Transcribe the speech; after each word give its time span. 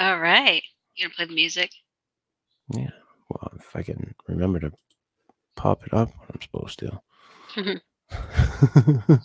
All 0.00 0.18
right. 0.18 0.62
You 0.96 1.04
gonna 1.06 1.14
play 1.14 1.26
the 1.26 1.34
music? 1.34 1.70
Yeah. 2.74 2.90
Well, 3.28 3.52
if 3.58 3.76
I 3.76 3.82
can 3.82 4.14
remember 4.28 4.58
to 4.60 4.72
pop 5.56 5.84
it 5.86 5.92
up 5.92 6.08
when 6.18 6.28
I'm 6.34 6.40
supposed 6.40 6.78
to. 6.80 7.00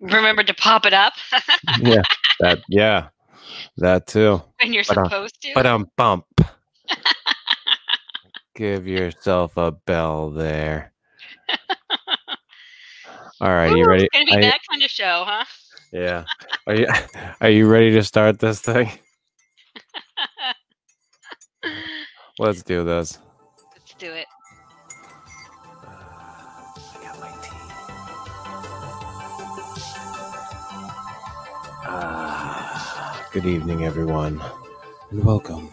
Remember 0.00 0.42
to 0.44 0.54
pop 0.54 0.86
it 0.86 0.92
up 0.92 1.14
yeah. 1.80 2.02
That. 2.40 2.60
Yeah. 2.68 3.08
That 3.78 4.06
too. 4.06 4.42
when 4.60 4.72
you're 4.72 4.84
But, 4.86 4.98
uh, 4.98 5.04
supposed 5.04 5.40
to. 5.42 5.52
But 5.54 5.66
um, 5.66 5.88
bump. 5.96 6.26
Give 8.56 8.86
yourself 8.86 9.56
a 9.56 9.72
bell 9.72 10.30
there. 10.30 10.92
All 13.40 13.48
right, 13.48 13.72
Ooh, 13.72 13.78
you 13.78 13.86
ready? 13.86 14.04
It's 14.04 14.12
gonna 14.12 14.24
be 14.26 14.32
you- 14.32 14.40
that 14.42 14.60
kind 14.70 14.82
of 14.82 14.90
show, 14.90 15.24
huh? 15.26 15.44
yeah. 15.92 16.24
Are 16.66 16.74
you 16.74 16.86
Are 17.40 17.50
you 17.50 17.66
ready 17.68 17.90
to 17.92 18.02
start 18.04 18.38
this 18.38 18.60
thing? 18.60 18.90
Let's 22.38 22.62
do 22.62 22.84
this. 22.84 23.18
Let's 23.72 23.94
do 23.94 24.12
it. 24.12 24.26
I 25.82 26.98
got 27.02 27.20
my 27.20 27.30
tea. 27.42 27.50
Ah, 31.86 33.28
good 33.32 33.46
evening, 33.46 33.84
everyone, 33.84 34.42
and 35.10 35.24
welcome 35.24 35.70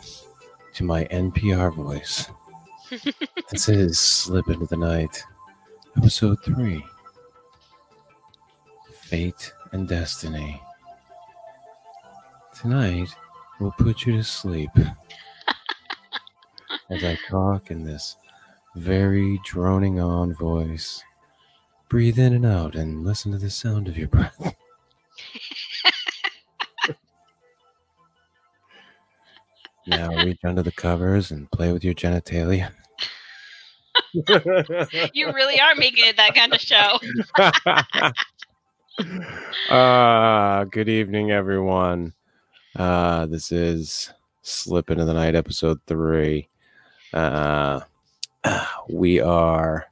to 0.74 0.84
my 0.84 1.06
NPR 1.06 1.74
voice. 1.74 2.30
this 3.52 3.68
is 3.70 3.98
Slip 3.98 4.48
Into 4.50 4.66
the 4.68 4.78
Night, 4.78 5.24
episode 5.98 6.44
three 6.44 6.84
Fate 9.02 9.54
and 9.72 9.88
Destiny. 9.88 10.62
Tonight, 12.54 13.10
we'll 13.62 13.72
put 13.78 14.06
you 14.06 14.18
to 14.18 14.24
sleep 14.24 14.72
as 16.90 17.04
I 17.04 17.18
talk 17.30 17.70
in 17.70 17.84
this 17.84 18.16
very 18.76 19.40
droning 19.46 20.00
on 20.00 20.34
voice. 20.34 21.04
Breathe 21.90 22.18
in 22.18 22.34
and 22.34 22.46
out 22.46 22.74
and 22.76 23.06
listen 23.06 23.32
to 23.34 23.38
the 23.38 23.52
sound 23.52 23.88
of 23.88 23.98
your 23.98 24.08
breath. 24.08 24.36
now 29.88 30.10
reach 30.24 30.40
under 30.44 30.64
the 30.64 30.72
covers 30.72 31.32
and 31.32 31.52
play 31.52 31.72
with 31.72 31.84
your 31.84 31.94
genitalia. 31.94 32.72
You 35.14 35.32
really 35.32 35.58
are 35.60 35.76
making 35.76 36.06
it 36.06 36.18
that 36.18 36.36
kind 36.36 36.54
of 36.54 36.60
show. 36.60 37.00
uh, 39.74 40.66
good 40.66 40.90
evening, 40.90 41.32
everyone. 41.32 42.14
Uh, 42.76 43.26
this 43.26 43.52
is 43.52 44.14
Slip 44.44 44.90
Into 44.90 45.04
the 45.06 45.14
Night, 45.14 45.36
episode 45.36 45.80
three. 45.88 46.48
Uh, 47.14 47.82
we 48.90 49.20
are 49.20 49.88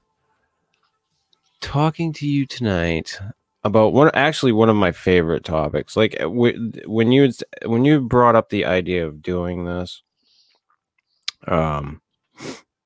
talking 1.60 2.14
to 2.14 2.28
you 2.28 2.46
tonight 2.46 3.20
about 3.66 3.92
one, 3.92 4.12
actually, 4.14 4.54
one 4.54 4.70
of 4.70 4.78
my 4.78 4.94
favorite 4.94 5.44
topics. 5.44 5.98
Like 5.98 6.22
uh, 6.22 6.30
when 6.30 7.12
you 7.12 7.32
when 7.66 7.84
you 7.84 8.00
brought 8.00 8.36
up 8.36 8.50
the 8.50 8.64
idea 8.66 9.06
of 9.06 9.22
doing 9.22 9.66
this, 9.66 10.02
um, 11.48 12.02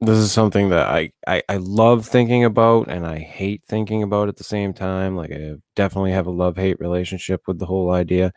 this 0.01 0.17
is 0.17 0.31
something 0.31 0.69
that 0.69 0.89
I, 0.89 1.11
I 1.27 1.43
I 1.47 1.57
love 1.57 2.07
thinking 2.07 2.43
about 2.43 2.87
and 2.87 3.05
I 3.05 3.19
hate 3.19 3.61
thinking 3.67 4.01
about 4.01 4.27
at 4.27 4.37
the 4.37 4.43
same 4.43 4.73
time. 4.73 5.15
Like 5.15 5.31
I 5.31 5.53
definitely 5.75 6.13
have 6.13 6.25
a 6.25 6.31
love 6.31 6.57
hate 6.57 6.79
relationship 6.79 7.43
with 7.47 7.59
the 7.59 7.67
whole 7.67 7.91
idea. 7.91 8.33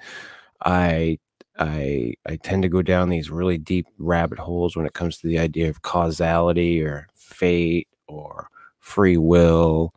I 0.63 1.19
I 1.59 2.15
I 2.27 2.37
tend 2.37 2.63
to 2.63 2.69
go 2.69 2.83
down 2.83 3.09
these 3.09 3.31
really 3.31 3.59
deep 3.59 3.87
rabbit 3.99 4.39
holes 4.39 4.77
when 4.77 4.87
it 4.87 4.95
comes 4.95 5.19
to 5.19 5.27
the 5.27 5.39
idea 5.39 5.69
of 5.69 5.83
causality 5.83 6.83
or 6.83 7.07
fate 7.15 7.89
or 8.09 8.49
free 8.81 9.17
will. 9.17 9.93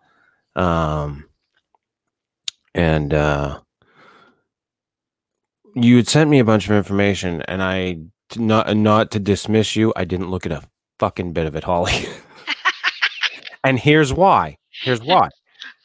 Um 0.56 1.26
and 2.74 3.14
uh 3.14 3.60
you 5.76 5.98
had 5.98 6.08
sent 6.08 6.30
me 6.30 6.40
a 6.40 6.46
bunch 6.46 6.66
of 6.66 6.76
information 6.76 7.42
and 7.44 7.62
I 7.62 8.00
not 8.38 8.76
not 8.76 9.12
to 9.12 9.20
dismiss 9.20 9.76
you, 9.76 9.94
I 9.96 10.06
didn't 10.06 10.32
look 10.32 10.46
at 10.46 10.52
a 10.52 10.64
fucking 11.00 11.34
bit 11.34 11.48
of 11.48 11.56
it, 11.56 11.64
Holly. 11.64 12.06
and 13.64 13.80
here's 13.80 14.14
why. 14.14 14.58
Here's 14.84 15.02
why. 15.02 15.30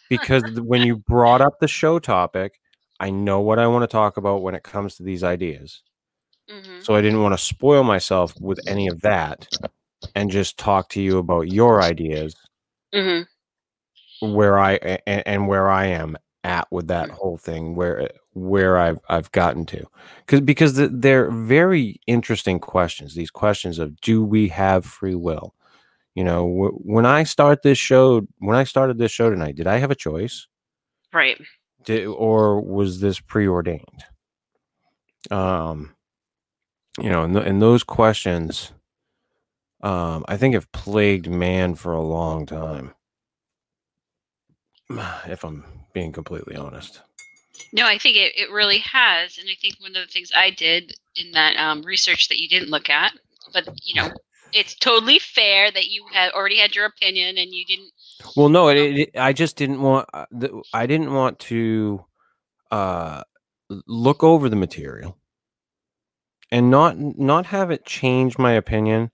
Because 0.08 0.42
when 0.60 0.82
you 0.82 0.96
brought 0.96 1.40
up 1.40 1.58
the 1.60 1.68
show 1.68 1.98
topic, 1.98 2.60
I 3.04 3.10
know 3.10 3.40
what 3.40 3.58
I 3.58 3.66
want 3.68 3.84
to 3.84 3.88
talk 3.88 4.16
about 4.16 4.42
when 4.42 4.54
it 4.54 4.64
comes 4.64 4.96
to 4.96 5.02
these 5.04 5.24
ideas. 5.24 5.82
hmm 6.48 6.82
So 6.82 6.94
I 6.94 7.00
didn't 7.02 7.22
want 7.22 7.34
to 7.34 7.38
spoil 7.44 7.82
myself 7.84 8.34
with 8.40 8.60
any 8.66 8.88
of 8.88 9.00
that 9.02 9.48
and 10.14 10.30
just 10.30 10.58
talk 10.58 10.88
to 10.90 11.00
you 11.02 11.18
about 11.18 11.42
your 11.48 11.82
ideas 11.82 12.34
hmm 12.92 13.26
where 14.20 14.58
I 14.58 14.74
and, 15.06 15.22
and 15.26 15.48
where 15.48 15.70
I 15.70 15.86
am 15.86 16.16
at 16.44 16.70
with 16.70 16.88
that 16.88 17.10
whole 17.10 17.38
thing 17.38 17.74
where 17.74 18.10
where 18.32 18.78
I've 18.78 18.98
I've 19.08 19.30
gotten 19.32 19.66
to. 19.66 19.84
Because 20.26 20.40
because 20.40 20.74
the, 20.74 20.88
they're 20.88 21.30
very 21.30 22.00
interesting 22.06 22.58
questions 22.58 23.14
these 23.14 23.30
questions 23.30 23.78
of 23.78 24.00
do 24.00 24.22
we 24.24 24.48
have 24.48 24.84
free 24.84 25.14
will? 25.14 25.54
You 26.14 26.24
know 26.24 26.48
wh- 26.48 26.86
when 26.86 27.06
I 27.06 27.24
start 27.24 27.62
this 27.62 27.78
show 27.78 28.26
when 28.38 28.56
I 28.56 28.64
started 28.64 28.98
this 28.98 29.12
show 29.12 29.30
tonight 29.30 29.56
did 29.56 29.68
I 29.68 29.78
have 29.78 29.90
a 29.92 29.96
choice? 29.96 30.46
Right. 31.12 31.40
Did, 31.84 32.06
or 32.06 32.60
was 32.60 33.00
this 33.00 33.20
preordained 33.20 34.04
um 35.30 35.94
you 37.00 37.08
know 37.08 37.24
and, 37.24 37.34
th- 37.34 37.46
and 37.46 37.62
those 37.62 37.82
questions 37.82 38.72
um 39.82 40.24
i 40.28 40.36
think 40.36 40.54
have 40.54 40.70
plagued 40.72 41.28
man 41.28 41.74
for 41.74 41.92
a 41.92 42.02
long 42.02 42.46
time 42.46 42.94
if 45.26 45.44
i'm 45.44 45.64
being 45.92 46.12
completely 46.12 46.56
honest 46.56 47.00
No, 47.72 47.86
I 47.86 47.98
think 47.98 48.16
it, 48.16 48.32
it 48.36 48.50
really 48.50 48.78
has. 48.78 49.38
And 49.38 49.48
I 49.48 49.54
think 49.60 49.76
one 49.80 49.94
of 49.96 50.04
the 50.06 50.12
things 50.12 50.30
I 50.34 50.50
did 50.50 50.92
in 51.16 51.30
that 51.32 51.56
um, 51.56 51.82
research 51.82 52.28
that 52.28 52.38
you 52.40 52.48
didn't 52.48 52.68
look 52.70 52.90
at, 52.90 53.12
but 53.52 53.68
you 53.82 53.94
know, 54.00 54.10
it's 54.52 54.74
totally 54.74 55.18
fair 55.20 55.70
that 55.70 55.86
you 55.86 56.04
had 56.12 56.32
already 56.32 56.58
had 56.58 56.74
your 56.74 56.86
opinion 56.86 57.38
and 57.38 57.52
you 57.54 57.64
didn't. 57.64 57.90
Well 58.36 58.48
no 58.48 58.68
it, 58.68 58.76
it, 58.76 59.10
i 59.18 59.32
just 59.32 59.56
didn't 59.56 59.80
want 59.80 60.08
uh, 60.14 60.26
i 60.72 60.86
didn't 60.86 61.12
want 61.12 61.38
to 61.38 62.04
uh 62.70 63.22
look 63.86 64.22
over 64.22 64.48
the 64.48 64.56
material 64.56 65.16
and 66.50 66.70
not 66.70 66.96
not 66.98 67.46
have 67.46 67.70
it 67.70 67.84
change 67.84 68.38
my 68.38 68.52
opinion 68.52 69.10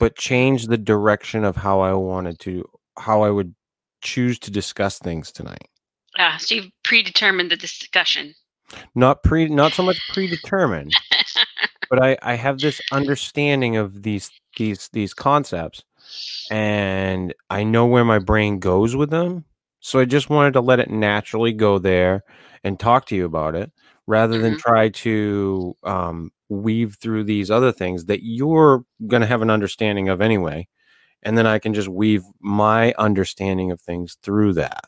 but 0.00 0.16
change 0.16 0.66
the 0.66 0.78
direction 0.78 1.44
of 1.44 1.56
how 1.56 1.80
i 1.80 1.92
wanted 1.92 2.38
to 2.38 2.64
how 2.98 3.22
i 3.22 3.30
would 3.30 3.54
choose 4.00 4.38
to 4.38 4.50
discuss 4.50 4.98
things 4.98 5.32
tonight 5.32 5.68
Uh, 6.18 6.36
so 6.38 6.54
you've 6.54 6.70
predetermined 6.84 7.50
the 7.50 7.56
discussion. 7.56 8.34
not 8.94 9.22
pre 9.22 9.48
not 9.48 9.72
so 9.72 9.82
much 9.82 10.00
predetermined 10.12 10.92
but 11.90 12.02
i 12.02 12.16
i 12.22 12.34
have 12.34 12.58
this 12.60 12.80
understanding 12.92 13.76
of 13.76 14.02
these 14.02 14.30
these 14.56 14.88
these 14.92 15.14
concepts 15.14 15.82
and 16.50 17.34
i 17.50 17.62
know 17.62 17.86
where 17.86 18.04
my 18.04 18.18
brain 18.18 18.58
goes 18.58 18.96
with 18.96 19.10
them 19.10 19.44
so 19.80 19.98
i 19.98 20.04
just 20.04 20.30
wanted 20.30 20.52
to 20.52 20.60
let 20.60 20.80
it 20.80 20.90
naturally 20.90 21.52
go 21.52 21.78
there 21.78 22.24
and 22.64 22.78
talk 22.80 23.06
to 23.06 23.14
you 23.16 23.24
about 23.24 23.54
it 23.54 23.70
rather 24.06 24.38
than 24.38 24.54
Mhm. 24.54 24.58
try 24.58 24.88
to 24.88 25.76
um, 25.84 26.30
weave 26.48 26.96
through 27.00 27.24
these 27.24 27.50
other 27.50 27.70
things 27.72 28.06
that 28.06 28.22
you're 28.22 28.84
going 29.06 29.20
to 29.20 29.26
have 29.26 29.42
an 29.42 29.50
understanding 29.50 30.08
of 30.08 30.20
anyway 30.20 30.66
and 31.22 31.36
then 31.36 31.46
i 31.46 31.58
can 31.58 31.74
just 31.74 31.88
weave 31.88 32.22
my 32.40 32.92
understanding 32.98 33.70
of 33.70 33.80
things 33.80 34.16
through 34.22 34.52
that 34.54 34.84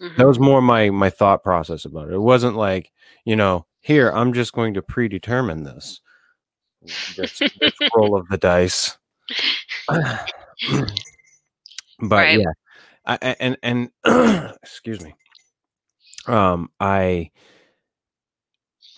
Mhm. 0.00 0.16
that 0.16 0.26
was 0.26 0.38
more 0.40 0.60
my 0.60 0.90
my 0.90 1.10
thought 1.10 1.42
process 1.44 1.84
about 1.84 2.08
it 2.08 2.14
it 2.14 2.18
wasn't 2.20 2.56
like 2.56 2.90
you 3.24 3.36
know 3.36 3.66
here 3.80 4.10
i'm 4.10 4.32
just 4.32 4.52
going 4.52 4.74
to 4.74 4.82
predetermine 4.82 5.64
this 5.64 6.00
this, 7.16 7.38
this 7.60 7.72
roll 7.94 8.16
of 8.18 8.28
the 8.28 8.36
dice 8.38 8.98
but 9.88 10.30
Right. 12.00 12.30
yeah 12.30 12.52
I, 13.06 13.36
and 13.40 13.58
and 13.62 13.90
excuse 14.62 15.00
me. 15.00 15.14
Um 16.26 16.70
i 16.80 17.30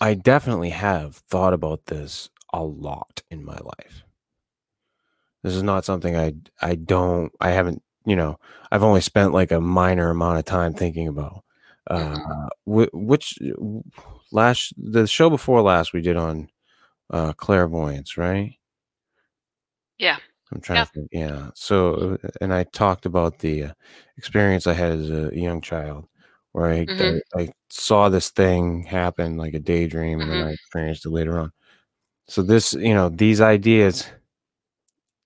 i 0.01 0.13
definitely 0.13 0.71
have 0.71 1.15
thought 1.29 1.53
about 1.53 1.85
this 1.85 2.29
a 2.51 2.61
lot 2.63 3.23
in 3.29 3.45
my 3.45 3.57
life. 3.57 4.03
This 5.43 5.55
is 5.55 5.63
not 5.63 5.85
something 5.85 6.15
i 6.15 6.33
i 6.61 6.75
don't 6.75 7.31
i 7.41 7.51
haven't 7.51 7.81
you 8.05 8.15
know 8.15 8.37
i've 8.71 8.83
only 8.83 9.01
spent 9.01 9.33
like 9.33 9.51
a 9.51 9.59
minor 9.61 10.09
amount 10.09 10.39
of 10.39 10.45
time 10.45 10.73
thinking 10.73 11.07
about 11.07 11.43
uh 11.89 12.47
which 12.65 13.37
last 14.31 14.73
the 14.77 15.07
show 15.07 15.29
before 15.29 15.61
last 15.61 15.93
we 15.93 16.01
did 16.01 16.15
on 16.17 16.49
uh 17.11 17.33
clairvoyance 17.33 18.17
right 18.17 18.55
Yeah. 20.01 20.19
i'm 20.51 20.61
trying 20.61 20.79
Yeah. 20.79 20.85
to 20.85 20.91
think 20.91 21.09
yeah 21.11 21.49
so 21.55 22.17
uh, 22.23 22.29
and 22.41 22.53
i 22.53 22.63
talked 22.65 23.05
about 23.05 23.39
the 23.39 23.65
uh, 23.65 23.73
experience 24.17 24.67
i 24.67 24.73
had 24.73 24.93
as 24.93 25.09
a 25.11 25.31
young 25.33 25.61
child 25.61 26.05
where 26.53 26.71
I, 26.71 26.89
Mhm. 26.89 27.01
I 27.01 27.21
i 27.37 27.49
saw 27.69 28.09
this 28.09 28.29
thing 28.31 28.83
happen 28.83 29.37
like 29.37 29.53
a 29.53 29.59
daydream 29.59 30.21
and 30.21 30.31
then 30.31 30.41
Mhm. 30.41 30.43
i 30.43 30.51
experienced 30.51 31.05
it 31.05 31.11
later 31.11 31.39
on 31.39 31.51
So 32.27 32.41
this, 32.43 32.73
you 32.73 32.93
know, 32.95 33.09
these 33.09 33.41
ideas 33.41 34.05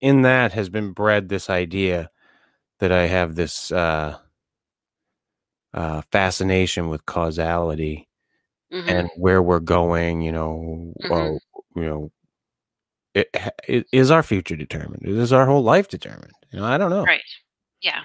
in 0.02 0.22
that 0.24 0.54
has 0.54 0.70
been 0.70 0.92
bred 0.92 1.30
this 1.30 1.50
idea 1.50 2.10
that 2.80 2.92
I 2.92 3.08
have 3.08 3.36
this 3.36 3.72
uh, 3.72 4.18
uh, 5.74 6.02
fascination 6.12 6.90
with 6.90 7.06
causality 7.06 8.08
Mhm. 8.72 8.98
and 8.98 9.10
where 9.16 9.42
we're 9.42 9.60
going. 9.60 10.22
You 10.22 10.32
know, 10.32 10.94
Mhm. 11.04 11.10
well, 11.10 11.42
you 11.76 11.84
know, 11.86 12.12
it, 13.16 13.30
it 13.68 13.88
is 13.92 14.12
our 14.12 14.22
future 14.22 14.56
determined? 14.56 15.04
Is 15.06 15.34
our 15.34 15.46
whole 15.46 15.64
life 15.64 15.88
determined? 15.88 16.34
You 16.52 16.60
know, 16.60 16.66
I 16.66 16.78
don't 16.78 16.90
know. 16.90 17.04
Right. 17.04 17.24
Yeah. 17.82 18.02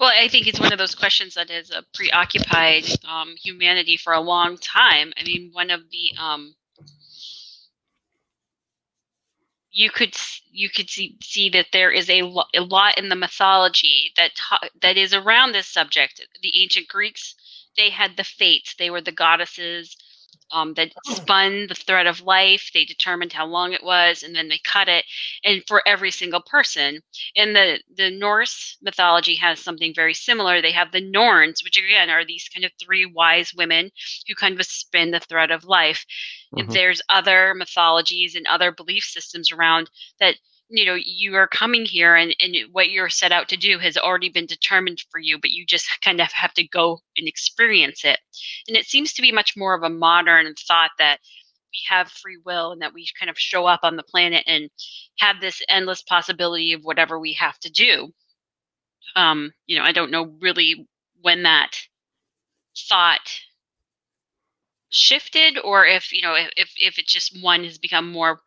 Well, 0.00 0.12
I 0.16 0.28
think 0.28 0.46
it's 0.46 0.60
one 0.60 0.72
of 0.72 0.78
those 0.78 0.94
questions 0.94 1.34
that 1.34 1.50
has 1.50 1.70
uh, 1.70 1.82
preoccupied 1.92 2.84
um, 3.06 3.34
humanity 3.36 3.96
for 3.96 4.12
a 4.12 4.20
long 4.20 4.56
time. 4.58 5.12
I 5.18 5.24
mean, 5.24 5.50
one 5.52 5.70
of 5.70 5.80
the 5.90 6.22
um, 6.22 6.54
you 9.70 9.90
could 9.90 10.14
you 10.50 10.70
could 10.70 10.88
see 10.88 11.16
see 11.22 11.50
that 11.50 11.66
there 11.72 11.90
is 11.90 12.08
a, 12.08 12.22
lo- 12.22 12.44
a 12.54 12.60
lot 12.60 12.96
in 12.96 13.08
the 13.08 13.16
mythology 13.16 14.12
that 14.16 14.30
ta- 14.36 14.68
that 14.80 14.96
is 14.96 15.12
around 15.12 15.52
this 15.52 15.66
subject. 15.66 16.24
The 16.42 16.62
ancient 16.62 16.88
Greeks 16.88 17.34
they 17.76 17.90
had 17.90 18.16
the 18.16 18.24
fates; 18.24 18.74
they 18.78 18.90
were 18.90 19.00
the 19.00 19.12
goddesses 19.12 19.96
um, 20.50 20.74
that 20.74 20.92
spun 21.02 21.66
the 21.68 21.74
thread 21.74 22.06
of 22.06 22.20
life. 22.22 22.70
They 22.72 22.84
determined 22.84 23.32
how 23.32 23.46
long 23.46 23.72
it 23.72 23.82
was, 23.82 24.22
and 24.22 24.34
then 24.34 24.48
they 24.48 24.58
cut 24.64 24.88
it. 24.88 25.04
And 25.44 25.62
for 25.66 25.82
every 25.86 26.10
single 26.10 26.40
person, 26.42 27.00
and 27.36 27.54
the 27.54 27.80
the 27.94 28.10
Norse 28.10 28.76
mythology 28.82 29.34
has 29.36 29.60
something 29.60 29.94
very 29.94 30.14
similar. 30.14 30.60
They 30.62 30.72
have 30.72 30.92
the 30.92 31.00
Norns, 31.00 31.62
which 31.64 31.76
again 31.78 32.10
are 32.10 32.24
these 32.24 32.48
kind 32.48 32.64
of 32.64 32.72
three 32.80 33.04
wise 33.06 33.52
women 33.54 33.90
who 34.26 34.34
kind 34.34 34.58
of 34.58 34.66
spin 34.66 35.10
the 35.10 35.20
thread 35.20 35.50
of 35.50 35.64
life. 35.64 36.04
And 36.56 36.68
Mhm. 36.68 36.74
there's 36.74 37.00
other 37.08 37.54
mythologies 37.54 38.34
and 38.34 38.46
other 38.46 38.70
belief 38.72 39.04
systems 39.04 39.50
around 39.52 39.90
that 40.20 40.36
you 40.70 40.84
know 40.84 40.94
you 40.94 41.34
are 41.36 41.46
coming 41.46 41.84
here 41.84 42.14
and, 42.14 42.34
and 42.40 42.56
what 42.72 42.90
you're 42.90 43.08
set 43.08 43.32
out 43.32 43.48
to 43.48 43.56
do 43.56 43.78
has 43.78 43.96
already 43.96 44.28
been 44.28 44.46
determined 44.46 45.02
for 45.10 45.18
you 45.18 45.38
but 45.38 45.50
you 45.50 45.64
just 45.64 45.88
kind 46.02 46.20
of 46.20 46.30
have 46.32 46.52
to 46.54 46.66
go 46.66 47.00
and 47.16 47.28
experience 47.28 48.04
it. 48.04 48.18
And 48.66 48.76
it 48.76 48.86
seems 48.86 49.12
to 49.14 49.22
be 49.22 49.32
much 49.32 49.56
more 49.56 49.74
of 49.74 49.82
a 49.82 49.90
modern 49.90 50.54
thought 50.66 50.90
that 50.98 51.18
we 51.72 51.80
have 51.88 52.08
free 52.08 52.38
will 52.44 52.72
and 52.72 52.82
that 52.82 52.94
we 52.94 53.06
kind 53.18 53.30
of 53.30 53.38
show 53.38 53.66
up 53.66 53.80
on 53.82 53.96
the 53.96 54.02
planet 54.02 54.44
and 54.46 54.70
have 55.18 55.40
this 55.40 55.62
endless 55.68 56.02
possibility 56.02 56.72
of 56.72 56.82
whatever 56.82 57.18
we 57.18 57.34
have 57.34 57.58
to 57.60 57.70
do. 57.70 58.12
Um 59.16 59.52
you 59.66 59.78
know 59.78 59.84
i 59.84 59.92
don't 59.92 60.10
know 60.10 60.34
really 60.40 60.86
when 61.22 61.42
that 61.44 61.72
thought 62.88 63.40
shifted 64.90 65.58
or 65.62 65.84
if 65.84 66.12
you 66.12 66.22
know 66.22 66.34
if 66.34 66.50
if, 66.56 66.72
if 66.76 66.98
it's 66.98 67.12
just 67.12 67.42
one 67.42 67.64
has 67.64 67.78
become 67.78 68.10
more 68.10 68.40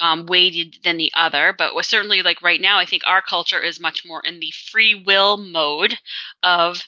um, 0.00 0.26
weighted 0.26 0.76
than 0.84 0.96
the 0.96 1.12
other 1.14 1.54
but 1.56 1.74
was 1.74 1.86
certainly 1.86 2.22
like 2.22 2.42
right 2.42 2.60
now 2.60 2.78
i 2.78 2.84
think 2.84 3.02
our 3.06 3.22
culture 3.22 3.60
is 3.60 3.80
much 3.80 4.04
more 4.04 4.20
in 4.24 4.40
the 4.40 4.52
free 4.70 4.94
will 4.94 5.36
mode 5.36 5.96
of 6.42 6.82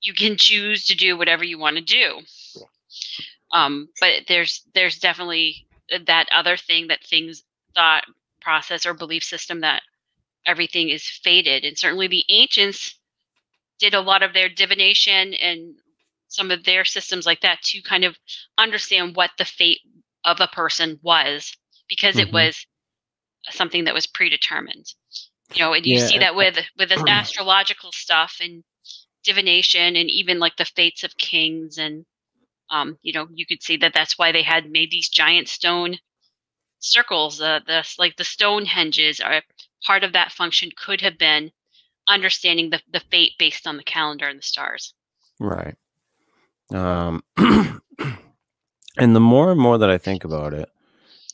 you 0.00 0.14
can 0.14 0.36
choose 0.36 0.86
to 0.86 0.96
do 0.96 1.16
whatever 1.16 1.44
you 1.44 1.58
want 1.58 1.76
to 1.76 1.82
do 1.82 2.20
um, 3.52 3.88
but 4.00 4.24
there's 4.28 4.62
there's 4.74 4.98
definitely 4.98 5.66
that 6.06 6.28
other 6.32 6.56
thing 6.56 6.88
that 6.88 7.04
things 7.04 7.42
thought 7.74 8.04
process 8.40 8.86
or 8.86 8.94
belief 8.94 9.22
system 9.22 9.60
that 9.60 9.82
everything 10.46 10.88
is 10.88 11.06
fated 11.06 11.64
and 11.64 11.78
certainly 11.78 12.06
the 12.06 12.24
ancients 12.28 12.98
did 13.78 13.94
a 13.94 14.00
lot 14.00 14.22
of 14.22 14.32
their 14.32 14.48
divination 14.48 15.34
and 15.34 15.74
some 16.28 16.50
of 16.50 16.64
their 16.64 16.84
systems 16.84 17.26
like 17.26 17.40
that 17.40 17.60
to 17.62 17.80
kind 17.82 18.04
of 18.04 18.16
understand 18.58 19.14
what 19.16 19.30
the 19.38 19.44
fate 19.44 19.80
of 20.24 20.40
a 20.40 20.46
person 20.48 20.98
was 21.02 21.56
because 21.88 22.18
it 22.18 22.28
Mhm. 22.28 22.32
was 22.32 22.66
something 23.50 23.84
that 23.84 23.94
was 23.94 24.06
predetermined 24.06 24.86
you 25.54 25.60
know 25.60 25.72
and 25.72 25.86
you 25.86 25.96
Yeah, 25.96 26.08
see 26.08 26.18
that 26.18 26.34
with 26.36 26.58
with 26.78 26.88
this 26.88 27.02
astrological 27.06 27.92
stuff 27.92 28.36
and 28.40 28.64
divination 29.24 29.96
and 29.96 30.10
even 30.10 30.38
like 30.38 30.56
the 30.56 30.64
fates 30.64 31.02
of 31.04 31.16
kings 31.18 31.78
and 31.78 32.04
um 32.70 32.98
you 33.02 33.12
know 33.12 33.28
you 33.34 33.46
could 33.46 33.62
see 33.62 33.76
that 33.76 33.92
that's 33.94 34.18
why 34.18 34.32
they 34.32 34.42
had 34.42 34.70
made 34.70 34.90
these 34.90 35.08
giant 35.08 35.48
stone 35.48 35.98
circles 36.80 37.40
uh, 37.40 37.60
the 37.66 37.84
like 37.98 38.16
the 38.16 38.24
stone 38.24 38.64
henges 38.66 39.24
are 39.24 39.42
part 39.86 40.04
of 40.04 40.12
that 40.12 40.32
function 40.32 40.70
could 40.76 41.00
have 41.00 41.18
been 41.18 41.50
understanding 42.08 42.70
the, 42.70 42.80
the 42.92 43.00
fate 43.10 43.32
based 43.38 43.66
on 43.66 43.76
the 43.76 43.84
calendar 43.84 44.28
and 44.28 44.38
the 44.38 44.42
stars 44.42 44.94
Right. 45.40 45.76
Um, 46.72 47.22
and 47.36 49.14
the 49.14 49.20
more 49.20 49.50
and 49.52 49.60
more 49.60 49.78
that 49.78 49.90
I 49.90 49.98
think 49.98 50.24
about 50.24 50.52
it, 50.54 50.68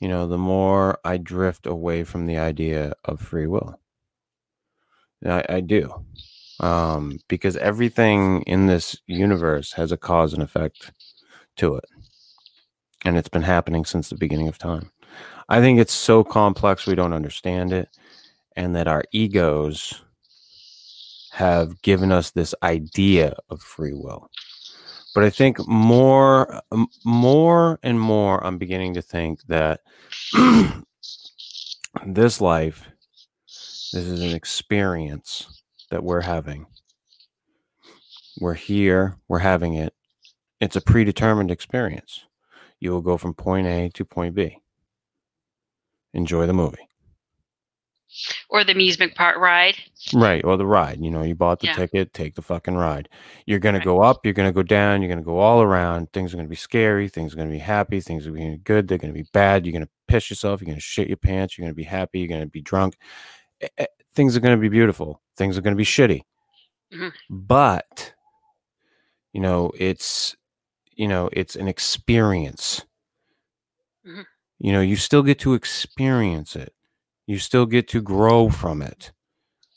you 0.03 0.09
know, 0.09 0.27
the 0.27 0.37
more 0.37 0.99
I 1.05 1.17
drift 1.17 1.65
away 1.65 2.03
from 2.03 2.27
the 2.27 2.37
idea 2.37 2.93
of 3.05 3.21
free 3.21 3.47
will. 3.47 3.79
I, 5.25 5.45
I 5.49 5.61
do. 5.61 6.05
Um, 6.59 7.21
because 7.29 7.57
everything 7.59 8.43
in 8.43 8.67
this 8.67 8.97
universe 9.07 9.73
has 9.75 9.93
a 9.93 9.97
cause 9.97 10.33
and 10.33 10.43
effect 10.43 10.91
to 11.59 11.77
it. 11.77 11.85
And 13.05 13.17
it's 13.17 13.29
been 13.29 13.43
happening 13.43 13.85
since 13.85 14.09
the 14.09 14.17
beginning 14.17 14.49
of 14.49 14.59
time. 14.59 14.91
I 15.49 15.61
think 15.61 15.79
it's 15.79 15.93
so 15.93 16.25
complex 16.25 16.85
we 16.85 16.97
don't 16.97 17.13
understand 17.13 17.73
it, 17.73 17.89
and 18.57 18.75
that 18.75 18.89
our 18.89 19.05
egos 19.13 20.03
have 21.31 21.81
given 21.83 22.11
us 22.11 22.33
this 22.33 22.57
idea 22.65 23.37
of 23.51 23.63
free 23.63 23.95
will. 23.95 24.29
But 25.15 25.25
I 25.25 25.31
think 25.31 25.67
more, 25.69 26.63
more 27.05 27.79
and 27.83 28.01
more, 28.01 28.45
I'm 28.45 28.59
beginning 28.59 28.95
to 28.95 29.03
think 29.03 29.43
that 29.49 29.81
this 32.07 32.41
life, 32.41 32.89
this 33.47 33.95
is 33.95 34.23
an 34.23 34.35
experience 34.35 35.63
that 35.91 36.03
we're 36.03 36.23
having. 36.23 36.67
We're 38.41 38.55
here, 38.55 39.19
we're 39.29 39.41
having 39.41 39.75
it. 39.75 39.93
It's 40.61 40.77
a 40.77 40.81
predetermined 40.81 41.51
experience. 41.51 42.25
You 42.81 42.93
will 42.93 43.03
go 43.03 43.19
from 43.19 43.35
point 43.35 43.67
A 43.67 43.91
to 43.91 44.05
point 44.05 44.35
B. 44.35 44.59
Enjoy 46.15 46.47
the 46.47 46.55
movie. 46.55 46.89
Or 48.51 48.65
the 48.65 48.73
amusement 48.73 49.15
park 49.15 49.37
ride 49.39 49.77
Right. 50.13 50.45
Or 50.45 50.57
the 50.57 50.67
ride. 50.67 50.99
You 51.01 51.11
know, 51.11 51.23
you 51.23 51.35
bought 51.37 51.61
the 51.61 51.69
Yeah. 51.69 51.77
ticket, 51.77 52.13
take 52.13 52.35
the 52.35 52.43
fucking 52.43 52.75
ride. 52.75 53.09
You're 53.47 53.61
going 53.61 53.75
Right. 53.75 53.81
to 53.81 53.85
go 53.85 54.03
up, 54.03 54.25
you're 54.25 54.35
going 54.35 54.49
to 54.49 54.53
go 54.53 54.63
down, 54.65 55.01
you're 55.01 55.09
going 55.09 55.21
to 55.21 55.25
go 55.25 55.39
all 55.39 55.63
around. 55.63 56.13
Things 56.13 56.33
are 56.35 56.37
going 56.37 56.47
to 56.47 56.51
be 56.51 56.57
scary, 56.57 57.09
things 57.09 57.33
are 57.33 57.37
going 57.37 57.49
to 57.49 57.53
be 57.53 57.59
happy, 57.61 58.01
things 58.01 58.27
are 58.27 58.33
going 58.33 58.51
to 58.53 58.57
be 58.59 58.63
good, 58.65 58.89
they're 58.89 58.99
going 58.99 59.13
to 59.15 59.19
be 59.19 59.29
bad. 59.33 59.65
You're 59.65 59.73
going 59.73 59.85
to 59.85 59.91
piss 60.09 60.29
yourself, 60.29 60.61
you're 60.61 60.67
going 60.67 60.77
to 60.77 60.83
shit 60.83 61.07
your 61.09 61.17
pants, 61.19 61.57
you're 61.57 61.65
going 61.65 61.73
to 61.73 61.77
be 61.77 61.85
happy, 61.85 62.19
you're 62.19 62.29
going 62.29 62.41
to 62.43 62.47
be 62.47 62.61
drunk. 62.61 62.97
Eh, 63.61 63.69
eh, 63.79 63.87
Things 64.15 64.37
are 64.37 64.41
going 64.41 64.57
to 64.57 64.61
be 64.61 64.69
beautiful, 64.69 65.23
things 65.37 65.57
are 65.57 65.63
going 65.63 65.75
to 65.75 65.79
be 65.79 65.85
shitty. 65.85 66.21
Mhm. 66.93 67.13
But, 67.31 68.13
you 69.33 69.41
know, 69.41 69.71
it's, 69.79 70.37
you 70.95 71.09
know, 71.09 71.31
it's 71.33 71.57
an 71.57 71.69
experience. 71.69 72.85
Mhm. 74.07 74.27
You 74.59 74.73
know, 74.73 74.81
you 74.83 74.97
still 74.97 75.23
get 75.23 75.39
to 75.41 75.55
experience 75.55 76.55
it, 76.57 76.75
you 77.27 77.39
still 77.39 77.67
get 77.67 77.89
to 77.89 78.03
grow 78.03 78.49
from 78.49 78.83
it. 78.83 79.13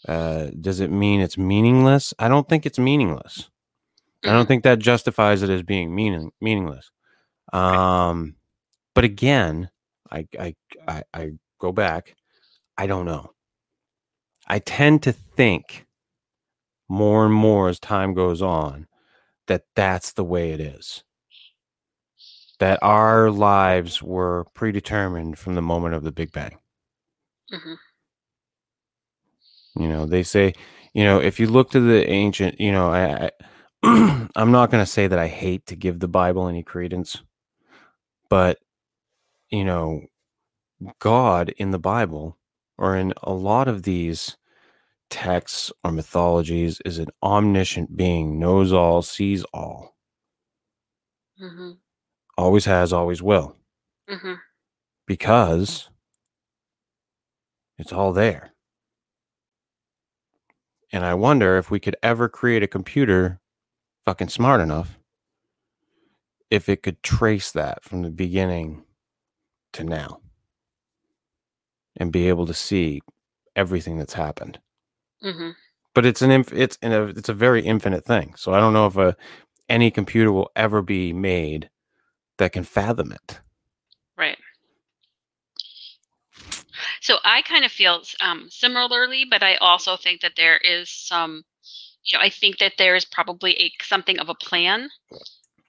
Uh, 0.08 0.48
does 0.60 0.80
it 0.80 0.92
mean 0.92 1.22
it's 1.22 1.38
meaningless? 1.38 2.14
I 2.20 2.28
don't 2.28 2.48
think 2.48 2.66
it's 2.66 2.80
meaningless. 2.80 3.50
I 4.24 4.32
don't 4.32 4.48
think 4.48 4.64
that 4.64 4.80
justifies 4.80 5.44
it 5.44 5.50
as 5.50 5.64
being 5.64 5.94
meaning 5.94 6.32
meaningless. 6.42 6.90
Um, 7.54 8.36
but 8.94 9.04
again, 9.04 9.70
I, 10.12 10.28
I 10.40 10.56
I 10.88 11.04
I 11.14 11.32
go 11.60 11.72
back. 11.72 12.16
I 12.78 12.88
don't 12.88 13.06
know. 13.06 13.32
I 14.48 14.60
tend 14.60 15.04
to 15.04 15.12
think 15.12 15.86
more 16.88 17.25
and 17.25 17.34
more 17.34 17.70
as 17.70 17.80
time 17.80 18.14
goes 18.14 18.42
on 18.42 18.88
that 19.48 19.64
that's 19.75 20.14
the 20.14 20.24
way 20.24 20.52
it 20.52 20.60
is. 20.60 21.04
That 22.60 22.80
our 22.82 23.32
lives 23.32 24.02
were 24.02 24.46
predetermined 24.54 25.38
from 25.38 25.56
the 25.56 25.62
moment 25.62 25.94
of 25.96 26.04
the 26.04 26.12
Big 26.12 26.32
Bang. 26.32 26.58
Mhm. 27.56 27.80
You 29.76 29.88
know, 29.88 30.06
they 30.06 30.24
say, 30.24 30.54
you 30.94 31.04
know, 31.04 31.20
if 31.20 31.40
you 31.40 31.48
look 31.48 31.72
to 31.72 31.80
the 31.80 32.10
ancient, 32.10 32.60
you 32.60 32.72
know, 32.72 32.90
I, 32.92 33.32
I 33.84 34.30
I'm 34.36 34.52
not 34.52 34.72
going 34.72 34.84
to 34.84 34.90
say 34.92 35.08
that 35.08 35.20
I 35.20 35.28
hate 35.28 35.66
to 35.68 35.76
give 35.76 36.00
the 36.00 36.08
Bible 36.08 36.48
any 36.48 36.64
credence, 36.64 37.22
but 38.30 38.60
you 39.50 39.66
know, 39.66 40.02
God 41.00 41.50
in 41.58 41.72
the 41.72 41.80
Bible 41.80 42.38
or 42.78 42.98
in 42.98 43.14
a 43.24 43.34
lot 43.34 43.68
of 43.68 43.84
these 43.84 44.38
texts 45.10 45.72
or 45.84 45.92
mythologies 45.92 46.82
is 46.86 47.00
an 47.00 47.10
omniscient 47.24 47.98
being, 47.98 48.40
knows 48.40 48.74
all, 48.74 49.02
sees 49.04 49.44
all, 49.54 49.96
Mhm. 51.42 51.80
always 52.38 52.66
has, 52.66 52.94
always 52.94 53.22
will, 53.24 53.56
Mhm. 54.10 54.42
because 55.08 55.90
it's 57.77 57.94
all 57.94 58.13
there. 58.13 58.51
And 60.91 61.05
I 61.05 61.13
wonder 61.13 61.58
if 61.58 61.70
we 61.72 61.79
could 61.79 61.96
ever 62.03 62.29
create 62.29 62.63
a 62.63 62.67
computer 62.67 63.39
fucking 64.05 64.29
smart 64.29 64.62
enough 64.62 64.98
if 66.50 66.70
it 66.70 66.84
could 66.84 67.01
trace 67.03 67.51
that 67.51 67.84
from 67.84 68.01
the 68.03 68.10
beginning 68.10 68.84
to 69.74 69.84
now 69.84 70.20
and 71.98 72.12
be 72.12 72.29
able 72.29 72.46
to 72.46 72.53
see 72.53 73.01
everything 73.55 73.98
that's 73.98 74.13
happened. 74.13 74.60
hmm 75.22 75.51
But 75.94 76.05
it's 76.05 76.22
an 76.22 76.32
inf- 76.32 76.53
it's 76.53 76.77
in 76.82 76.91
a 76.94 77.05
it's 77.05 77.29
a 77.29 77.34
very 77.34 77.62
infinite 77.65 78.05
thing. 78.05 78.36
So 78.38 78.53
I 78.53 78.60
don't 78.60 78.74
know 78.74 78.86
if 78.88 78.98
a 78.98 79.15
any 79.67 79.89
computer 79.91 80.32
will 80.32 80.51
ever 80.55 80.82
be 80.82 81.13
made 81.13 81.70
that 82.38 82.51
can 82.51 82.63
fathom 82.63 83.12
it. 83.12 83.39
Right. 84.17 84.38
So 87.06 87.20
I 87.24 87.44
kind 87.44 87.64
of 87.64 87.72
feel 87.72 88.02
um, 88.20 88.48
similarly, 88.50 89.26
but 89.30 89.44
I 89.44 89.58
also 89.58 89.96
think 89.96 90.22
that 90.22 90.36
there 90.36 90.58
is 90.58 90.90
some, 90.90 91.44
you 92.04 92.18
know, 92.18 92.24
I 92.24 92.32
think 92.32 92.58
that 92.58 92.74
there 92.80 92.96
is 92.96 93.06
probably 93.06 93.54
a 93.62 93.72
something 93.84 94.18
of 94.18 94.28
a 94.30 94.34
plan, 94.34 94.90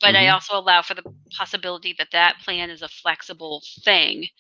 but 0.01 0.17
I 0.17 0.25
Mhm. 0.25 0.33
also 0.33 0.59
allow 0.59 0.81
for 0.81 0.95
the 0.95 1.05
possibility 1.37 1.93
that 1.99 2.11
that 2.13 2.39
plan 2.43 2.71
is 2.71 2.81
a 2.81 2.89
flexible 2.89 3.63
thing, 3.85 4.31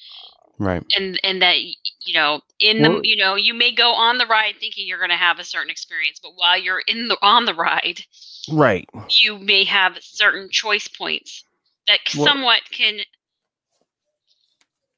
Right. 0.58 0.82
and 0.96 1.20
and 1.22 1.42
that 1.42 1.58
you 1.60 2.14
know, 2.14 2.40
in 2.60 2.80
the 2.80 2.88
Well- 2.88 3.04
you 3.04 3.16
know, 3.16 3.34
you 3.34 3.52
may 3.52 3.72
go 3.72 3.92
on 3.92 4.16
the 4.16 4.26
ride 4.26 4.58
thinking 4.58 4.86
you're 4.86 4.96
going 4.96 5.10
to 5.10 5.16
have 5.16 5.38
a 5.38 5.44
certain 5.44 5.70
experience, 5.70 6.18
but 6.22 6.32
while 6.34 6.56
you're 6.58 6.80
in 6.86 7.08
the 7.08 7.18
on 7.20 7.44
the 7.44 7.54
ride, 7.54 8.02
Right. 8.50 8.88
you 9.10 9.38
may 9.38 9.64
have 9.64 10.02
certain 10.02 10.48
choice 10.50 10.88
points 10.88 11.44
that 11.88 12.00
Well- 12.16 12.26
somewhat 12.26 12.62
can 12.70 13.00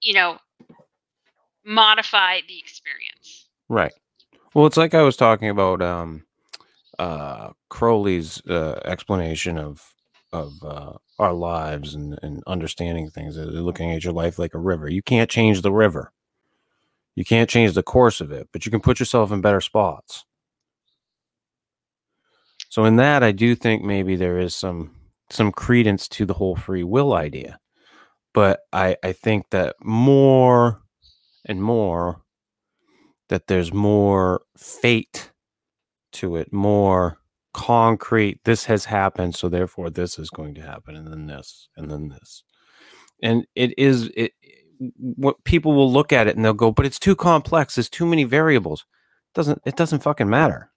you 0.00 0.14
know 0.14 0.38
modify 1.68 2.40
the 2.48 2.58
experience 2.58 3.48
Right. 3.68 3.92
Well, 4.54 4.66
it's 4.66 4.76
like 4.76 4.94
I 4.94 5.02
was 5.02 5.16
talking 5.16 5.48
about 5.48 5.82
um 5.82 6.24
uh 6.98 7.50
Crowley's 7.70 8.42
uh 8.46 8.80
explanation 8.84 9.58
of 9.58 9.94
of 10.32 10.52
uh 10.64 10.94
our 11.18 11.32
lives 11.32 11.94
and, 11.94 12.18
and 12.22 12.42
understanding 12.46 13.10
things, 13.10 13.36
uh, 13.36 13.42
looking 13.42 13.92
at 13.92 14.04
your 14.04 14.12
life 14.12 14.38
like 14.38 14.54
a 14.54 14.58
river. 14.58 14.88
You 14.88 15.02
can't 15.02 15.30
change 15.30 15.62
the 15.62 15.72
river. 15.72 16.12
You 17.16 17.24
can't 17.24 17.50
change 17.50 17.74
the 17.74 17.82
course 17.82 18.20
of 18.20 18.30
it, 18.32 18.48
but 18.52 18.64
you 18.64 18.70
can 18.70 18.80
put 18.80 19.00
yourself 19.00 19.32
in 19.32 19.40
better 19.40 19.60
spots. 19.60 20.24
So 22.68 22.84
in 22.84 22.96
that 22.96 23.22
I 23.22 23.32
do 23.32 23.54
think 23.54 23.82
maybe 23.82 24.16
there 24.16 24.38
is 24.38 24.54
some 24.54 24.94
some 25.30 25.52
credence 25.52 26.08
to 26.08 26.24
the 26.26 26.34
whole 26.34 26.56
free 26.56 26.84
will 26.84 27.14
idea. 27.14 27.58
But 28.34 28.60
I 28.72 28.96
I 29.04 29.12
think 29.12 29.50
that 29.50 29.76
more 29.82 30.82
and 31.48 31.62
more 31.62 32.22
that 33.28 33.46
there's 33.46 33.72
more 33.72 34.42
fate 34.56 35.32
to 36.12 36.36
it, 36.36 36.52
more 36.52 37.18
concrete. 37.54 38.40
This 38.44 38.66
has 38.66 38.86
happened, 38.86 39.34
so 39.34 39.48
therefore 39.48 39.90
this 39.90 40.18
is 40.18 40.30
going 40.30 40.54
to 40.54 40.62
happen, 40.62 40.96
and 40.96 41.08
then 41.08 41.26
this, 41.26 41.68
and 41.76 41.90
then 41.90 42.08
this. 42.08 42.44
And 43.22 43.46
it 43.54 43.76
is 43.78 44.10
it 44.16 44.32
what 44.96 45.42
people 45.44 45.74
will 45.74 45.92
look 45.92 46.12
at 46.12 46.28
it 46.28 46.36
and 46.36 46.44
they'll 46.44 46.54
go, 46.54 46.70
but 46.70 46.86
it's 46.86 47.00
too 47.00 47.16
complex, 47.16 47.74
there's 47.74 47.88
too 47.88 48.06
many 48.06 48.24
variables. 48.24 48.82
It 48.82 49.34
Doesn't 49.34 49.62
it 49.66 49.76
doesn't 49.76 50.02
fucking 50.04 50.30
matter. 50.30 50.70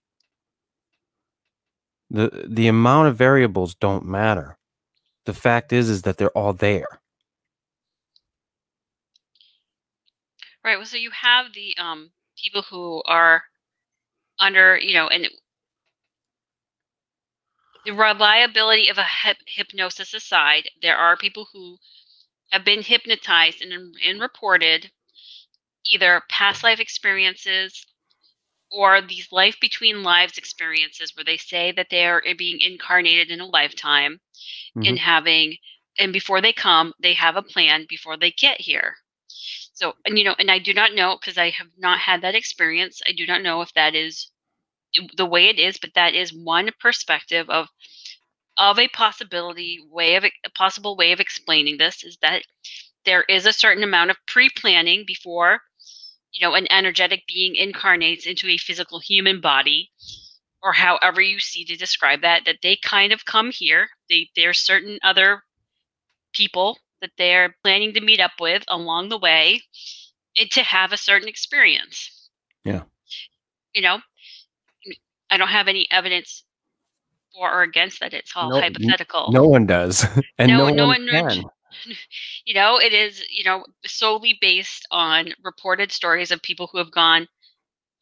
The 2.10 2.46
the 2.48 2.68
amount 2.68 3.08
of 3.08 3.16
variables 3.16 3.74
don't 3.74 4.04
matter. 4.04 4.58
The 5.26 5.34
fact 5.34 5.72
is 5.72 5.88
is 5.88 6.02
that 6.02 6.18
they're 6.18 6.36
all 6.36 6.52
there. 6.52 7.01
Right 10.64 10.76
well 10.76 10.86
so 10.86 10.96
you 10.96 11.10
have 11.10 11.46
the 11.54 11.76
um 11.78 12.10
people 12.36 12.62
who 12.62 13.02
are 13.06 13.42
under 14.38 14.78
you 14.78 14.94
know 14.94 15.08
and 15.08 15.28
the 17.84 17.92
reliability 17.92 18.88
of 18.88 18.98
a 18.98 19.02
hyp- 19.02 19.36
hypnosis 19.46 20.14
aside 20.14 20.68
there 20.82 20.96
are 20.96 21.16
people 21.16 21.48
who 21.52 21.76
have 22.52 22.64
been 22.64 22.82
hypnotized 22.82 23.62
and, 23.62 23.72
and 24.06 24.20
reported 24.20 24.90
either 25.86 26.22
past 26.28 26.62
life 26.62 26.80
experiences 26.80 27.86
or 28.70 29.00
these 29.02 29.28
life 29.32 29.56
between 29.60 30.02
lives 30.02 30.38
experiences 30.38 31.14
where 31.16 31.24
they 31.24 31.36
say 31.36 31.72
that 31.72 31.88
they 31.90 32.06
are 32.06 32.22
being 32.38 32.60
incarnated 32.60 33.30
in 33.30 33.40
a 33.40 33.46
lifetime 33.46 34.20
and 34.84 34.98
having 34.98 35.56
and 35.98 36.12
before 36.12 36.40
they 36.40 36.52
come 36.52 36.92
they 37.00 37.14
have 37.14 37.36
a 37.36 37.42
plan 37.42 37.86
before 37.88 38.16
they 38.16 38.30
get 38.32 38.60
here 38.60 38.96
so 39.82 39.94
and 40.06 40.16
you 40.16 40.24
know 40.24 40.34
and 40.38 40.50
i 40.50 40.58
do 40.58 40.72
not 40.72 40.94
know 40.94 41.18
because 41.20 41.36
i 41.36 41.50
have 41.50 41.66
not 41.76 41.98
had 41.98 42.22
that 42.22 42.34
experience 42.36 43.02
i 43.08 43.12
do 43.12 43.26
not 43.26 43.42
know 43.42 43.60
if 43.60 43.72
that 43.74 43.94
is 43.94 44.30
the 45.16 45.26
way 45.26 45.48
it 45.48 45.58
is 45.58 45.78
but 45.78 45.90
that 45.94 46.14
is 46.14 46.32
one 46.32 46.70
perspective 46.80 47.50
of 47.50 47.66
of 48.58 48.78
a 48.78 48.88
possibility 48.88 49.78
way 49.90 50.14
of 50.14 50.24
a 50.24 50.30
possible 50.54 50.96
way 50.96 51.12
of 51.12 51.20
explaining 51.20 51.78
this 51.78 52.04
is 52.04 52.16
that 52.22 52.42
there 53.04 53.24
is 53.28 53.46
a 53.46 53.52
certain 53.52 53.82
amount 53.82 54.10
of 54.10 54.16
pre-planning 54.28 55.04
before 55.06 55.60
you 56.32 56.46
know 56.46 56.54
an 56.54 56.70
energetic 56.70 57.24
being 57.26 57.56
incarnates 57.56 58.26
into 58.26 58.48
a 58.48 58.58
physical 58.58 59.00
human 59.00 59.40
body 59.40 59.90
or 60.62 60.72
however 60.72 61.20
you 61.20 61.40
see 61.40 61.64
to 61.64 61.76
describe 61.76 62.20
that 62.20 62.42
that 62.44 62.58
they 62.62 62.76
kind 62.76 63.12
of 63.12 63.24
come 63.24 63.50
here 63.50 63.88
they 64.08 64.28
there's 64.36 64.58
certain 64.58 64.98
other 65.02 65.42
people 66.32 66.78
that 67.02 67.10
they're 67.18 67.54
planning 67.62 67.92
to 67.92 68.00
meet 68.00 68.20
up 68.20 68.32
with 68.40 68.64
along 68.68 69.10
the 69.10 69.18
way 69.18 69.60
and 70.38 70.50
to 70.52 70.62
have 70.62 70.92
a 70.92 70.96
certain 70.96 71.28
experience 71.28 72.28
Yeah. 72.64 72.82
you 73.74 73.82
know 73.82 73.98
i 75.30 75.36
don't 75.36 75.48
have 75.48 75.68
any 75.68 75.86
evidence 75.90 76.44
for 77.34 77.52
or 77.52 77.62
against 77.62 78.00
that 78.00 78.14
it's 78.14 78.32
all 78.34 78.50
No- 78.50 78.60
hypothetical 78.60 79.30
No 79.32 79.46
one 79.46 79.66
does. 79.66 80.06
and 80.38 80.50
No- 80.52 80.68
no, 80.68 80.74
no 80.74 80.86
one 80.86 81.06
one- 81.12 81.28
can. 81.28 81.44
you 82.44 82.54
know 82.54 82.78
it 82.78 82.92
is 82.92 83.22
you 83.30 83.44
know 83.44 83.64
solely 83.86 84.38
based 84.40 84.86
on 84.90 85.32
reported 85.42 85.90
stories 85.92 86.30
of 86.30 86.40
people 86.42 86.68
who 86.70 86.78
have 86.78 86.90
gone 86.92 87.26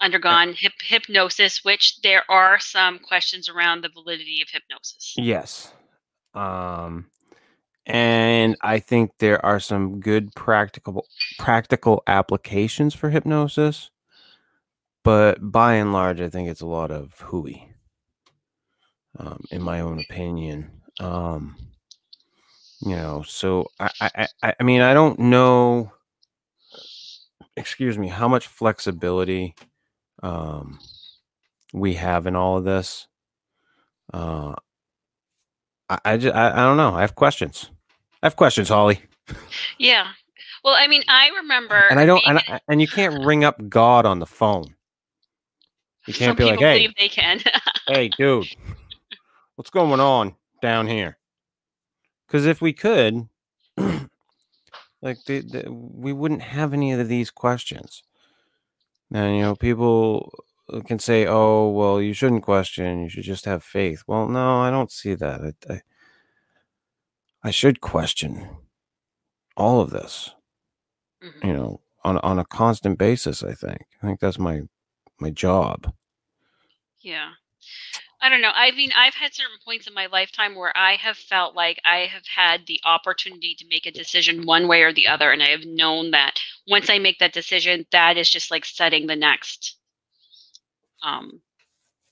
undergone 0.01 0.55
hip, 0.55 0.73
hypnosis 0.83 1.63
which 1.65 2.01
there 2.03 2.25
are 2.31 2.59
some 2.59 2.99
questions 2.99 3.49
around 3.49 3.83
the 3.83 3.89
validity 3.91 4.41
of 4.43 4.49
hypnosis 4.51 5.15
Yes. 5.17 5.73
Um 6.35 7.07
and 7.91 8.57
I 8.63 8.79
think 8.79 9.13
there 9.19 9.45
are 9.45 9.61
some 9.61 10.01
good 10.01 10.35
practical 10.35 11.07
practical 11.39 12.03
applications 12.07 12.95
for 12.95 13.11
hypnosis. 13.11 13.91
But 15.05 15.39
by 15.41 15.75
and 15.75 15.93
large, 15.93 16.21
I 16.21 16.29
think 16.29 16.49
it's 16.49 16.61
a 16.61 16.67
lot 16.67 16.91
of 16.91 17.19
hooey. 17.21 17.69
Um, 19.19 19.45
in 19.51 19.63
my 19.63 19.81
own 19.81 19.99
opinion. 20.01 20.71
Um 21.01 21.57
you 22.83 22.97
know, 22.97 23.23
so 23.27 23.67
I, 23.79 23.91
I 24.43 24.55
I 24.59 24.63
mean 24.63 24.81
I 24.83 24.95
don't 24.95 25.19
know 25.19 25.93
excuse 27.57 27.99
me, 27.99 28.09
how 28.09 28.29
much 28.29 28.47
flexibility 28.47 29.55
um 30.23 30.79
we 31.73 31.95
have 31.95 32.27
in 32.27 32.37
all 32.37 32.59
of 32.59 32.65
this. 32.65 33.09
Uh 34.13 34.55
I, 35.89 35.99
I 36.05 36.17
just 36.19 36.35
I, 36.37 36.53
I 36.53 36.57
don't 36.67 36.77
know. 36.77 36.95
I 36.95 37.03
have 37.03 37.15
questions. 37.17 37.71
I 38.23 38.27
have 38.27 38.37
questions, 38.37 38.69
Holly. 38.69 39.01
yeah 39.79 40.09
well 40.65 40.75
i 40.77 40.89
mean 40.89 41.03
i 41.09 41.29
remember 41.37 41.85
And 41.91 42.01
I 42.01 42.07
don't 42.07 42.23
and, 42.27 42.39
I, 42.39 42.61
and 42.69 42.81
you 42.81 42.89
can't 42.89 43.25
ring 43.25 43.45
up 43.45 43.69
God 43.69 44.05
on 44.07 44.19
the 44.19 44.27
phone. 44.27 44.75
You 46.07 46.15
can't 46.15 46.37
be 46.37 46.45
like, 46.45 46.59
"Hey, 46.59 46.79
believe 46.79 46.95
they 46.99 47.09
can. 47.09 47.41
hey, 47.87 48.09
dude, 48.09 48.49
what's 49.55 49.71
going 49.71 50.01
on 50.01 50.35
down 50.61 50.89
here?" 50.89 51.19
Because 52.27 52.47
if 52.47 52.61
we 52.61 52.73
could, 52.73 53.29
like, 53.77 55.19
the, 55.27 55.41
the, 55.41 55.71
we 55.71 56.13
wouldn't 56.13 56.43
have 56.43 56.73
any 56.73 56.93
of 56.93 57.09
these 57.09 57.31
questions. 57.31 58.03
And 59.13 59.37
you 59.37 59.43
know, 59.43 59.55
people 59.55 60.33
can 60.87 60.99
say, 60.99 61.27
"Oh, 61.27 61.69
well, 61.69 62.01
you 62.01 62.15
shouldn't 62.15 62.43
question. 62.43 63.03
You 63.03 63.09
should 63.09 63.25
just 63.25 63.45
have 63.45 63.63
faith." 63.63 64.03
Well, 64.07 64.27
no, 64.27 64.61
I 64.61 64.71
don't 64.71 64.91
see 64.91 65.15
that. 65.15 65.41
I, 65.69 65.73
I, 65.75 65.83
I 67.43 67.51
should 67.51 67.81
question 67.81 68.49
all 69.57 69.81
of 69.81 69.91
this. 69.91 70.35
Mhm. 71.23 71.45
You 71.45 71.53
know, 71.53 71.81
on 72.05 72.19
on 72.19 72.39
a 72.39 72.45
constant 72.45 72.99
basis. 72.99 73.43
I 73.43 73.55
think. 73.55 73.87
I 74.03 74.07
think 74.07 74.21
that's 74.21 74.39
my 74.39 74.63
my 75.19 75.31
job. 75.31 75.93
Yeah. 77.01 77.33
I 78.23 78.29
don't 78.29 78.43
know. 78.43 78.53
I 78.55 78.71
mean, 78.73 78.91
I've 78.95 79.15
had 79.15 79.35
certain 79.35 79.57
points 79.65 79.87
in 79.87 79.95
my 79.95 80.07
lifetime 80.07 80.55
where 80.55 80.77
I 80.77 80.97
have 80.97 81.17
felt 81.17 81.55
like 81.55 81.81
I 81.87 82.01
have 82.01 82.27
had 82.27 82.67
the 82.67 82.81
opportunity 82.85 83.55
to 83.55 83.67
make 83.69 83.87
a 83.87 83.91
decision 83.91 84.45
one 84.45 84.69
way 84.69 84.83
or 84.83 84.93
the 84.93 85.09
other. 85.09 85.31
And 85.31 85.43
I 85.43 85.49
have 85.49 85.65
known 85.65 86.11
that 86.11 86.39
once 86.67 86.91
I 86.91 86.99
make 86.99 87.19
that 87.21 87.33
decision, 87.33 87.87
that 87.93 88.19
is 88.19 88.29
just 88.29 88.51
like 88.51 88.67
setting 88.67 89.07
the 89.07 89.17
next 89.17 89.77
um, 91.03 91.41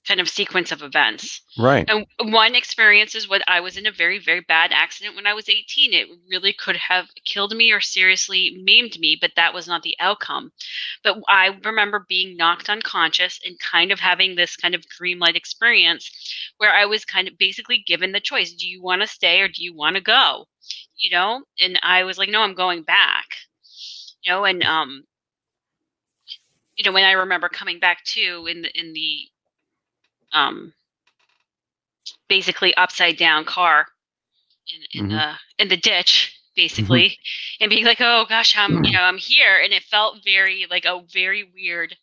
kind 0.07 0.21
of 0.21 0.29
sequence 0.29 0.73
of 0.73 0.83
events. 0.83 1.43
Right. 1.59 1.89
And 1.89 2.07
one 2.33 2.55
experience 2.55 3.15
is 3.15 3.29
when 3.29 3.43
I 3.47 3.61
was 3.61 3.77
in 3.77 3.87
a 3.87 3.93
very, 3.93 4.19
very 4.19 4.41
bad 4.41 4.71
accident 4.73 5.17
when 5.17 5.27
I 5.27 5.35
was 5.35 5.49
18. 5.49 5.93
It 5.93 6.09
really 6.31 6.53
could 6.53 6.77
have 6.77 7.09
killed 7.25 7.55
me 7.55 7.73
or 7.73 7.81
seriously 7.81 8.59
maimed 8.63 8.99
me, 8.99 9.19
but 9.21 9.33
that 9.37 9.53
was 9.53 9.69
not 9.69 9.83
the 9.83 9.97
outcome. 10.01 10.53
But 11.05 11.19
I 11.29 11.59
remember 11.65 12.07
being 12.09 12.37
knocked 12.37 12.71
unconscious 12.71 13.39
and 13.45 13.59
kind 13.59 13.93
of 13.93 14.01
having 14.01 14.35
this 14.35 14.57
kind 14.57 14.75
of 14.75 14.87
dreamlike 14.89 15.37
experience 15.37 16.11
where 16.59 16.73
I 16.73 16.87
was 16.87 17.05
kind 17.05 17.29
of 17.29 17.37
basically 17.39 17.85
given 17.87 18.13
the 18.13 18.21
choice 18.21 18.53
do 18.53 18.67
you 18.69 18.83
want 18.83 19.03
to 19.03 19.09
stay 19.09 19.41
or 19.41 19.49
do 19.49 19.63
you 19.63 19.75
want 19.75 19.97
to 19.97 20.03
go? 20.03 20.47
You 20.97 21.11
know? 21.11 21.43
And 21.61 21.79
I 21.83 22.05
was 22.05 22.19
like, 22.19 22.31
no, 22.31 22.41
I'm 22.41 22.55
going 22.55 22.83
back. 22.83 23.27
you 24.23 24.33
know, 24.33 24.45
and 24.45 24.63
um, 24.63 25.05
you 26.77 26.85
know, 26.85 26.93
when 26.93 27.05
I 27.05 27.13
remember 27.13 27.49
coming 27.49 27.81
back 27.81 28.05
too 28.05 28.47
in 28.49 28.63
the 28.63 28.79
in 28.79 28.93
the 28.93 29.29
um, 30.33 30.73
basically 32.29 32.75
upside 32.77 33.17
down 33.17 33.45
car 33.45 33.87
in 34.69 34.83
in 35.03 35.09
Mhm. 35.09 35.11
the 35.11 35.35
in 35.59 35.69
the 35.69 35.77
ditch 35.77 36.35
basically 36.57 37.19
and 37.61 37.71
being 37.71 37.85
like 37.85 38.01
oh 38.01 38.25
gosh 38.29 38.57
i'm 38.57 38.81
you 38.85 38.93
know 38.93 39.03
i'm 39.03 39.19
here 39.19 39.59
and 39.63 39.73
it 39.73 39.83
felt 39.83 40.23
very 40.25 40.67
like 40.71 40.85
a 40.85 41.01
very 41.13 41.45
weird 41.55 41.97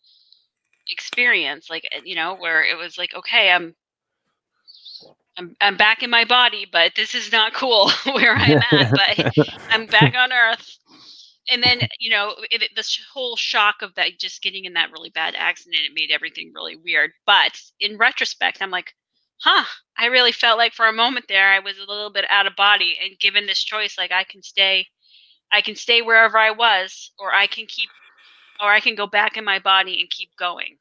experience 0.90 1.70
like 1.70 1.88
uh, 1.96 2.02
you 2.04 2.16
know 2.16 2.36
where 2.36 2.64
it 2.64 2.78
was 2.78 2.98
like 2.98 3.14
okay 3.16 3.52
i'm 3.52 3.76
i'm 5.38 5.56
i'm 5.62 5.78
back 5.78 6.04
in 6.04 6.10
my 6.10 6.26
body 6.26 6.66
but 6.72 6.94
this 6.96 7.16
is 7.16 7.32
not 7.32 7.54
cool 7.54 7.90
where 8.06 8.36
i'm 8.36 8.62
at 8.62 8.88
but 8.94 9.26
i'm 9.72 9.88
back 9.88 10.14
on 10.16 10.32
earth 10.32 10.78
and 11.50 11.64
then 11.64 11.82
you 12.00 12.10
know 12.10 12.36
it, 12.52 12.62
it- 12.64 12.76
the 12.76 12.84
sh- 12.84 13.02
whole 13.14 13.36
shock 13.36 13.82
of 13.82 13.94
that 13.96 14.20
just 14.20 14.42
getting 14.42 14.66
in 14.66 14.74
that 14.74 14.92
really 14.92 15.10
bad 15.10 15.36
accident 15.36 15.84
it 15.86 15.94
made 15.94 16.12
everything 16.12 16.52
really 16.54 16.76
weird. 16.76 17.12
But 17.26 17.60
in 17.80 17.98
retrospect 17.98 18.62
i'm 18.62 18.72
like 18.72 18.94
huh 19.42 19.66
i 19.98 20.06
really 20.06 20.32
felt 20.32 20.58
like 20.58 20.74
for 20.74 20.88
a 20.88 20.94
moment 20.94 21.26
there 21.28 21.50
i 21.52 21.60
was 21.60 21.78
a 21.78 21.86
little 21.86 22.10
bit 22.12 22.26
out 22.30 22.48
of 22.48 22.56
body 22.56 22.98
and 23.02 23.20
given 23.20 23.46
this 23.48 23.64
choice 23.64 23.98
like 23.98 24.12
i 24.12 24.24
can 24.24 24.42
stay 24.44 24.88
i 25.52 25.62
can 25.62 25.76
stay 25.76 26.02
wherever 26.02 26.38
i 26.38 26.52
was 26.52 27.12
or 27.20 27.34
i 27.34 27.48
can 27.48 27.66
keep 27.68 27.90
or 28.62 28.72
i 28.72 28.80
can 28.80 28.96
go 28.96 29.08
back 29.08 29.38
in 29.38 29.44
my 29.46 29.60
body 29.60 30.00
and 30.00 30.10
keep 30.10 30.36
going. 30.38 30.78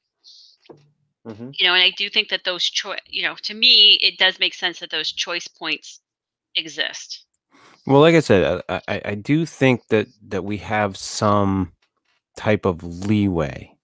Mhm. 1.24 1.54
you 1.58 1.66
know 1.66 1.74
and 1.74 1.82
i 1.82 1.90
do 1.90 2.08
think 2.08 2.28
that 2.28 2.44
those 2.44 2.64
choice 2.64 2.98
you 3.06 3.22
know 3.22 3.34
to 3.36 3.54
me 3.54 3.98
it 4.02 4.18
does 4.18 4.38
make 4.38 4.54
sense 4.54 4.78
that 4.80 4.90
those 4.90 5.12
choice 5.12 5.46
points 5.48 6.00
exist 6.54 7.24
Well, 7.86 8.00
like 8.00 8.14
I 8.14 8.20
said, 8.20 8.62
I, 8.68 8.80
I, 8.88 9.02
I 9.06 9.14
do 9.14 9.44
think 9.44 9.88
that 9.88 10.06
that 10.28 10.44
we 10.44 10.58
have 10.58 10.96
some 10.96 11.72
type 12.36 12.64
of 12.66 12.82
leeway, 12.84 13.76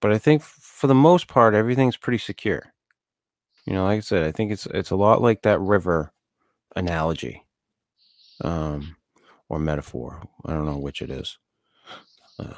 but 0.00 0.12
I 0.12 0.18
think 0.18 0.42
for 0.42 0.86
the 0.86 0.94
most 0.94 1.28
part, 1.28 1.54
everything's 1.54 1.96
pretty 1.96 2.18
secure. 2.18 2.72
You 3.66 3.74
know, 3.74 3.84
like 3.84 3.98
I 3.98 4.00
said, 4.00 4.24
I 4.26 4.32
think 4.32 4.52
it's 4.52 4.66
it's 4.66 4.90
a 4.90 4.96
lot 4.96 5.22
like 5.22 5.42
that 5.42 5.60
river 5.60 6.12
analogy, 6.76 7.44
um, 8.42 8.96
or 9.48 9.58
metaphor. 9.58 10.22
I 10.46 10.52
don't 10.52 10.66
know 10.66 10.78
which 10.78 11.02
it 11.02 11.10
is. 11.10 11.38
Uh, 12.38 12.54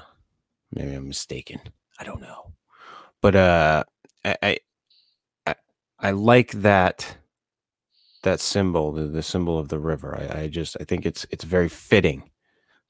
maybe 0.73 0.95
I'm 0.95 1.09
mistaken. 1.09 1.61
I 2.01 2.05
don't 2.05 2.23
know, 2.23 2.53
but 3.23 3.37
uh, 3.37 3.85
I 4.25 4.37
I 4.43 4.59
I, 5.47 5.55
I 6.01 6.11
like 6.13 6.53
that 6.53 7.17
that 8.27 8.41
symbol, 8.41 8.93
the, 8.93 9.05
the 9.07 9.23
symbol 9.23 9.59
of 9.59 9.71
the 9.71 9.81
river. 9.81 10.17
I, 10.17 10.43
I 10.43 10.49
just 10.49 10.77
I 10.81 10.85
think 10.85 11.07
it's 11.07 11.27
it's 11.31 11.45
very 11.45 11.71
fitting. 11.71 12.31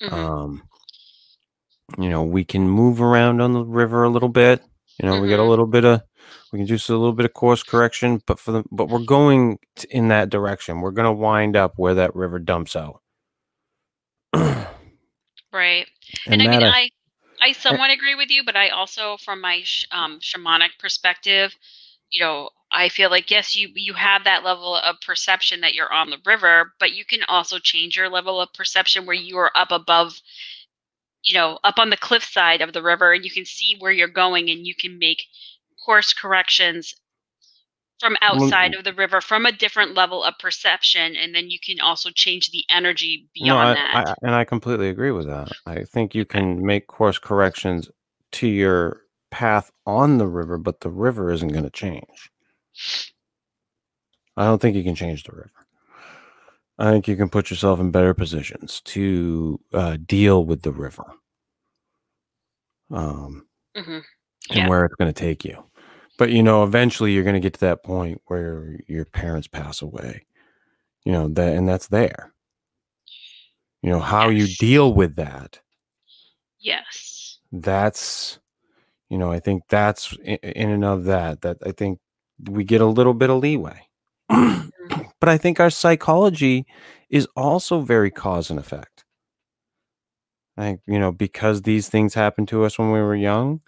Mhm. 0.02 0.12
Um, 0.12 0.62
you 1.98 2.10
know, 2.10 2.24
we 2.24 2.44
can 2.44 2.68
move 2.68 3.00
around 3.00 3.40
on 3.40 3.52
the 3.52 3.64
river 3.64 4.04
a 4.04 4.10
little 4.10 4.28
bit. 4.30 4.62
You 5.00 5.06
know, 5.08 5.20
we 5.20 5.28
get 5.28 5.40
a 5.40 5.42
Mhm. 5.42 5.48
little 5.50 5.66
bit 5.66 5.84
of 5.84 6.02
we 6.52 6.58
can 6.58 6.66
do 6.66 6.74
a 6.76 6.92
little 6.98 7.12
bit 7.12 7.26
of 7.26 7.34
course 7.34 7.62
correction, 7.62 8.22
but 8.26 8.40
for 8.40 8.52
the 8.52 8.64
but 8.72 8.88
we're 8.88 9.00
going 9.00 9.58
in 9.90 10.08
that 10.08 10.30
direction. 10.30 10.80
We're 10.82 10.92
going 10.92 11.06
to 11.06 11.12
wind 11.12 11.56
up 11.56 11.74
where 11.78 11.94
that 11.94 12.16
river 12.16 12.38
dumps 12.40 12.76
out. 12.76 13.02
right 15.52 15.86
and, 16.26 16.42
I 16.42 16.48
mean, 16.48 16.62
I, 16.62 16.68
I 16.68 16.90
I 17.42 17.52
somewhat 17.52 17.90
agree 17.90 18.14
with 18.14 18.30
you, 18.30 18.44
but 18.44 18.56
I 18.56 18.70
also, 18.70 19.16
from 19.18 19.40
my 19.42 19.62
sh- 19.64 19.86
um, 19.92 20.20
shamanic 20.20 20.78
perspective, 20.78 21.54
you 22.10 22.20
know, 22.20 22.50
I 22.73 22.88
feel 22.88 23.11
like 23.11 23.30
yes, 23.30 23.54
you 23.56 23.68
you 23.75 23.94
have 23.94 24.25
that 24.25 24.44
level 24.44 24.76
of 24.76 24.96
perception 25.00 25.61
that 25.61 25.75
you're 25.75 25.92
on 25.92 26.11
the 26.11 26.18
river, 26.26 26.73
but 26.78 26.92
you 26.92 27.04
can 27.04 27.20
also 27.28 27.58
change 27.58 27.96
your 27.96 28.08
level 28.08 28.40
of 28.40 28.52
perception 28.52 29.06
where 29.06 29.14
you 29.14 29.38
are 29.38 29.52
up 29.54 29.70
above, 29.70 30.20
you 31.23 31.35
know, 31.35 31.58
up 31.64 31.78
on 31.78 31.90
the 31.90 31.96
cliffside 31.96 32.61
of 32.61 32.73
the 32.73 32.82
river, 32.82 33.12
and 33.12 33.25
you 33.25 33.30
can 33.30 33.44
see 33.44 33.76
where 33.78 33.92
you're 33.92 34.08
going, 34.08 34.50
and 34.50 34.66
you 34.66 34.75
can 34.75 34.99
make 34.99 35.23
course 35.84 36.12
corrections 36.12 36.95
from 38.00 38.17
outside 38.21 38.75
of 38.75 38.84
the 38.84 38.93
river 38.93 39.21
from 39.21 39.47
a 39.47 39.52
different 39.52 39.95
level 39.95 40.23
of 40.23 40.34
perception, 40.38 41.17
and 41.17 41.34
then 41.34 41.50
you 41.50 41.58
can 41.58 41.80
also 41.80 42.10
change 42.10 42.50
the 42.50 42.64
energy 42.69 43.28
no, 43.38 43.45
beyond 43.45 43.69
I, 43.71 43.75
that. 43.75 44.08
I 44.08 44.14
and 44.23 44.34
I 44.34 44.45
completely 44.45 44.88
agree 44.88 45.12
with 45.12 45.26
that. 45.26 45.50
I 45.67 45.84
think 45.84 46.14
you 46.14 46.25
can 46.25 46.64
make 46.64 46.88
course 46.88 47.19
corrections 47.19 47.88
to 48.32 48.47
your 48.47 49.02
path 49.30 49.71
on 49.86 50.19
the 50.19 50.26
river, 50.26 50.58
but 50.58 50.80
the 50.80 50.90
river 50.90 51.30
isn't 51.30 51.52
going 51.52 51.64
to 51.64 51.71
change. 51.71 52.30
I 54.36 54.45
don't 54.45 54.60
think 54.60 54.76
you 54.76 54.84
can 54.84 54.95
change 54.95 55.25
the 55.25 55.32
river. 55.32 55.52
I 56.78 56.91
think 56.91 57.08
you 57.08 57.17
can 57.17 57.30
put 57.30 57.50
yourself 57.50 57.80
in 57.80 57.91
better 57.91 58.12
positions 58.12 58.82
to 58.82 59.58
uh, 59.73 59.97
deal 60.04 60.45
with 60.45 60.62
the 60.62 60.73
river 60.73 61.04
um, 62.91 63.47
hmm 63.75 63.99
and 64.50 64.69
where 64.69 64.84
it's 64.84 64.95
going 64.95 65.12
to 65.12 65.21
take 65.21 65.45
you. 65.45 65.65
But 66.19 66.30
you 66.30 66.43
know, 66.43 66.62
eventually 66.65 67.12
you're 67.12 67.25
going 67.25 67.34
to 67.34 67.41
get 67.41 67.54
to 67.54 67.60
that 67.60 67.82
point 67.82 68.21
where 68.26 68.78
your 68.86 69.04
parents 69.06 69.49
pass 69.49 69.82
away. 69.82 70.26
You 71.04 71.12
know 71.12 71.28
that, 71.28 71.56
and 71.56 71.69
that's 71.69 71.89
there. 71.89 72.32
You 73.82 73.91
know 73.91 74.00
how 74.00 74.28
you 74.28 74.47
deal 74.47 74.95
with 74.95 75.17
that. 75.17 75.60
Yes. 76.58 77.39
That's, 77.52 78.39
you 79.08 79.19
know, 79.19 79.30
I 79.30 79.39
think 79.39 79.62
that's 79.69 80.17
in, 80.25 80.36
in 80.36 80.71
and 80.71 80.84
of 80.84 81.04
that. 81.04 81.43
That 81.43 81.58
I 81.65 81.73
think 81.73 82.00
we 82.44 82.64
get 82.64 82.80
a 82.80 82.86
little 82.86 83.14
bit 83.14 83.30
of 83.30 83.38
leeway. 83.40 83.80
but 84.28 85.28
I 85.28 85.38
think 85.38 85.60
our 85.60 85.70
psychology 85.70 86.66
is 87.10 87.26
also 87.36 87.80
very 87.80 88.10
cause 88.10 88.50
and 88.50 88.58
effect. 88.58 89.04
I 90.56 90.62
think, 90.62 90.80
you 90.86 90.99
know, 90.99 91.12
because 91.12 91.62
these 91.62 91.88
things 91.88 92.14
happened 92.14 92.49
to 92.49 92.64
us 92.64 92.78
when 92.78 92.90
we 92.90 93.00
were 93.00 93.14
young, 93.14 93.60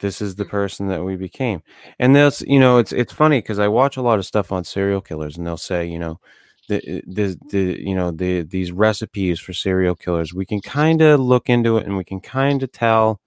this 0.00 0.20
is 0.22 0.36
the 0.36 0.44
Mhm. 0.44 0.50
person 0.50 0.88
that 0.88 1.04
we 1.04 1.16
became. 1.16 1.62
And 1.98 2.16
that's, 2.16 2.42
you 2.42 2.60
know, 2.60 2.78
it's 2.78 2.92
it's 2.92 3.12
funny 3.12 3.38
because 3.40 3.58
I 3.60 3.68
watch 3.68 3.96
a 3.96 4.02
lot 4.02 4.18
of 4.18 4.26
stuff 4.26 4.52
on 4.52 4.64
serial 4.64 5.00
killers 5.02 5.38
and 5.38 5.46
they'll 5.46 5.56
say, 5.58 5.86
you 5.86 5.98
know, 5.98 6.20
the 6.68 7.02
the, 7.06 7.38
the 7.50 7.80
you 7.82 7.94
know, 7.96 8.12
the 8.12 8.42
these 8.42 8.72
recipes 8.72 9.40
for 9.40 9.52
serial 9.54 9.96
killers, 9.96 10.34
we 10.34 10.46
can 10.46 10.60
kind 10.62 11.02
of 11.02 11.20
look 11.20 11.48
into 11.50 11.78
it 11.78 11.86
and 11.86 11.96
we 11.96 12.04
can 12.04 12.20
kind 12.20 12.62
of 12.62 12.72
tell, 12.72 13.20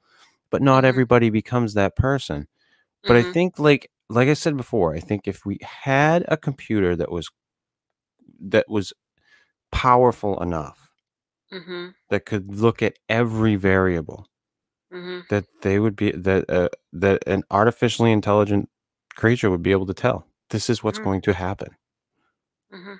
but 0.51 0.61
not 0.63 0.85
Mhm. 0.85 0.87
everybody 0.87 1.29
becomes 1.31 1.73
that 1.75 1.95
person. 1.97 2.47
But 3.07 3.17
I 3.17 3.23
Mhm. 3.23 3.33
think 3.33 3.59
like 3.59 3.90
like 4.11 4.29
I 4.29 4.33
said 4.33 4.57
before, 4.57 4.95
I 4.95 4.99
think 4.99 5.27
if 5.27 5.45
we 5.45 5.59
had 5.63 6.25
a 6.27 6.37
computer 6.37 6.95
that 6.95 7.11
was 7.11 7.29
that 8.39 8.67
was 8.69 8.93
powerful 9.71 10.41
enough 10.41 10.91
Mhm. 11.51 11.93
that 12.09 12.25
could 12.25 12.53
look 12.53 12.83
at 12.83 12.99
every 13.09 13.55
variable 13.55 14.27
Mhm. 14.91 15.21
that 15.29 15.45
they 15.61 15.79
would 15.79 15.95
be 15.95 16.11
that 16.11 16.49
uh, 16.49 16.69
that 16.93 17.23
an 17.27 17.43
artificially 17.51 18.11
intelligent 18.11 18.69
creature 19.15 19.49
would 19.49 19.63
be 19.63 19.71
able 19.71 19.85
to 19.85 19.93
tell 19.93 20.25
this 20.49 20.69
is 20.69 20.83
what's 20.83 20.99
Mhm. 20.99 21.05
going 21.05 21.21
to 21.21 21.33
happen 21.33 21.69
Mhm. 22.71 22.99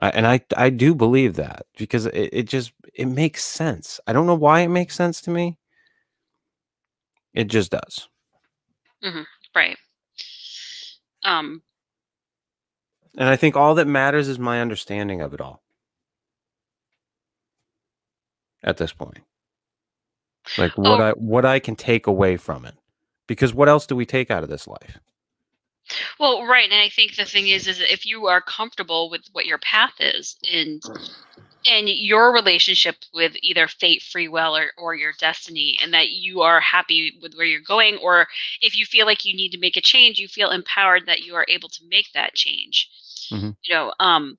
I, 0.00 0.10
and 0.10 0.26
i 0.26 0.40
i 0.56 0.70
do 0.70 0.94
believe 0.94 1.34
that 1.34 1.66
because 1.76 2.06
it, 2.06 2.30
it 2.32 2.42
just 2.48 2.72
it 2.94 3.06
makes 3.06 3.44
sense 3.44 4.00
i 4.06 4.12
don't 4.12 4.26
know 4.26 4.34
why 4.34 4.60
it 4.60 4.68
makes 4.68 4.94
sense 4.94 5.20
to 5.22 5.30
me 5.30 5.58
it 7.34 7.44
just 7.48 7.70
does 7.70 8.08
Mhm. 9.02 9.26
Right. 9.54 9.76
Um. 11.28 11.62
and 13.18 13.28
i 13.28 13.36
think 13.36 13.56
all 13.56 13.74
that 13.76 13.86
matters 13.88 14.28
is 14.28 14.38
my 14.38 14.60
understanding 14.60 15.20
of 15.22 15.34
it 15.34 15.40
all 15.40 15.62
at 18.64 18.78
this 18.78 18.92
point 18.92 19.24
like 20.56 20.76
what 20.78 21.00
Oh, 21.00 21.00
i 21.00 21.12
what 21.12 21.44
i 21.46 21.58
can 21.60 21.76
take 21.76 22.06
away 22.06 22.36
from 22.36 22.64
it 22.66 22.76
because 23.28 23.54
what 23.54 23.68
else 23.68 23.86
do 23.86 23.96
we 23.96 24.06
take 24.06 24.30
out 24.30 24.44
of 24.44 24.50
this 24.50 24.68
life 24.68 24.98
well, 26.20 26.46
right. 26.46 26.70
And 26.70 26.80
I 26.80 26.88
think 26.90 27.16
the 27.16 27.24
thing 27.26 27.48
is, 27.48 27.66
is 27.68 27.80
if 27.80 28.06
you 28.06 28.26
are 28.28 28.42
comfortable 28.42 29.10
with 29.10 29.22
what 29.32 29.46
your 29.46 29.58
path 29.58 29.94
is, 30.00 30.36
and 30.52 30.82
and 31.68 31.88
your 31.88 32.32
relationship 32.32 32.96
with 33.12 33.32
either 33.42 33.68
fate, 33.68 34.02
free 34.02 34.28
will, 34.28 34.56
or, 34.56 34.72
or 34.78 34.94
your 34.94 35.12
destiny, 35.18 35.78
and 35.82 35.92
that 35.92 36.10
you 36.10 36.40
are 36.42 36.60
happy 36.60 37.18
with 37.22 37.34
where 37.34 37.46
you're 37.46 37.60
going, 37.60 37.96
or 37.98 38.26
if 38.60 38.76
you 38.76 38.84
feel 38.84 39.06
like 39.06 39.24
you 39.24 39.34
need 39.34 39.50
to 39.50 39.58
make 39.58 39.76
a 39.76 39.80
change, 39.82 40.18
you 40.18 40.28
feel 40.28 40.50
empowered 40.50 41.06
that 41.06 41.22
you 41.22 41.34
are 41.34 41.46
able 41.48 41.68
to 41.68 41.84
make 41.88 42.12
that 42.12 42.34
change. 42.34 42.88
Mhm. 43.30 43.56
You 43.62 43.74
know, 43.74 43.92
um, 44.00 44.38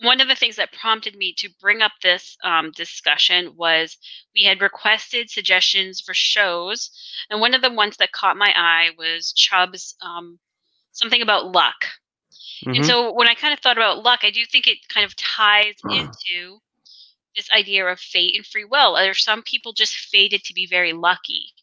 one 0.00 0.20
of 0.20 0.28
the 0.28 0.34
things 0.34 0.56
that 0.56 0.72
prompted 0.72 1.16
me 1.16 1.32
to 1.38 1.48
bring 1.60 1.80
up 1.80 1.92
this 2.02 2.36
um, 2.44 2.72
discussion 2.72 3.56
was 3.56 3.96
we 4.34 4.42
had 4.42 4.60
requested 4.60 5.30
suggestions 5.30 6.00
for 6.00 6.14
shows, 6.14 6.90
and 7.30 7.40
one 7.40 7.54
of 7.54 7.62
the 7.62 7.70
ones 7.70 7.96
that 7.98 8.12
caught 8.12 8.36
my 8.36 8.52
eye 8.56 8.90
was 8.98 9.32
Chubb's 9.32 9.94
um, 10.02 10.38
something 10.92 11.22
about 11.22 11.52
luck. 11.52 11.86
And 12.66 12.84
Mhm. 12.84 12.86
so 12.86 13.12
when 13.12 13.28
I 13.28 13.34
kind 13.34 13.52
of 13.52 13.60
thought 13.60 13.76
about 13.78 14.02
luck, 14.02 14.20
I 14.22 14.30
do 14.30 14.44
think 14.46 14.66
it 14.66 14.78
kind 14.88 15.04
of 15.04 15.16
ties 15.16 15.74
into 15.88 16.60
this 17.36 17.50
idea 17.50 17.86
of 17.86 17.98
fate 18.00 18.36
and 18.36 18.46
free 18.46 18.64
will. 18.64 18.96
Are 18.96 19.14
some 19.14 19.42
people 19.42 19.72
just 19.72 19.94
fated 19.96 20.44
to 20.44 20.54
be 20.54 20.66
very 20.66 20.92
lucky? 20.92 21.54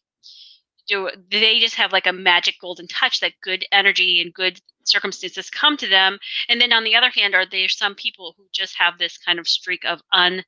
Do, 0.88 1.10
they 1.30 1.60
just 1.60 1.76
have 1.76 1.92
like 1.92 2.06
a 2.06 2.12
magic 2.12 2.56
golden 2.60 2.88
touch 2.88 3.20
that 3.20 3.40
good 3.42 3.64
energy 3.70 4.20
and 4.20 4.34
good 4.34 4.60
circumstances 4.84 5.50
come 5.50 5.76
to 5.76 5.86
them? 5.88 6.18
And 6.48 6.60
then 6.60 6.72
on 6.72 6.84
the 6.84 6.96
other 6.96 7.10
hand, 7.10 7.34
are 7.34 7.46
there 7.46 7.68
some 7.68 7.94
people 7.94 8.34
who 8.36 8.48
just 8.52 8.76
have 8.78 8.98
this 8.98 9.16
kind 9.18 9.38
of 9.38 9.46
streak 9.48 9.84
of 9.84 10.02
un, 10.12 10.44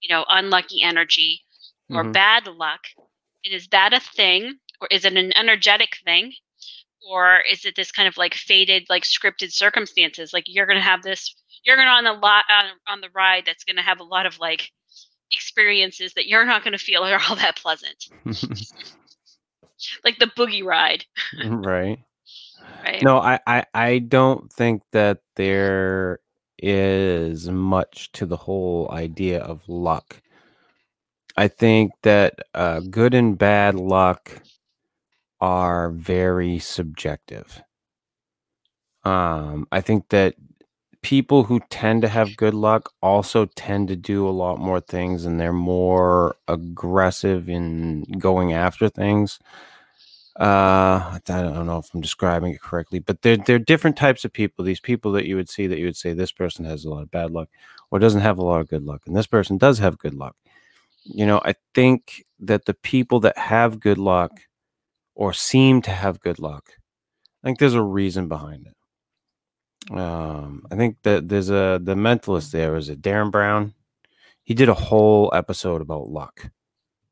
you 0.00 0.08
know, 0.08 0.24
unlucky 0.28 0.82
energy 0.82 1.42
or 1.92 2.04
Mhm. 2.04 2.12
bad 2.12 2.46
luck? 2.46 2.80
And 3.44 3.52
is 3.54 3.68
that 3.68 3.92
a 3.92 4.00
thing, 4.00 4.58
or 4.80 4.88
is 4.90 5.04
it 5.04 5.16
an 5.16 5.36
energetic 5.36 5.98
thing, 6.04 6.32
or 7.08 7.40
is 7.50 7.64
it 7.64 7.74
this 7.76 7.92
kind 7.92 8.08
of 8.08 8.16
like 8.16 8.34
fated 8.34 8.86
like 8.88 9.02
scripted 9.02 9.52
circumstances? 9.52 10.32
Like 10.32 10.44
you're 10.46 10.66
gonna 10.66 10.80
have 10.80 11.02
this, 11.02 11.34
you're 11.64 11.76
gonna 11.76 11.90
on 11.90 12.04
the 12.04 12.12
lot 12.12 12.44
on, 12.48 12.64
on 12.86 13.00
the 13.00 13.10
ride 13.14 13.44
that's 13.46 13.64
gonna 13.64 13.82
have 13.82 14.00
a 14.00 14.04
lot 14.04 14.26
of 14.26 14.38
like 14.38 14.70
experiences 15.32 16.14
that 16.14 16.26
you're 16.26 16.44
not 16.44 16.64
gonna 16.64 16.78
feel 16.78 17.02
are 17.02 17.20
all 17.28 17.36
that 17.36 17.56
pleasant, 17.56 18.08
like 20.04 20.18
the 20.18 20.26
boogie 20.36 20.64
ride, 20.64 21.04
right. 21.44 21.98
right? 22.84 23.02
No, 23.02 23.18
I, 23.18 23.40
I 23.46 23.64
I 23.74 23.98
don't 23.98 24.52
think 24.52 24.82
that 24.92 25.18
there 25.36 26.20
is 26.58 27.48
much 27.48 28.12
to 28.12 28.26
the 28.26 28.36
whole 28.36 28.88
idea 28.92 29.40
of 29.40 29.68
luck. 29.68 30.22
I 31.36 31.48
think 31.48 31.92
that 32.02 32.34
uh, 32.54 32.80
good 32.80 33.14
and 33.14 33.36
bad 33.38 33.74
luck 33.74 34.42
are 35.42 35.90
very 35.90 36.60
subjective. 36.60 37.62
Um, 39.04 39.66
I 39.72 39.80
think 39.80 40.08
that 40.10 40.36
people 41.02 41.42
who 41.44 41.60
tend 41.68 42.02
to 42.02 42.08
have 42.08 42.36
good 42.36 42.54
luck 42.54 42.92
also 43.02 43.46
tend 43.46 43.88
to 43.88 43.96
do 43.96 44.28
a 44.28 44.30
lot 44.30 44.60
more 44.60 44.80
things 44.80 45.24
and 45.24 45.40
they're 45.40 45.52
more 45.52 46.36
aggressive 46.46 47.48
in 47.48 48.02
going 48.18 48.52
after 48.52 48.88
things. 48.88 49.40
Uh, 50.38 51.18
I 51.18 51.20
don't 51.26 51.66
know 51.66 51.78
if 51.78 51.92
I'm 51.92 52.00
describing 52.00 52.54
it 52.54 52.62
correctly, 52.62 53.00
but 53.00 53.20
they're 53.22 53.36
they're 53.36 53.58
different 53.58 53.96
types 53.98 54.24
of 54.24 54.32
people. 54.32 54.64
These 54.64 54.80
people 54.80 55.12
that 55.12 55.26
you 55.26 55.36
would 55.36 55.50
see 55.50 55.66
that 55.66 55.78
you 55.78 55.84
would 55.86 55.96
say 55.96 56.14
this 56.14 56.32
person 56.32 56.64
has 56.64 56.84
a 56.84 56.90
lot 56.90 57.02
of 57.02 57.10
bad 57.10 57.30
luck 57.32 57.48
or 57.90 57.98
doesn't 57.98 58.22
have 58.22 58.38
a 58.38 58.44
lot 58.44 58.60
of 58.62 58.68
good 58.68 58.84
luck, 58.84 59.02
and 59.06 59.14
this 59.16 59.26
person 59.26 59.58
does 59.58 59.78
have 59.80 59.98
good 59.98 60.14
luck. 60.14 60.36
You 61.04 61.26
know, 61.26 61.40
I 61.44 61.54
think 61.74 62.24
that 62.40 62.64
the 62.66 62.74
people 62.74 63.20
that 63.20 63.36
have 63.36 63.80
good 63.80 63.98
luck 63.98 64.32
or 65.14 65.32
seem 65.32 65.82
to 65.82 65.90
have 65.92 66.20
good 66.20 66.38
luck, 66.38 66.74
I 67.44 67.48
think 67.48 67.58
there's 67.58 67.74
a 67.74 67.82
reason 67.82 68.28
behind 68.28 68.66
it. 68.68 68.74
Um, 69.90 70.64
I 70.70 70.76
think 70.76 70.96
that 71.02 71.28
there's 71.28 71.50
a 71.50 71.80
the 71.82 71.94
mentalist 71.94 72.52
there 72.52 72.76
is 72.76 72.88
it 72.88 73.02
Derren 73.02 73.30
Brown. 73.32 73.74
He 74.44 74.54
did 74.54 74.68
a 74.68 74.74
whole 74.74 75.30
episode 75.34 75.80
about 75.82 76.08
luck 76.08 76.50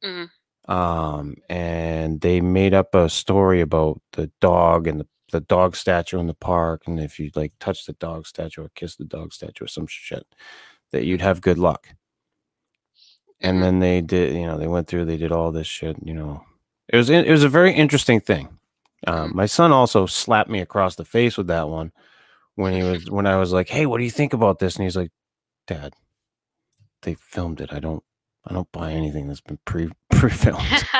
Mhm. 0.04 0.30
um, 0.68 1.34
and 1.48 2.20
they 2.20 2.40
made 2.40 2.74
up 2.74 2.94
a 2.94 3.08
story 3.08 3.60
about 3.60 4.00
the 4.12 4.30
dog 4.40 4.86
and 4.86 5.00
the, 5.00 5.06
the 5.32 5.40
dog 5.40 5.76
statue 5.76 6.18
in 6.18 6.26
the 6.26 6.34
park, 6.34 6.82
and 6.86 7.00
if 7.00 7.18
you 7.18 7.30
like 7.34 7.52
touch 7.60 7.86
the 7.86 7.92
dog 7.94 8.26
statue 8.26 8.62
or 8.64 8.70
kiss 8.74 8.96
the 8.96 9.04
dog 9.04 9.32
statue 9.32 9.64
or 9.64 9.68
some 9.68 9.86
shit, 9.88 10.26
that 10.92 11.04
you'd 11.04 11.20
have 11.22 11.40
good 11.40 11.58
luck. 11.58 11.88
And 13.40 13.58
Mhm. 13.58 13.60
then 13.60 13.78
they 13.80 14.00
did, 14.00 14.34
you 14.34 14.46
know, 14.46 14.58
they 14.58 14.66
went 14.66 14.86
through, 14.88 15.04
they 15.06 15.16
did 15.16 15.32
all 15.32 15.52
this 15.52 15.66
shit, 15.66 15.96
you 16.02 16.14
know. 16.14 16.44
It 16.92 16.96
was 16.96 17.08
it 17.10 17.30
was 17.30 17.44
a 17.44 17.48
very 17.48 17.72
interesting 17.72 18.20
thing. 18.20 18.48
Um, 19.06 19.32
my 19.34 19.46
son 19.46 19.72
also 19.72 20.06
slapped 20.06 20.50
me 20.50 20.60
across 20.60 20.96
the 20.96 21.04
face 21.04 21.36
with 21.38 21.46
that 21.46 21.68
one 21.68 21.92
when 22.56 22.74
he 22.74 22.82
was 22.82 23.10
when 23.10 23.26
I 23.26 23.36
was 23.36 23.52
like, 23.52 23.68
"Hey, 23.68 23.86
what 23.86 23.98
do 23.98 24.04
you 24.04 24.10
think 24.10 24.32
about 24.32 24.58
this?" 24.58 24.76
And 24.76 24.84
he's 24.84 24.96
like, 24.96 25.10
"Dad, 25.66 25.94
they 27.02 27.14
filmed 27.14 27.60
it. 27.60 27.72
I 27.72 27.78
don't 27.78 28.02
I 28.44 28.52
don't 28.52 28.70
buy 28.72 28.92
anything 28.92 29.28
that's 29.28 29.40
been 29.40 29.58
pre 29.64 29.90
pre 30.10 30.30
filmed." 30.30 30.84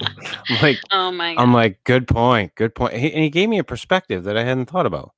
I'm 0.00 0.62
like 0.62 0.78
oh 0.90 1.10
my 1.12 1.34
god. 1.34 1.42
I'm 1.42 1.52
like, 1.52 1.84
good 1.84 2.06
point, 2.06 2.54
good 2.54 2.74
point. 2.74 2.94
He, 2.94 3.12
and 3.12 3.22
he 3.22 3.30
gave 3.30 3.48
me 3.48 3.58
a 3.58 3.64
perspective 3.64 4.24
that 4.24 4.36
I 4.36 4.44
hadn't 4.44 4.66
thought 4.66 4.86
about. 4.86 5.12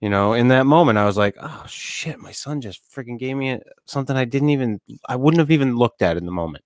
You 0.00 0.08
know, 0.08 0.32
in 0.32 0.48
that 0.48 0.64
moment, 0.64 0.98
I 0.98 1.04
was 1.04 1.16
like, 1.18 1.36
oh 1.40 1.64
shit, 1.68 2.18
my 2.18 2.32
son 2.32 2.60
just 2.60 2.80
freaking 2.90 3.18
gave 3.18 3.36
me 3.36 3.50
a, 3.50 3.60
something 3.84 4.16
I 4.16 4.24
didn't 4.24 4.48
even, 4.50 4.80
I 5.08 5.16
wouldn't 5.16 5.40
have 5.40 5.50
even 5.50 5.76
looked 5.76 6.00
at 6.02 6.16
in 6.16 6.24
the 6.24 6.32
moment. 6.32 6.64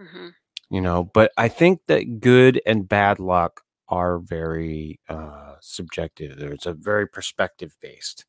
Mhm. 0.00 0.32
You 0.74 0.80
know, 0.80 1.04
but 1.04 1.30
I 1.38 1.46
think 1.46 1.82
that 1.86 2.18
good 2.18 2.60
and 2.66 2.88
bad 2.88 3.20
luck 3.20 3.62
are 3.88 4.18
very 4.18 4.98
uh 5.08 5.54
subjective. 5.60 6.38
It's 6.38 6.66
a 6.66 6.72
very 6.74 7.06
perspective 7.06 7.76
based. 7.80 8.24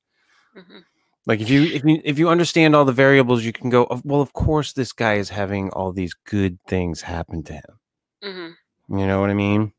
Mhm. 0.56 0.84
Like 1.26 1.42
if 1.42 1.50
you 1.50 1.64
if 1.64 1.84
you 1.84 2.02
if 2.04 2.20
you 2.20 2.30
understand 2.30 2.76
all 2.76 2.86
the 2.86 3.02
variables, 3.06 3.44
you 3.44 3.52
can 3.52 3.72
go, 3.72 3.88
well, 4.04 4.22
of 4.22 4.34
course 4.34 4.74
this 4.74 4.92
guy 4.94 5.16
is 5.16 5.30
having 5.30 5.72
all 5.72 5.92
these 5.92 6.14
good 6.14 6.62
things 6.68 7.02
happen 7.02 7.42
to 7.46 7.54
him. 7.54 7.80
Mhm. 8.24 8.56
You 8.90 9.08
know 9.08 9.20
what 9.22 9.32
I 9.32 9.34
mean? 9.34 9.74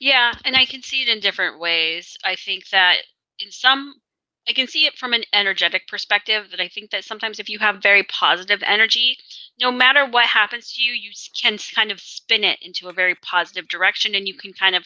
Yeah, 0.00 0.34
and 0.44 0.56
I 0.56 0.66
can 0.66 0.82
see 0.82 1.02
it 1.02 1.08
in 1.08 1.20
different 1.20 1.60
ways. 1.60 2.16
I 2.24 2.34
think 2.34 2.68
that 2.70 2.96
in 3.38 3.52
some 3.52 3.94
I 4.48 4.52
can 4.52 4.66
see 4.66 4.86
it 4.86 4.98
from 4.98 5.12
an 5.12 5.24
energetic 5.32 5.86
perspective 5.86 6.50
that 6.50 6.60
I 6.60 6.68
think 6.68 6.90
that 6.90 7.04
sometimes 7.04 7.38
if 7.38 7.48
you 7.48 7.60
have 7.60 7.82
very 7.82 8.02
positive 8.04 8.62
energy, 8.64 9.18
no 9.60 9.70
matter 9.70 10.06
what 10.06 10.26
happens 10.26 10.72
to 10.74 10.82
you, 10.82 10.92
you 10.92 11.10
can 11.40 11.58
kind 11.74 11.90
of 11.90 12.00
spin 12.00 12.44
it 12.44 12.58
into 12.62 12.88
a 12.88 12.92
very 12.92 13.14
positive 13.14 13.68
direction 13.68 14.14
and 14.14 14.28
you 14.28 14.34
can 14.34 14.52
kind 14.52 14.76
of 14.76 14.84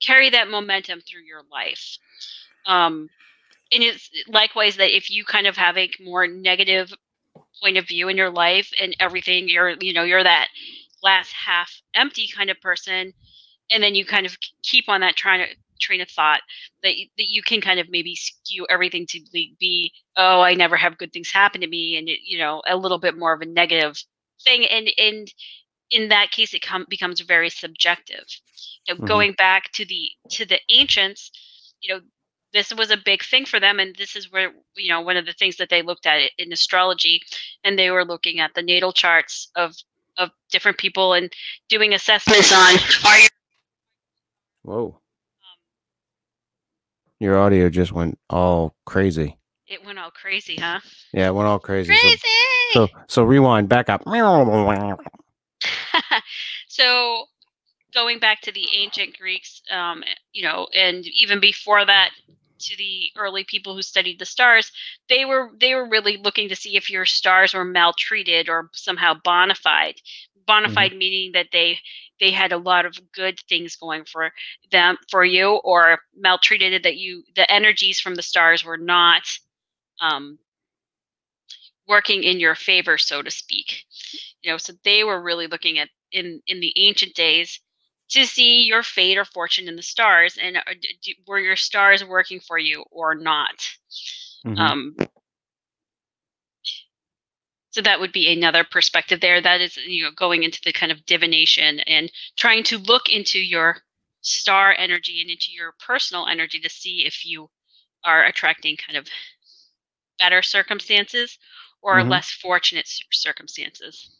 carry 0.00 0.30
that 0.30 0.48
momentum 0.48 1.00
through 1.00 1.22
your 1.22 1.42
life. 1.50 1.98
Um 2.66 3.08
and 3.72 3.82
it's 3.82 4.10
likewise 4.28 4.76
that 4.76 4.94
if 4.94 5.10
you 5.10 5.24
kind 5.24 5.46
of 5.46 5.56
have 5.56 5.76
a 5.76 5.90
more 6.00 6.26
negative 6.26 6.92
point 7.62 7.76
of 7.76 7.86
view 7.88 8.08
in 8.08 8.16
your 8.16 8.30
life 8.30 8.70
and 8.80 8.96
everything 9.00 9.48
you're 9.48 9.74
you 9.80 9.92
know 9.92 10.04
you're 10.04 10.22
that 10.22 10.48
glass 11.00 11.30
half 11.32 11.82
empty 11.94 12.28
kind 12.34 12.50
of 12.50 12.60
person 12.60 13.12
and 13.70 13.82
then 13.82 13.94
you 13.94 14.04
kind 14.04 14.26
of 14.26 14.36
keep 14.62 14.88
on 14.88 15.00
that 15.00 15.16
trying 15.16 15.40
to 15.40 15.54
train 15.84 16.00
of 16.00 16.10
thought 16.10 16.40
that 16.82 16.96
you, 16.96 17.06
that 17.18 17.28
you 17.28 17.42
can 17.42 17.60
kind 17.60 17.80
of 17.80 17.88
maybe 17.90 18.16
skew 18.16 18.66
everything 18.70 19.06
to 19.10 19.20
be, 19.60 19.92
oh 20.16 20.40
I 20.42 20.54
never 20.54 20.76
have 20.76 20.98
good 20.98 21.12
things 21.12 21.30
happen 21.30 21.60
to 21.60 21.66
me 21.68 21.96
and 21.98 22.08
it, 22.08 22.20
you 22.24 22.38
know 22.38 22.62
a 22.66 22.76
little 22.76 22.98
bit 22.98 23.18
more 23.18 23.34
of 23.34 23.40
a 23.42 23.46
negative 23.46 23.96
thing 24.44 24.66
and 24.66 24.88
and 24.98 25.32
in 25.90 26.08
that 26.08 26.30
case 26.32 26.54
it 26.54 26.62
com- 26.62 26.86
becomes 26.88 27.20
very 27.20 27.50
subjective 27.50 28.24
you 28.86 28.94
know, 28.94 29.00
Mhm. 29.00 29.06
going 29.06 29.32
back 29.34 29.72
to 29.72 29.84
the 29.84 30.10
to 30.30 30.44
the 30.46 30.60
ancients 30.70 31.30
you 31.80 31.94
know 31.94 32.00
this 32.52 32.72
was 32.74 32.90
a 32.90 32.96
big 32.96 33.22
thing 33.24 33.44
for 33.44 33.60
them 33.60 33.80
and 33.80 33.96
this 33.96 34.16
is 34.16 34.30
where 34.32 34.52
you 34.76 34.88
know 34.88 35.00
one 35.00 35.16
of 35.16 35.26
the 35.26 35.32
things 35.32 35.56
that 35.56 35.68
they 35.68 35.82
looked 35.82 36.06
at 36.06 36.30
in 36.38 36.52
astrology 36.52 37.20
and 37.64 37.78
they 37.78 37.90
were 37.90 38.04
looking 38.04 38.40
at 38.40 38.54
the 38.54 38.62
natal 38.62 38.92
charts 38.92 39.50
of 39.56 39.74
of 40.16 40.30
different 40.50 40.78
people 40.78 41.12
and 41.14 41.32
doing 41.68 41.94
assessments 41.94 42.52
on 42.52 42.74
are 43.06 43.18
you 43.18 43.28
Whoa. 44.62 45.00
Your 47.20 47.38
audio 47.38 47.68
just 47.68 47.92
went 47.92 48.18
all 48.28 48.74
crazy. 48.84 49.38
it 49.66 49.84
went 49.84 49.98
all 49.98 50.10
crazy 50.10 50.56
huh 50.56 50.80
Yeah, 51.12 51.28
it 51.28 51.34
went 51.34 51.48
all 51.48 51.58
crazy. 51.58 51.94
Crazy 51.94 52.18
So, 52.72 52.88
so, 53.08 53.22
rewind 53.22 53.68
back 53.68 53.88
up. 53.88 54.02
so 56.68 57.24
going 57.94 58.18
back 58.18 58.40
to 58.42 58.52
the 58.52 58.66
ancient 58.76 59.16
greeks 59.18 59.62
um, 59.70 60.02
you 60.32 60.42
know 60.42 60.66
and 60.74 61.06
even 61.06 61.40
before 61.40 61.84
that 61.84 62.10
to 62.58 62.76
the 62.76 63.10
early 63.16 63.44
people 63.44 63.74
who 63.74 63.82
studied 63.82 64.18
the 64.18 64.26
stars 64.26 64.72
they 65.08 65.24
were 65.24 65.50
they 65.60 65.74
were 65.74 65.88
really 65.88 66.16
looking 66.16 66.48
to 66.48 66.56
see 66.56 66.76
if 66.76 66.90
your 66.90 67.04
stars 67.04 67.54
were 67.54 67.64
maltreated 67.64 68.48
or 68.48 68.70
somehow 68.72 69.14
bona 69.24 69.54
fide 69.54 69.94
bona 70.46 70.68
fide 70.68 70.96
meaning 70.96 71.32
that 71.32 71.46
they 71.52 71.78
they 72.20 72.30
had 72.30 72.52
a 72.52 72.58
lot 72.58 72.84
of 72.86 72.98
good 73.12 73.38
things 73.48 73.76
going 73.76 74.04
for 74.04 74.32
them 74.70 74.96
for 75.10 75.24
you 75.24 75.50
or 75.64 75.98
maltreated 76.16 76.82
that 76.84 76.96
you 76.96 77.22
the 77.36 77.50
energies 77.50 78.00
from 78.00 78.14
the 78.14 78.22
stars 78.22 78.64
were 78.64 78.78
not 78.78 79.22
um, 80.00 80.38
working 81.86 82.22
in 82.24 82.40
your 82.40 82.54
favor 82.54 82.98
so 82.98 83.22
to 83.22 83.30
speak 83.30 83.84
you 84.42 84.50
know 84.50 84.56
so 84.58 84.72
they 84.84 85.04
were 85.04 85.20
really 85.20 85.46
looking 85.46 85.78
at 85.78 85.88
in 86.12 86.40
in 86.46 86.60
the 86.60 86.72
ancient 86.76 87.14
days 87.14 87.60
to 88.10 88.24
see 88.24 88.64
your 88.64 88.82
fate 88.82 89.18
or 89.18 89.24
fortune 89.24 89.68
in 89.68 89.76
the 89.76 89.82
stars 89.82 90.38
and 90.40 90.56
uh, 90.56 90.60
d- 91.02 91.16
were 91.26 91.38
your 91.38 91.56
stars 91.56 92.04
working 92.04 92.40
for 92.40 92.58
you 92.58 92.84
or 92.90 93.14
not 93.14 93.68
Mhm. 94.44 94.66
um 94.66 94.94
so 97.74 97.82
that 97.82 97.98
would 97.98 98.12
be 98.12 98.32
another 98.32 98.62
perspective 98.64 99.20
there. 99.20 99.40
That 99.40 99.60
is 99.60 99.76
you 99.78 100.04
know 100.04 100.12
going 100.12 100.44
into 100.44 100.60
the 100.64 100.72
kind 100.72 100.92
of 100.92 101.04
divination 101.06 101.80
and 101.80 102.10
trying 102.36 102.62
to 102.64 102.78
look 102.78 103.08
into 103.08 103.40
your 103.40 103.78
star 104.20 104.72
energy 104.78 105.20
and 105.20 105.28
into 105.28 105.48
your 105.50 105.74
personal 105.84 106.28
energy 106.28 106.60
to 106.60 106.70
see 106.70 107.02
if 107.04 107.26
you 107.26 107.50
are 108.04 108.24
attracting 108.24 108.76
kind 108.76 108.96
of 108.96 109.08
better 110.20 110.40
circumstances 110.40 111.36
or 111.82 112.04
Mhm. 112.04 112.10
less 112.10 112.30
fortunate 112.30 112.88
circumstances. 113.12 114.10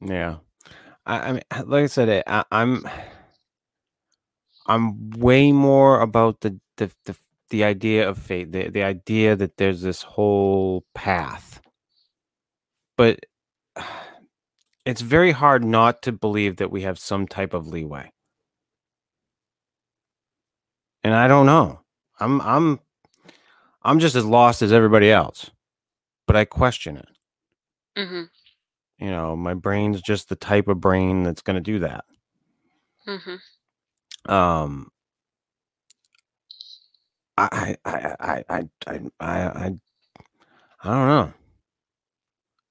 Yeah, 0.00 0.38
I, 1.06 1.18
I 1.20 1.32
mean, 1.34 1.42
like 1.66 1.84
I 1.84 1.86
said, 1.86 2.24
I, 2.26 2.44
I'm, 2.50 2.84
I'm 4.66 5.10
way 5.10 5.52
more 5.52 6.00
about 6.00 6.40
the 6.40 6.60
the 6.76 6.90
the, 7.06 7.16
the 7.50 7.64
idea 7.64 8.08
of 8.08 8.18
fate, 8.18 8.52
the 8.52 8.68
the 8.68 8.82
idea 8.82 9.36
that 9.36 9.56
there's 9.56 9.82
this 9.82 10.02
whole 10.02 10.84
path, 10.94 11.60
but 12.96 13.20
it's 14.86 15.00
very 15.00 15.32
hard 15.32 15.64
not 15.64 16.02
to 16.02 16.12
believe 16.12 16.56
that 16.56 16.70
we 16.70 16.82
have 16.82 16.98
some 16.98 17.26
type 17.26 17.54
of 17.54 17.66
leeway, 17.68 18.12
and 21.04 21.14
I 21.14 21.28
don't 21.28 21.46
know. 21.46 21.80
I'm 22.20 22.40
I'm 22.42 22.80
I'm 23.82 23.98
just 24.00 24.16
as 24.16 24.24
lost 24.24 24.62
as 24.62 24.72
everybody 24.72 25.10
else, 25.10 25.50
but 26.26 26.36
I 26.36 26.44
question 26.44 26.96
it. 26.98 27.08
hmm 27.96 28.22
you 28.98 29.10
know, 29.10 29.36
my 29.36 29.54
brain's 29.54 30.00
just 30.00 30.28
the 30.28 30.36
type 30.36 30.68
of 30.68 30.80
brain 30.80 31.22
that's 31.22 31.42
going 31.42 31.56
to 31.56 31.60
do 31.60 31.80
that. 31.80 32.04
Mm-hmm. 33.06 34.32
Um, 34.32 34.90
I, 37.38 37.76
I, 37.84 37.90
I, 38.20 38.44
I, 38.48 38.68
I, 38.86 39.00
I, 39.20 39.72
I, 40.84 40.88
don't 40.88 41.08
know. 41.08 41.32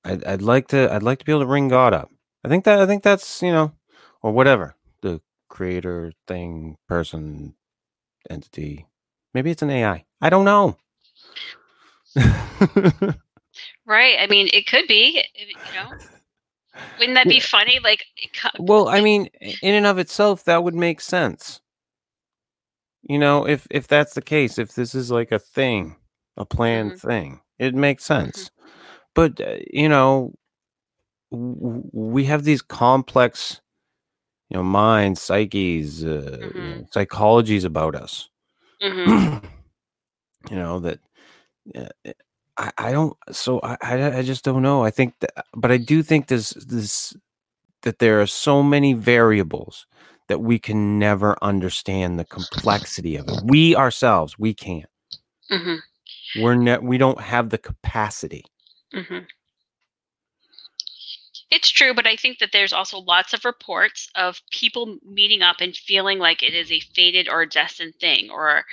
I'd, 0.04 0.24
I'd 0.24 0.42
like 0.42 0.68
to, 0.70 0.92
I'd 0.94 1.04
like 1.04 1.20
to 1.20 1.26
be 1.26 1.32
able 1.32 1.42
to 1.42 1.48
ring 1.48 1.68
God 1.68 1.94
up. 1.94 2.12
I 2.44 2.48
think 2.50 2.64
that, 2.66 2.80
I 2.80 2.86
think 2.86 3.04
that's, 3.04 3.42
you 3.42 3.52
know, 3.52 3.74
or 4.22 4.32
whatever 4.32 4.76
the 5.02 5.22
creator 5.50 6.12
thing, 6.28 6.78
person, 6.88 7.56
entity. 8.30 8.88
Maybe 9.34 9.52
it's 9.52 9.62
an 9.62 9.70
AI. 9.70 10.06
I 10.22 10.30
don't 10.30 10.46
know. 10.46 10.78
right. 13.86 14.16
I 14.20 14.28
mean, 14.30 14.50
it 14.54 14.68
could 14.68 14.88
be. 14.88 15.24
You 15.36 15.56
know, 15.76 15.92
wouldn't 17.00 17.16
that 17.16 17.28
be 17.28 17.40
funny? 17.40 17.80
Like, 17.84 18.06
well, 18.58 18.88
I 18.88 19.02
mean, 19.02 19.30
in 19.62 19.74
and 19.74 19.86
of 19.86 19.98
itself, 19.98 20.44
that 20.46 20.64
would 20.64 20.76
make 20.76 21.02
sense. 21.02 21.62
You 23.08 23.20
know, 23.20 23.48
if 23.48 23.68
if 23.70 23.88
that's 23.88 24.16
the 24.16 24.22
case, 24.22 24.58
if 24.58 24.74
this 24.74 24.96
is 24.96 25.12
like 25.12 25.32
a 25.32 25.40
thing, 25.40 25.96
a 26.38 26.46
planned 26.46 26.94
mm-hmm. 26.94 27.08
thing, 27.08 27.42
it 27.60 27.76
makes 27.76 28.04
mm-hmm. 28.04 28.26
sense. 28.26 28.50
Mm-hmm. 28.50 28.70
But 29.14 29.42
uh, 29.42 29.58
you 29.72 29.90
know, 29.90 30.34
w- 31.32 31.84
we 31.94 32.26
have 32.26 32.44
these 32.44 32.64
complex, 32.64 33.62
you 34.50 34.58
know, 34.58 34.64
minds, 34.64 35.22
psyches, 35.22 36.04
uh, 36.04 36.40
mm-hmm. 36.42 36.58
you 36.58 36.76
know, 36.76 36.86
psychologies 36.94 37.64
about 37.64 37.96
us. 37.96 38.30
Mm-hmm. 38.82 39.46
you 40.50 40.56
know 40.56 40.80
that. 40.80 41.00
Uh, 41.76 42.12
I, 42.58 42.72
I 42.78 42.92
don't. 42.94 43.18
So 43.32 43.60
I, 43.62 43.78
I 43.82 44.18
I 44.20 44.22
just 44.22 44.46
don't 44.46 44.62
know. 44.62 44.84
I 44.84 44.90
think 44.90 45.20
that, 45.20 45.46
but 45.54 45.72
I 45.72 45.78
do 45.78 46.02
think 46.02 46.28
there's 46.28 46.52
this 46.52 47.14
that 47.82 48.00
there 48.00 48.22
are 48.22 48.28
so 48.28 48.64
many 48.64 48.94
variables 48.94 49.86
that 50.28 50.42
we 50.42 50.60
can 50.60 51.00
never 51.00 51.36
understand 51.42 52.20
the 52.20 52.26
complexity 52.26 53.16
of 53.16 53.28
it. 53.28 53.42
We 53.44 53.76
ourselves, 53.76 54.38
we 54.40 54.54
can't. 54.54 54.90
Mm-hmm. 55.52 56.42
We're 56.42 56.56
ne- 56.56 56.80
we 56.80 56.98
don't 56.98 57.22
have 57.22 57.50
the 57.50 57.58
capacity. 57.58 58.46
Mm-hmm. 58.94 59.20
It's 61.52 61.70
true, 61.70 61.94
but 61.94 62.08
I 62.08 62.16
think 62.16 62.40
that 62.40 62.50
there's 62.52 62.74
also 62.74 63.00
lots 63.00 63.34
of 63.34 63.46
reports 63.46 64.10
of 64.16 64.42
people 64.52 64.98
meeting 65.06 65.42
up 65.42 65.58
and 65.62 65.76
feeling 65.76 66.18
like 66.18 66.44
it 66.44 66.54
is 66.54 66.72
a 66.72 66.80
fated 66.80 67.30
or 67.30 67.46
destined 67.46 67.96
thing, 68.02 68.30
or 68.32 68.66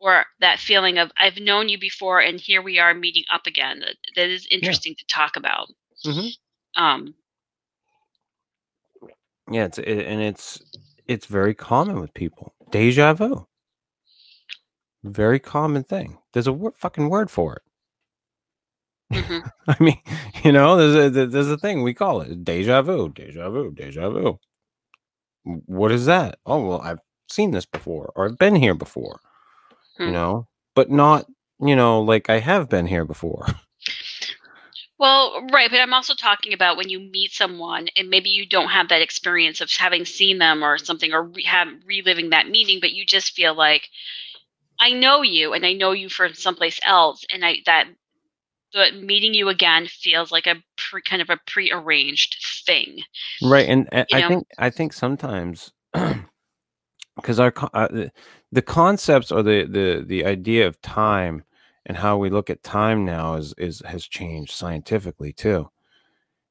or 0.00 0.24
that 0.40 0.58
feeling 0.58 0.98
of 0.98 1.12
I've 1.16 1.38
known 1.38 1.68
you 1.68 1.78
before 1.78 2.20
and 2.20 2.40
here 2.40 2.62
we 2.62 2.78
are 2.78 2.94
meeting 2.94 3.24
up 3.32 3.46
again. 3.46 3.80
That, 3.80 3.96
that 4.16 4.28
is 4.28 4.48
interesting 4.50 4.92
yeah. 4.92 5.02
to 5.02 5.14
talk 5.14 5.36
about. 5.36 5.68
Mm-hmm. 6.04 6.82
Um, 6.82 7.14
yeah, 9.50 9.64
it's 9.64 9.78
it, 9.78 10.06
and 10.06 10.22
it's 10.22 10.62
it's 11.06 11.26
very 11.26 11.54
common 11.54 12.00
with 12.00 12.14
people. 12.14 12.54
Deja 12.70 13.12
vu. 13.14 13.46
Very 15.02 15.38
common 15.38 15.82
thing. 15.82 16.18
There's 16.32 16.46
a 16.46 16.52
word, 16.52 16.74
fucking 16.76 17.08
word 17.08 17.30
for 17.30 17.56
it. 17.56 17.62
Mm-hmm. 19.12 19.48
I 19.68 19.76
mean, 19.82 20.00
you 20.44 20.52
know, 20.52 20.76
there's 20.76 21.16
a 21.16 21.26
there's 21.26 21.50
a 21.50 21.58
thing 21.58 21.82
we 21.82 21.94
call 21.94 22.20
it 22.20 22.44
deja 22.44 22.82
vu, 22.82 23.08
deja 23.08 23.50
vu, 23.50 23.72
deja 23.72 24.08
vu. 24.10 24.38
What 25.44 25.90
is 25.90 26.06
that? 26.06 26.38
Oh 26.46 26.64
well, 26.66 26.80
I've 26.82 27.00
seen 27.28 27.50
this 27.50 27.66
before, 27.66 28.12
or 28.14 28.26
I've 28.26 28.38
been 28.38 28.54
here 28.54 28.74
before. 28.74 29.20
You 29.98 30.06
hmm. 30.06 30.12
know, 30.12 30.48
but 30.74 30.90
not 30.90 31.26
you 31.60 31.74
know 31.74 32.00
like 32.02 32.30
I 32.30 32.38
have 32.38 32.68
been 32.68 32.86
here 32.86 33.04
before. 33.04 33.46
Well, 35.00 35.46
right, 35.50 35.70
but 35.70 35.80
I'm 35.80 35.94
also 35.94 36.12
talking 36.14 36.52
about 36.52 36.76
when 36.76 36.90
you 36.90 37.00
meet 37.00 37.32
someone 37.32 37.88
and 37.96 38.10
maybe 38.10 38.28
you 38.28 38.44
don't 38.44 38.68
have 38.68 38.90
that 38.90 39.00
experience 39.00 39.62
of 39.62 39.70
having 39.72 40.04
seen 40.04 40.36
them 40.36 40.62
or 40.62 40.76
something 40.76 41.14
or 41.14 41.22
re- 41.22 41.44
have 41.44 41.68
reliving 41.86 42.30
that 42.30 42.50
meeting, 42.50 42.80
but 42.82 42.92
you 42.92 43.06
just 43.06 43.32
feel 43.32 43.54
like 43.54 43.88
I 44.78 44.92
know 44.92 45.22
you 45.22 45.54
and 45.54 45.64
I 45.64 45.72
know 45.72 45.92
you 45.92 46.10
from 46.10 46.34
someplace 46.34 46.78
else, 46.84 47.24
and 47.32 47.42
I 47.42 47.60
that 47.64 47.86
but 48.74 48.94
meeting 48.94 49.32
you 49.32 49.48
again 49.48 49.86
feels 49.86 50.30
like 50.30 50.46
a 50.46 50.56
pre, 50.76 51.00
kind 51.00 51.22
of 51.22 51.30
a 51.30 51.40
prearranged 51.46 52.36
thing. 52.66 52.98
Right, 53.42 53.70
and, 53.70 53.88
and 53.92 54.06
I 54.12 54.20
know? 54.20 54.28
think 54.28 54.48
I 54.58 54.68
think 54.68 54.92
sometimes 54.92 55.72
because 57.16 57.40
our 57.40 57.54
uh, 57.72 57.88
the 58.52 58.62
concepts 58.62 59.32
or 59.32 59.42
the 59.42 59.64
the 59.64 60.04
the 60.06 60.26
idea 60.26 60.66
of 60.66 60.78
time 60.82 61.42
and 61.86 61.96
how 61.96 62.18
we 62.18 62.30
look 62.30 62.50
at 62.50 62.62
time 62.62 63.04
now 63.04 63.34
is 63.34 63.54
is 63.58 63.82
has 63.86 64.06
changed 64.06 64.52
scientifically 64.52 65.32
too. 65.32 65.70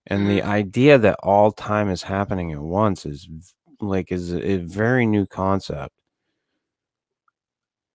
And 0.07 0.27
the 0.29 0.39
mm-hmm. 0.39 0.49
idea 0.49 0.97
that 0.97 1.19
all 1.21 1.51
time 1.51 1.89
is 1.89 2.03
happening 2.03 2.51
at 2.51 2.61
once 2.61 3.05
is 3.05 3.27
like 3.81 4.11
is 4.11 4.33
a, 4.33 4.57
very 4.57 5.05
new 5.05 5.25
concept. 5.25 5.93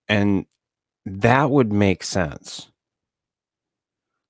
And 0.08 0.46
that 1.06 1.50
would 1.50 1.72
make 1.72 2.04
sense. 2.04 2.70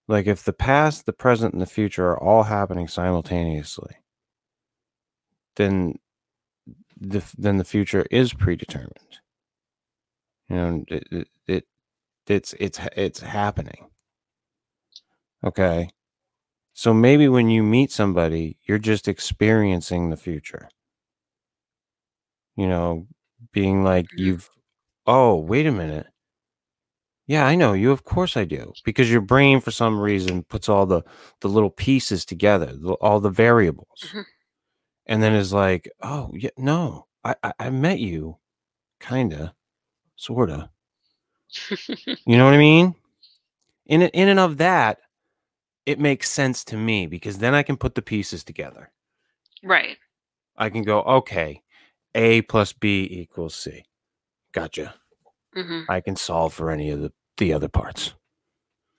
Like 0.09 0.27
if 0.27 0.45
the 0.45 0.53
past 0.53 1.07
the 1.07 1.13
present 1.13 1.53
and 1.53 1.63
the 1.63 1.67
future 1.67 2.07
are 2.11 2.23
all 2.23 2.45
happening 2.45 2.89
simultaneously 2.89 3.97
then 5.57 5.99
the 7.01 7.23
then 7.39 7.57
the 7.57 7.65
future 7.65 8.07
is 8.11 8.33
predetermined. 8.33 9.19
You 10.49 10.57
know 10.57 10.85
it, 10.89 11.09
it 11.11 11.29
it's 12.27 12.55
it's 12.59 12.81
it's 12.97 13.21
happening. 13.21 13.91
Okay. 15.45 15.91
So 16.73 16.93
maybe 16.93 17.29
when 17.29 17.49
you 17.51 17.63
meet 17.63 17.93
somebody, 17.93 18.59
you're 18.65 18.79
just 18.79 19.07
experiencing 19.07 20.11
the 20.11 20.17
future. 20.17 20.69
You 22.57 22.67
know, 22.67 23.07
being 23.53 23.85
like 23.85 24.07
mm-hmm. 24.07 24.25
you've 24.25 24.51
oh, 25.07 25.37
wait 25.37 25.67
a 25.67 25.73
minute. 25.73 26.07
Yeah, 27.27 27.47
I 27.47 27.55
know 27.55 27.73
you. 27.73 27.91
Of 27.91 28.05
course 28.05 28.37
I 28.37 28.45
do. 28.45 28.73
Because 28.85 29.11
your 29.11 29.23
brain 29.23 29.61
for 29.61 29.71
some 29.71 29.99
reason 29.99 30.43
puts 30.45 30.69
all 30.69 30.87
the 30.87 31.03
the 31.41 31.49
little 31.49 31.71
pieces 31.71 32.25
together, 32.25 32.75
all 33.01 33.21
the 33.21 33.31
variables. 33.31 34.05
Mm-hmm. 34.07 34.21
And 35.07 35.23
then 35.23 35.35
is 35.35 35.53
like, 35.53 35.91
"Oh, 36.03 36.31
yeah, 36.35 36.51
no. 36.57 37.07
I 37.25 37.35
I, 37.43 37.53
I 37.59 37.71
met 37.71 37.99
you 38.01 38.39
kind 39.01 39.33
of 39.33 39.51
sort 40.17 40.51
of 40.51 40.69
you 42.07 42.37
know 42.37 42.45
what 42.45 42.55
I 42.55 42.59
mean? 42.59 42.95
In 43.87 44.03
in 44.03 44.29
and 44.29 44.41
of 44.41 44.57
that, 44.59 44.99
it 45.87 45.99
makes 45.99 46.31
sense 46.31 46.65
to 46.65 46.77
me 46.77 47.07
because 47.07 47.39
then 47.39 47.55
I 47.55 47.63
can 47.63 47.77
put 47.77 47.95
the 47.95 48.03
pieces 48.03 48.45
together. 48.45 48.91
Right. 49.63 49.99
I 50.57 50.71
can 50.71 50.83
go, 50.83 51.03
okay, 51.03 51.63
A 52.15 52.43
plus 52.43 52.73
B 52.73 53.09
equals 53.11 53.55
C. 53.55 53.85
Gotcha. 54.53 54.95
Mm-hmm. 55.57 55.91
I 55.91 56.01
can 56.01 56.17
solve 56.17 56.55
for 56.55 56.71
any 56.71 56.91
of 56.91 57.01
the, 57.01 57.13
the 57.39 57.53
other 57.53 57.69
parts. 57.69 58.15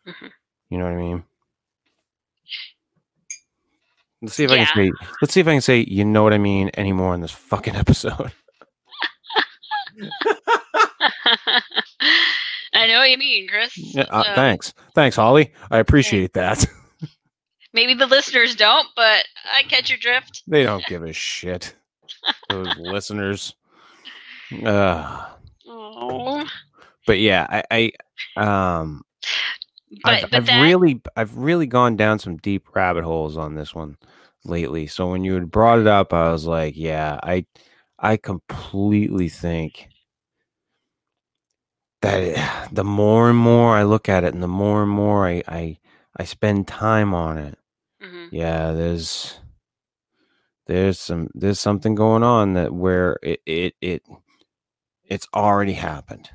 Mm-hmm. 0.08 0.28
You 0.70 0.78
know 0.78 0.86
what 0.86 0.94
I 0.94 0.98
mean? 0.98 1.24
Let's 4.22 4.36
see 4.36 4.44
if 4.46 4.52
yeah. 4.52 4.62
I 4.62 4.66
can 4.66 4.76
say. 4.76 4.92
Let's 5.22 5.34
see 5.34 5.40
if 5.40 5.48
I 5.48 5.54
can 5.54 5.62
say. 5.62 5.86
You 5.88 6.06
know 6.06 6.24
what 6.24 6.34
I 6.34 6.38
mean 6.38 6.72
anymore 6.76 7.14
in 7.14 7.22
this 7.22 7.32
fucking 7.32 7.76
episode. 7.78 8.32
I 12.86 12.88
know 12.88 13.00
what 13.00 13.10
you 13.10 13.18
mean, 13.18 13.48
Chris. 13.48 13.76
Yeah, 13.78 14.04
uh, 14.12 14.20
uh, 14.20 14.36
thanks, 14.36 14.74
thanks, 14.94 15.16
Holly. 15.16 15.52
I 15.72 15.80
appreciate 15.80 16.34
that. 16.34 16.66
Maybe 17.74 17.96
the 17.96 18.06
listeners 18.06 18.56
don't, 18.56 18.88
but 18.96 19.26
I 19.54 19.64
catch 19.64 19.90
your 19.90 19.98
drift. 19.98 20.44
They 20.48 20.64
don't 20.64 20.86
give 20.86 21.04
a 21.04 21.12
shit. 21.12 21.76
Those 22.50 22.68
listeners. 22.78 23.56
Uh, 24.64 25.30
oh. 25.68 26.48
But 27.08 27.20
yeah, 27.20 27.64
I, 27.72 27.92
I 28.38 28.82
um, 28.82 29.04
but, 30.04 30.14
I've, 30.14 30.22
but 30.22 30.34
I've 30.36 30.46
that... 30.46 30.62
really, 30.62 31.02
I've 31.16 31.36
really 31.36 31.66
gone 31.66 31.96
down 31.96 32.20
some 32.20 32.38
deep 32.38 32.76
rabbit 32.76 33.04
holes 33.04 33.36
on 33.36 33.56
this 33.56 33.74
one 33.74 33.98
lately. 34.44 34.86
So 34.86 35.10
when 35.10 35.24
you 35.24 35.34
had 35.34 35.50
brought 35.50 35.80
it 35.80 35.88
up, 35.88 36.14
I 36.14 36.32
was 36.32 36.46
like, 36.46 36.76
yeah, 36.78 37.20
I, 37.24 37.48
I 37.98 38.18
completely 38.18 39.28
think 39.28 39.90
that 42.06 42.22
it, 42.22 42.38
the 42.72 42.84
more 42.84 43.30
and 43.30 43.38
more 43.38 43.76
I 43.76 43.82
look 43.82 44.08
at 44.08 44.24
it, 44.24 44.34
and 44.34 44.44
the 44.44 44.48
more 44.48 44.84
and 44.84 44.92
more 44.92 45.28
I 45.28 45.42
I, 45.48 45.78
I 46.16 46.24
spend 46.24 46.68
time 46.68 47.16
on 47.16 47.40
it, 47.40 47.58
mm-hmm. 48.02 48.28
yeah, 48.32 48.74
there's 48.74 49.40
there's 50.68 51.00
some 51.00 51.30
there's 51.34 51.60
something 51.60 51.96
going 51.96 52.22
on 52.22 52.54
that 52.54 52.74
where 52.74 53.18
it 53.24 53.42
it, 53.48 53.74
it 53.82 54.04
it's 55.04 55.28
already 55.34 55.74
happened. 55.74 56.30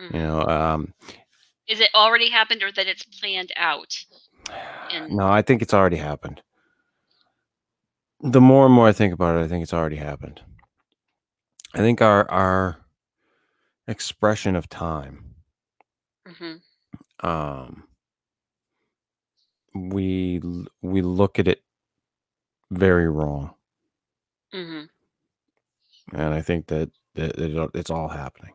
Mm-hmm. 0.00 0.16
You 0.16 0.22
know, 0.22 0.42
um, 0.42 0.94
is 1.68 1.80
it 1.80 1.90
already 1.94 2.30
happened 2.30 2.62
or 2.62 2.72
that 2.72 2.86
it's 2.86 3.04
planned 3.04 3.52
out? 3.56 3.94
In- 4.90 5.16
no, 5.16 5.26
I 5.26 5.42
think 5.42 5.60
it's 5.60 5.74
already 5.74 5.96
happened. 5.96 6.40
The 8.20 8.40
more 8.40 8.64
and 8.64 8.74
more 8.74 8.88
I 8.88 8.92
think 8.92 9.12
about 9.12 9.36
it, 9.36 9.44
I 9.44 9.48
think 9.48 9.62
it's 9.62 9.74
already 9.74 9.96
happened. 9.96 10.40
I 11.74 11.78
think 11.78 12.02
our 12.02 12.30
our 12.30 12.78
expression 13.88 14.56
of 14.56 14.68
time 14.70 15.34
mm-hmm. 16.28 16.56
um 17.28 17.84
we 19.74 20.40
we 20.82 21.02
look 21.02 21.38
at 21.38 21.48
it 21.48 21.62
very 22.70 23.08
wrong, 23.08 23.54
hmm 24.52 24.84
and 26.12 26.34
I 26.34 26.42
think 26.42 26.68
that, 26.68 26.90
that 27.16 27.38
it, 27.38 27.70
it's 27.74 27.90
all 27.90 28.08
happening. 28.08 28.54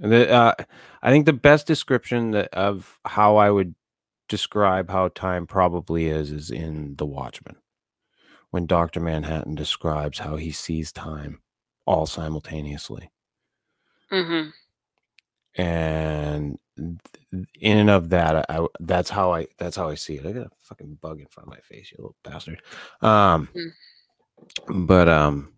And 0.00 0.12
the, 0.12 0.30
uh, 0.30 0.54
I 1.02 1.10
think 1.12 1.26
the 1.26 1.34
best 1.34 1.66
description 1.68 2.32
that, 2.32 2.54
of 2.54 2.98
how 3.06 3.36
I 3.36 3.50
would 3.50 3.76
describe 4.28 4.90
how 4.90 5.08
time 5.08 5.46
probably 5.46 6.06
is 6.08 6.32
is 6.32 6.50
in 6.50 6.96
The 6.96 7.06
Watchmen, 7.06 7.56
when 8.50 8.66
Doctor 8.66 9.00
Manhattan 9.00 9.54
describes 9.56 10.20
how 10.20 10.36
he 10.36 10.52
sees 10.52 10.92
time 10.92 11.41
all 11.86 12.06
simultaneously. 12.06 13.10
hmm 14.10 14.48
and 15.56 16.58
in 17.60 17.76
and 17.78 17.90
of 17.90 18.08
that 18.08 18.46
I, 18.50 18.66
that's 18.80 19.10
how 19.10 19.34
i 19.34 19.46
that's 19.58 19.76
how 19.76 19.88
i 19.90 19.94
see 19.94 20.14
it 20.16 20.24
i 20.24 20.32
got 20.32 20.46
a 20.46 20.50
fucking 20.60 20.96
bug 21.02 21.20
in 21.20 21.26
front 21.26 21.46
of 21.48 21.54
my 21.54 21.60
face 21.60 21.90
you 21.92 21.96
little 21.98 22.16
bastard 22.24 22.62
um 23.02 23.48
Mm. 23.54 24.86
but 24.86 25.08
um 25.10 25.52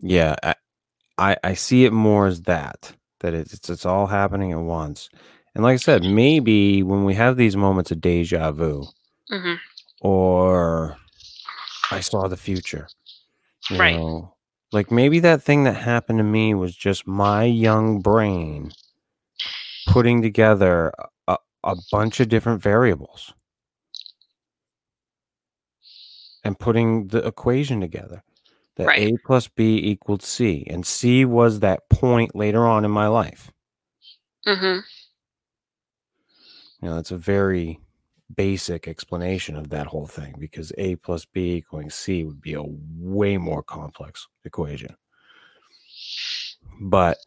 yeah 0.00 0.34
I, 0.42 0.54
I 1.18 1.36
i 1.44 1.54
see 1.54 1.84
it 1.84 1.92
more 1.92 2.26
as 2.26 2.42
that 2.42 2.92
that 3.20 3.34
it's, 3.34 3.52
it's 3.54 3.70
it's 3.70 3.86
all 3.86 4.06
happening 4.08 4.50
at 4.50 4.58
once 4.58 5.10
and 5.54 5.62
like 5.62 5.74
i 5.74 5.76
said 5.76 6.02
maybe 6.02 6.82
when 6.82 7.04
we 7.04 7.14
have 7.14 7.36
these 7.36 7.56
moments 7.56 7.92
of 7.92 8.00
deja 8.00 8.50
vu 8.50 8.84
hmm 9.28 9.54
or 10.00 10.96
i 11.92 12.00
saw 12.00 12.26
the 12.26 12.36
future 12.36 12.88
Right. 13.70 13.94
know 13.94 14.34
like 14.72 14.90
maybe 14.90 15.18
that 15.20 15.42
thing 15.42 15.64
that 15.64 15.74
happened 15.74 16.18
to 16.18 16.24
me 16.24 16.54
was 16.54 16.74
just 16.76 17.06
my 17.06 17.44
young 17.44 18.00
brain 18.00 18.72
putting 19.88 20.22
together 20.22 20.92
a, 21.28 21.36
a 21.64 21.76
bunch 21.90 22.20
of 22.20 22.28
different 22.28 22.62
variables 22.62 23.34
and 26.44 26.58
putting 26.58 27.08
the 27.08 27.26
equation 27.26 27.80
together 27.80 28.22
that 28.76 28.86
Right. 28.86 29.12
a 29.14 29.18
plus 29.26 29.48
b 29.48 29.76
equaled 29.78 30.22
c 30.22 30.66
and 30.70 30.86
c 30.86 31.24
was 31.24 31.60
that 31.60 31.88
point 31.90 32.34
later 32.34 32.66
on 32.66 32.84
in 32.84 32.90
my 32.90 33.08
life 33.08 33.50
hmm 34.44 34.78
you 36.82 36.88
know 36.88 36.98
it's 36.98 37.10
a 37.10 37.16
very 37.16 37.80
basic 38.36 38.86
explanation 38.88 39.56
of 39.56 39.70
that 39.70 39.86
whole 39.86 40.06
thing 40.06 40.34
because 40.38 40.72
a 40.78 40.96
plus 40.96 41.24
b 41.24 41.54
equaling 41.54 41.90
c 41.90 42.24
would 42.24 42.40
be 42.40 42.54
a 42.54 42.62
way 42.62 43.36
more 43.36 43.62
complex 43.62 44.26
equation. 44.44 44.94
But 46.80 47.18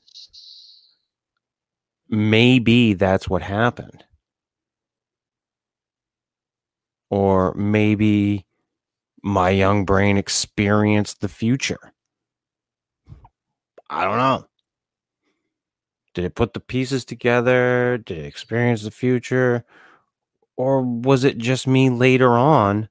maybe 2.09 2.93
that's 2.93 3.29
what 3.29 3.41
happened. 3.41 4.03
Or 7.09 7.53
maybe 7.53 8.45
my 9.21 9.49
young 9.49 9.85
brain 9.85 10.17
experienced 10.17 11.21
the 11.21 11.29
future. 11.29 11.93
I 13.89 14.03
don't 14.03 14.17
know. 14.17 14.47
Did 16.13 16.25
it 16.25 16.35
put 16.35 16.53
the 16.53 16.59
pieces 16.59 17.05
together? 17.05 17.99
Did 17.99 18.19
it 18.19 18.25
experience 18.25 18.83
the 18.83 18.91
future 18.91 19.65
or 20.57 20.81
was 20.81 21.23
it 21.23 21.37
just 21.37 21.67
me 21.67 21.89
later 21.89 22.31
on 22.31 22.89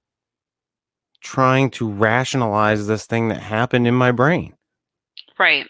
trying 1.21 1.71
to 1.71 1.89
rationalize 1.91 2.87
this 2.87 3.07
thing 3.07 3.29
that 3.29 3.41
happened 3.41 3.87
in 3.87 3.95
my 3.95 4.11
brain 4.11 4.55
Right. 5.39 5.67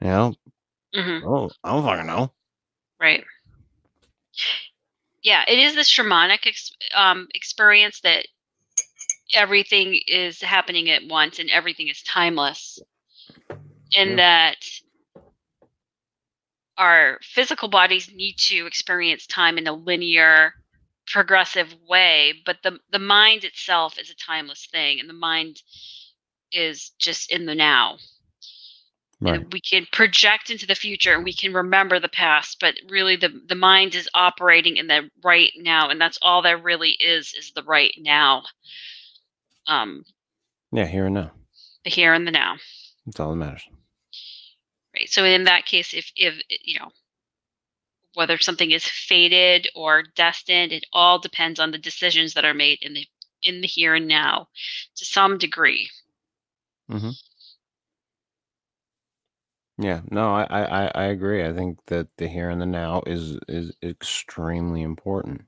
you 0.00 0.06
know 0.08 0.34
hmm 0.94 1.18
oh 1.24 1.50
i 1.64 1.72
don't 1.72 1.84
fucking 1.84 2.06
know 2.06 2.32
Right. 3.00 3.24
Yeah, 5.22 5.44
it 5.48 5.58
is 5.58 5.74
this 5.74 5.90
shamanic 5.90 6.46
ex- 6.46 6.72
um, 6.94 7.28
experience 7.34 8.00
that 8.00 8.26
everything 9.34 10.00
is 10.06 10.40
happening 10.40 10.88
at 10.90 11.02
once 11.08 11.38
and 11.38 11.50
everything 11.50 11.88
is 11.88 12.02
timeless, 12.02 12.78
and 13.96 14.10
Yeah. 14.10 14.16
that 14.16 14.56
our 16.78 17.18
physical 17.22 17.68
bodies 17.68 18.10
need 18.14 18.36
to 18.38 18.66
experience 18.66 19.26
time 19.26 19.58
in 19.58 19.66
a 19.66 19.72
linear, 19.72 20.54
progressive 21.06 21.74
way, 21.88 22.34
but 22.44 22.58
the 22.62 22.78
the 22.90 22.98
mind 22.98 23.44
itself 23.44 23.98
is 23.98 24.10
a 24.10 24.14
timeless 24.16 24.66
thing, 24.70 25.00
and 25.00 25.08
the 25.08 25.14
mind 25.14 25.62
is 26.52 26.90
just 26.98 27.30
in 27.32 27.46
the 27.46 27.54
now. 27.54 27.98
right. 29.20 29.40
and 29.40 29.52
we 29.52 29.60
can 29.60 29.86
project 29.92 30.50
into 30.50 30.66
the 30.66 30.74
future 30.74 31.14
and 31.14 31.24
we 31.24 31.32
can 31.32 31.52
remember 31.52 31.98
the 31.98 32.08
past 32.08 32.58
but 32.60 32.74
really 32.88 33.16
the 33.16 33.30
the 33.48 33.54
mind 33.54 33.94
is 33.94 34.08
operating 34.14 34.76
in 34.76 34.86
the 34.86 35.10
right 35.24 35.52
now 35.56 35.88
and 35.88 36.00
that's 36.00 36.18
all 36.22 36.42
there 36.42 36.58
really 36.58 36.90
is 36.90 37.34
is 37.34 37.52
the 37.54 37.62
right 37.64 37.94
now. 37.98 38.42
Um 39.66 40.04
yeah 40.72 40.86
here 40.86 41.06
and 41.06 41.14
now. 41.14 41.32
the 41.84 41.90
here 41.90 42.12
and 42.14 42.26
the 42.26 42.30
now. 42.32 42.56
That's 43.06 43.20
all 43.20 43.30
that 43.30 43.36
matters 43.36 43.62
right 44.96 45.10
so 45.10 45.24
in 45.24 45.44
that 45.44 45.66
case 45.66 45.94
if 45.94 46.12
if 46.16 46.40
you 46.64 46.78
know 46.80 46.90
whether 48.14 48.38
something 48.38 48.70
is 48.72 48.84
fated 48.86 49.68
or 49.76 50.04
destined 50.16 50.72
it 50.72 50.86
all 50.92 51.18
depends 51.20 51.60
on 51.60 51.72
the 51.72 51.78
decisions 51.78 52.34
that 52.34 52.44
are 52.46 52.54
made 52.54 52.78
in 52.82 52.94
the 52.94 53.06
in 53.42 53.60
the 53.62 53.68
here 53.68 53.94
and 53.94 54.08
now 54.08 54.48
to 54.96 55.04
some 55.06 55.38
degree 55.38 55.90
Yeah, 59.78 60.02
no, 60.10 60.34
I, 60.34 60.44
I, 60.50 60.62
I- 60.86 60.92
I 60.94 61.04
agree. 61.06 61.44
I 61.44 61.52
think 61.52 61.80
that 61.88 62.08
the 62.18 62.28
here 62.28 62.50
and 62.50 62.60
the 62.62 62.66
now 62.66 63.02
is 63.06 63.38
is 63.48 63.72
extremely 63.82 64.82
important. 64.82 65.42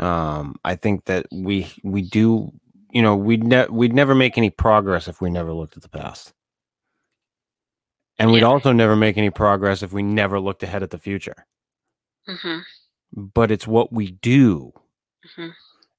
Um, 0.00 0.56
I 0.64 0.76
think 0.76 1.06
that 1.06 1.26
we 1.32 1.72
we 1.84 2.02
do, 2.02 2.52
you 2.92 3.02
know, 3.02 3.16
we'd 3.16 3.44
ne- 3.44 3.68
we'd 3.70 3.94
never 3.94 4.14
make 4.14 4.38
any 4.38 4.50
progress 4.50 5.08
if 5.08 5.20
we 5.22 5.30
never 5.30 5.52
looked 5.54 5.76
at 5.76 5.82
the 5.84 5.88
past, 5.90 6.34
and 8.18 8.32
we'd 8.32 8.40
Yeah. 8.40 8.48
also 8.48 8.72
never 8.72 8.96
make 8.96 9.16
any 9.16 9.30
progress 9.30 9.82
if 9.82 9.92
we 9.92 10.02
never 10.02 10.40
looked 10.40 10.62
ahead 10.62 10.82
at 10.82 10.90
the 10.90 10.98
future. 10.98 11.46
hmm 12.26 12.58
But 13.12 13.50
it's 13.50 13.66
what 13.66 13.92
we 13.92 14.12
do 14.12 14.72
hmm 15.36 15.48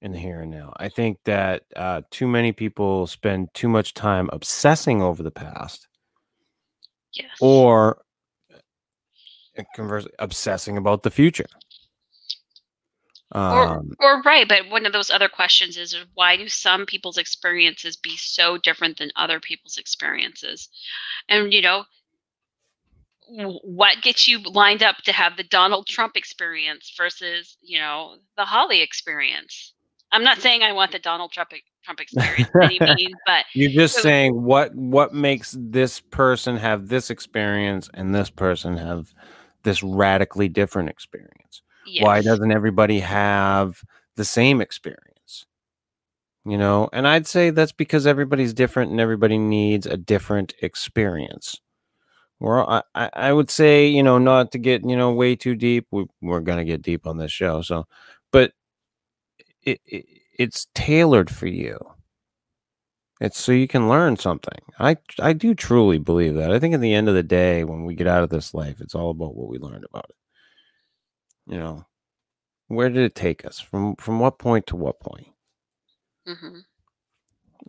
in 0.01 0.11
the 0.13 0.17
here 0.19 0.41
and 0.41 0.51
now. 0.51 0.73
I 0.77 0.87
think 0.89 1.19
that 1.25 1.63
uh, 1.75 2.01
too 2.09 2.27
many 2.27 2.51
people 2.53 3.05
spend 3.07 3.53
too 3.53 3.67
much 3.67 3.93
time 3.93 4.29
obsessing 4.31 5.01
over 5.01 5.23
the 5.23 5.31
past 5.31 5.87
yes 7.13 7.37
or 7.41 8.01
uh, 9.57 9.63
conversely 9.75 10.11
obsessing 10.19 10.77
about 10.77 11.03
the 11.03 11.11
future. 11.11 11.47
Um, 13.31 13.91
Or 13.99 14.21
right, 14.23 14.47
but 14.47 14.69
one 14.69 14.85
of 14.85 14.93
those 14.93 15.09
other 15.11 15.27
questions 15.29 15.77
is 15.77 15.95
why 16.13 16.35
do 16.37 16.47
some 16.47 16.85
people's 16.85 17.17
experiences 17.17 17.95
be 17.97 18.15
so 18.17 18.57
different 18.57 18.97
than 18.97 19.11
other 19.15 19.39
people's 19.39 19.77
experiences? 19.77 20.69
And 21.27 21.53
you 21.53 21.61
know, 21.61 21.85
what 23.63 24.01
gets 24.01 24.27
you 24.27 24.39
lined 24.39 24.83
up 24.83 24.97
to 25.03 25.11
have 25.11 25.37
the 25.37 25.43
Donald 25.43 25.87
Trump 25.87 26.15
experience 26.15 26.93
versus, 26.97 27.57
you 27.61 27.79
know, 27.79 28.15
the 28.37 28.45
Holly 28.45 28.81
experience? 28.81 29.73
I'm 30.11 30.23
not 30.23 30.39
saying 30.39 30.63
I 30.63 30.71
want 30.71 30.91
the 30.91 30.99
Donald 30.99 31.31
Trump 31.31 31.51
Trump 31.83 31.99
experience 32.01 32.49
by 32.59 32.65
any 32.65 32.79
means, 32.95 33.15
but 33.25 33.45
you're 33.53 33.71
just 33.71 33.95
so- 33.95 34.01
saying 34.01 34.43
what 34.43 34.73
what 34.75 35.13
makes 35.13 35.55
this 35.59 35.99
person 35.99 36.57
have 36.57 36.87
this 36.87 37.09
experience 37.09 37.89
and 37.93 38.13
this 38.13 38.29
person 38.29 38.77
have 38.77 39.13
this 39.63 39.83
radically 39.83 40.49
different 40.49 40.89
experience. 40.89 41.61
yes. 41.85 42.03
Why 42.03 42.21
doesn't 42.21 42.51
everybody 42.51 42.99
have 43.01 43.83
the 44.15 44.25
same 44.25 44.61
experience? 44.61 45.45
You 46.45 46.57
know, 46.57 46.89
and 46.93 47.07
I'd 47.07 47.27
say 47.27 47.49
that's 47.49 47.73
because 47.73 48.07
everybody's 48.07 48.53
different 48.53 48.91
and 48.91 48.99
everybody 48.99 49.37
needs 49.37 49.85
a 49.85 49.97
different 49.97 50.53
experience. 50.61 51.59
Well, 52.39 52.83
I, 52.95 53.09
I 53.13 53.33
would 53.33 53.51
say, 53.51 53.87
you 53.87 54.01
know, 54.03 54.17
not 54.17 54.51
to 54.53 54.57
get, 54.57 54.85
you 54.87 54.95
know, 54.95 55.11
way 55.11 55.35
too 55.35 55.55
deep. 55.55 55.87
We, 55.91 56.05
we're 56.21 56.39
going 56.39 56.57
to 56.59 56.63
get 56.65 56.81
deep 56.81 57.05
on 57.05 57.17
this 57.17 57.31
show. 57.31 57.61
So, 57.61 57.85
but 58.31 58.53
it, 59.63 59.81
it, 59.85 60.05
it's 60.37 60.67
tailored 60.73 61.29
for 61.29 61.47
you. 61.47 61.77
It's 63.21 63.39
so 63.39 63.51
you 63.53 63.67
can 63.67 63.87
learn 63.89 64.17
something. 64.17 64.59
I 64.77 64.97
I 65.19 65.31
do 65.33 65.53
truly 65.55 65.99
believe 65.99 66.35
that. 66.35 66.51
I 66.51 66.59
think 66.59 66.73
at 66.73 66.81
the 66.81 66.93
end 66.93 67.07
of 67.09 67.15
the 67.15 67.23
day, 67.23 67.63
when 67.63 67.85
we 67.85 67.95
get 67.95 68.07
out 68.07 68.23
of 68.23 68.29
this 68.29 68.53
life, 68.53 68.81
it's 68.81 68.95
all 68.95 69.11
about 69.11 69.35
what 69.35 69.49
we 69.49 69.57
learned 69.57 69.85
about 69.85 70.05
it. 70.09 70.15
You 71.47 71.57
know, 71.57 71.85
where 72.67 72.89
did 72.89 73.03
it 73.03 73.15
take 73.15 73.45
us? 73.45 73.59
From 73.59 73.95
from 73.97 74.19
what 74.19 74.39
point 74.39 74.67
to 74.67 74.75
what 74.77 74.99
point? 74.99 75.29
hmm 76.25 76.59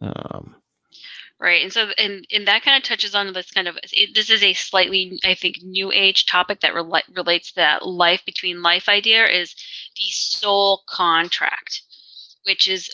Um, 0.03 0.60
Right, 1.41 1.63
and 1.63 1.73
so 1.73 1.89
and 1.97 2.27
and 2.31 2.47
that 2.49 2.63
kind 2.63 2.77
of 2.77 2.87
touches 2.87 3.15
on 3.15 3.33
this 3.33 3.51
kind 3.51 3.67
of 3.67 3.79
it, 3.83 4.15
this 4.15 4.29
is 4.29 4.43
a 4.43 4.53
slightly 4.53 5.19
I 5.25 5.35
think 5.35 5.63
new 5.63 5.91
age 5.91 6.27
topic 6.27 6.61
that 6.61 6.75
rela- 6.75 7.17
relates 7.17 7.49
to 7.51 7.55
that 7.57 7.87
life 7.87 8.23
between 8.27 8.63
life 8.63 8.91
idea 8.91 9.27
is 9.27 9.55
the 9.97 10.11
soul 10.11 10.83
contract, 10.87 11.81
which 12.45 12.69
is 12.69 12.91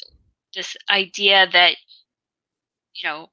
this 0.55 0.77
idea 0.89 1.49
that 1.53 1.77
you 2.95 3.09
know 3.09 3.31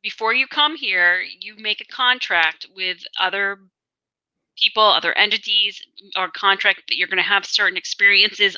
before 0.00 0.32
you 0.32 0.46
come 0.46 0.76
here 0.76 1.22
you 1.40 1.56
make 1.58 1.80
a 1.80 1.92
contract 1.92 2.66
with 2.72 2.98
other 3.18 3.58
people, 4.56 4.84
other 4.84 5.12
entities, 5.18 5.84
or 6.16 6.30
contract 6.30 6.82
that 6.88 6.96
you're 6.96 7.08
going 7.08 7.16
to 7.16 7.22
have 7.22 7.44
certain 7.44 7.76
experiences 7.76 8.56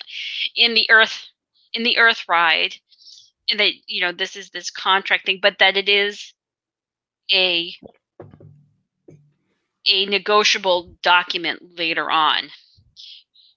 in 0.54 0.74
the 0.74 0.90
earth 0.90 1.28
in 1.72 1.82
the 1.82 1.96
earth 1.96 2.24
ride 2.28 2.74
that 3.56 3.72
you 3.86 4.00
know 4.00 4.12
this 4.12 4.36
is 4.36 4.50
this 4.50 4.70
contract 4.70 5.26
thing 5.26 5.38
but 5.40 5.58
that 5.58 5.76
it 5.76 5.88
is 5.88 6.34
a 7.32 7.72
a 9.86 10.06
negotiable 10.06 10.94
document 11.02 11.78
later 11.78 12.10
on 12.10 12.50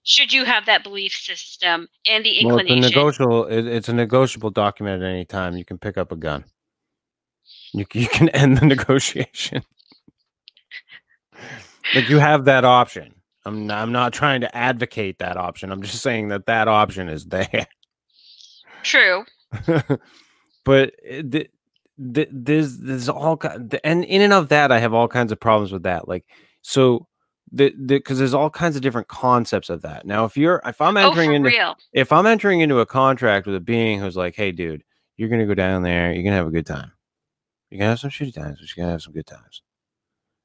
should 0.03 0.33
you 0.33 0.45
have 0.45 0.65
that 0.65 0.83
belief 0.83 1.13
system 1.13 1.87
and 2.07 2.25
the 2.25 2.39
inclination? 2.39 2.75
Well, 2.75 2.85
it's 2.85 2.87
a 2.87 2.89
negotiable. 2.89 3.45
It, 3.45 3.67
it's 3.67 3.89
a 3.89 3.93
negotiable 3.93 4.49
document 4.49 5.03
at 5.03 5.09
any 5.09 5.25
time. 5.25 5.55
You 5.55 5.65
can 5.65 5.77
pick 5.77 5.97
up 5.97 6.11
a 6.11 6.15
gun. 6.15 6.45
You 7.73 7.85
you 7.93 8.07
can 8.07 8.29
end 8.33 8.57
the 8.57 8.65
negotiation. 8.65 9.63
like 11.93 12.09
you 12.09 12.17
have 12.17 12.45
that 12.45 12.65
option. 12.65 13.15
I'm 13.45 13.67
not, 13.67 13.81
I'm 13.81 13.91
not 13.91 14.13
trying 14.13 14.41
to 14.41 14.55
advocate 14.55 15.19
that 15.19 15.37
option. 15.37 15.71
I'm 15.71 15.81
just 15.81 16.01
saying 16.01 16.27
that 16.27 16.45
that 16.45 16.67
option 16.67 17.09
is 17.09 17.25
there. 17.25 17.67
true 18.83 19.25
but 20.63 20.93
it- 21.03 21.31
th- 21.31 21.51
th- 22.13 22.29
there's 22.31 22.77
there's 22.79 23.09
all 23.09 23.39
and 23.83 24.03
in 24.05 24.21
and 24.21 24.33
of 24.33 24.49
that, 24.49 24.71
I 24.71 24.79
have 24.79 24.93
all 24.93 25.07
kinds 25.07 25.31
of 25.31 25.39
problems 25.39 25.71
with 25.71 25.83
that. 25.83 26.07
Like 26.07 26.25
so. 26.61 27.07
The, 27.53 27.71
because 27.71 28.17
there's 28.17 28.33
all 28.33 28.49
kinds 28.49 28.77
of 28.77 28.81
different 28.81 29.09
concepts 29.09 29.69
of 29.69 29.81
that. 29.81 30.05
Now, 30.05 30.23
if 30.23 30.37
you're 30.37 30.61
if 30.65 30.79
I'm 30.79 30.95
oh 30.95 31.09
entering 31.09 31.31
for 31.31 31.33
into 31.33 31.49
real 31.49 31.75
if 31.91 32.13
I'm 32.13 32.25
entering 32.25 32.61
into 32.61 32.79
a 32.79 32.85
contract 32.85 33.45
with 33.45 33.57
a 33.57 33.59
being 33.59 33.99
who's 33.99 34.15
like, 34.15 34.35
hey, 34.37 34.53
dude, 34.53 34.85
you're 35.17 35.27
gonna 35.27 35.45
go 35.45 35.53
down 35.53 35.83
there, 35.83 36.13
you're 36.13 36.23
gonna 36.23 36.37
have 36.37 36.47
a 36.47 36.51
good 36.51 36.65
time. 36.65 36.93
You're 37.69 37.79
gonna 37.79 37.89
have 37.89 37.99
some 37.99 38.09
shitty 38.09 38.33
times, 38.33 38.59
but 38.61 38.69
you're 38.77 38.85
gonna 38.85 38.93
have 38.93 39.01
some 39.01 39.11
good 39.11 39.27
times. 39.27 39.63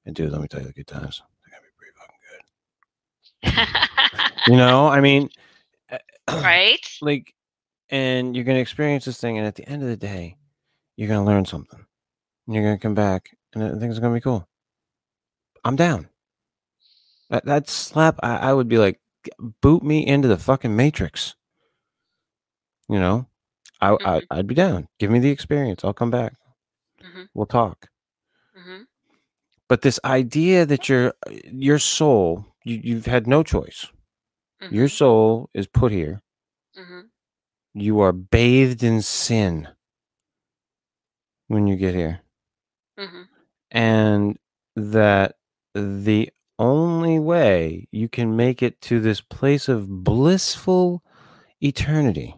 And 0.05 0.17
dude, 0.17 0.33
let 0.33 0.41
me 0.41 0.49
tell 0.49 0.59
you, 0.63 0.67
the 0.67 0.73
good 0.73 0.89
times 0.89 1.23
they're 1.45 1.61
gonna 1.61 1.63
be 1.63 1.77
pretty 1.79 1.93
fucking 3.53 3.69
good. 3.77 4.49
You 4.53 4.57
know, 4.57 4.89
I 4.89 5.01
mean, 5.01 5.29
uh, 5.93 5.99
right 6.43 6.85
like, 7.03 7.36
and 7.91 8.34
you're 8.34 8.45
gonna 8.45 8.59
experience 8.59 9.05
this 9.05 9.20
thing, 9.20 9.39
and 9.39 9.47
at 9.47 9.55
the 9.57 9.68
end 9.68 9.82
of 9.82 9.89
the 9.89 9.97
day, 9.97 10.37
you're 10.97 11.09
gonna 11.09 11.24
learn 11.24 11.45
something. 11.47 11.87
And 12.47 12.55
you're 12.55 12.64
gonna 12.64 12.78
come 12.78 12.95
back, 12.95 13.37
and 13.55 13.80
things 13.80 13.99
are 13.99 14.01
gonna 14.01 14.14
be 14.14 14.20
cool. 14.20 14.49
I'm 15.64 15.76
down. 15.76 16.09
That 17.30 17.45
that 17.47 17.68
slap, 17.68 18.18
I, 18.22 18.37
I 18.37 18.53
would 18.53 18.68
be 18.68 18.78
like, 18.78 19.01
boot 19.61 19.82
me 19.82 20.07
into 20.07 20.28
the 20.28 20.39
fucking 20.39 20.74
matrix. 20.76 21.34
You 22.89 22.99
know, 22.99 23.28
I, 23.80 23.97
I 24.05 24.20
Mhm. 24.20 24.26
I'd 24.30 24.47
be 24.47 24.55
down. 24.55 24.89
Give 24.99 25.11
me 25.11 25.18
the 25.18 25.30
experience. 25.30 25.84
I'll 25.84 25.93
come 25.95 26.11
back. 26.11 26.34
Mhm. 27.03 27.28
We'll 27.34 27.47
talk. 27.47 27.89
hmm 28.55 28.82
But 29.68 29.82
this 29.82 30.01
idea 30.05 30.66
that 30.66 30.89
your 30.89 31.14
your 31.45 31.78
soul, 31.78 32.47
you, 32.64 32.80
you've 32.82 33.07
had 33.07 33.26
no 33.26 33.43
choice. 33.43 33.87
Your 34.72 34.89
soul 34.89 35.51
is 35.55 35.66
put 35.66 35.93
here. 35.93 36.22
You 37.77 38.01
are 38.01 38.12
bathed 38.14 38.83
in 38.85 39.03
sin 39.03 39.68
when 41.49 41.66
you 41.68 41.77
get 41.77 41.95
here. 41.95 42.20
hmm 42.99 43.24
and 43.70 44.39
that 44.77 45.37
the 45.74 46.31
only 46.59 47.18
way 47.18 47.89
you 47.93 48.09
can 48.09 48.37
make 48.37 48.62
it 48.62 48.81
to 48.83 49.01
this 49.01 49.20
place 49.20 49.68
of 49.68 50.05
blissful 50.05 51.03
eternity 51.62 52.37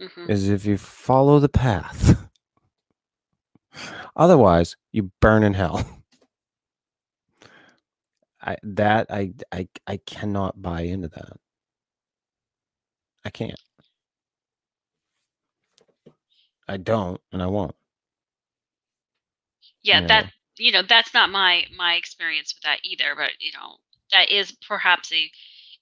hmm 0.00 0.28
is 0.28 0.48
if 0.48 0.66
you 0.66 0.78
follow 0.78 1.40
the 1.40 1.48
path. 1.48 2.28
Otherwise, 4.16 4.76
you 4.92 5.12
burn 5.20 5.42
in 5.44 5.54
hell. 5.54 5.84
I 8.42 8.56
that 8.62 9.08
I 9.10 9.32
I 9.52 9.68
I 9.86 9.98
cannot 10.06 10.62
buy 10.62 10.82
into 10.82 11.08
that. 11.08 11.38
I 13.24 13.30
can't. 13.30 13.60
I 16.68 16.76
don't, 16.78 17.20
and 17.32 17.42
I 17.42 17.46
won't. 17.46 17.74
yeah 19.82 20.00
Yeah. 20.00 20.08
that 20.08 20.26
you 20.58 20.72
know 20.72 20.82
that's 20.88 21.14
not 21.14 21.30
my 21.30 21.64
my 21.76 21.94
experience 21.94 22.54
with 22.54 22.62
that 22.64 22.80
either 22.84 23.14
but 23.16 23.30
you 23.40 23.52
know 23.54 23.76
that 24.12 24.30
is 24.30 24.52
perhaps 24.68 25.12
a 25.12 25.30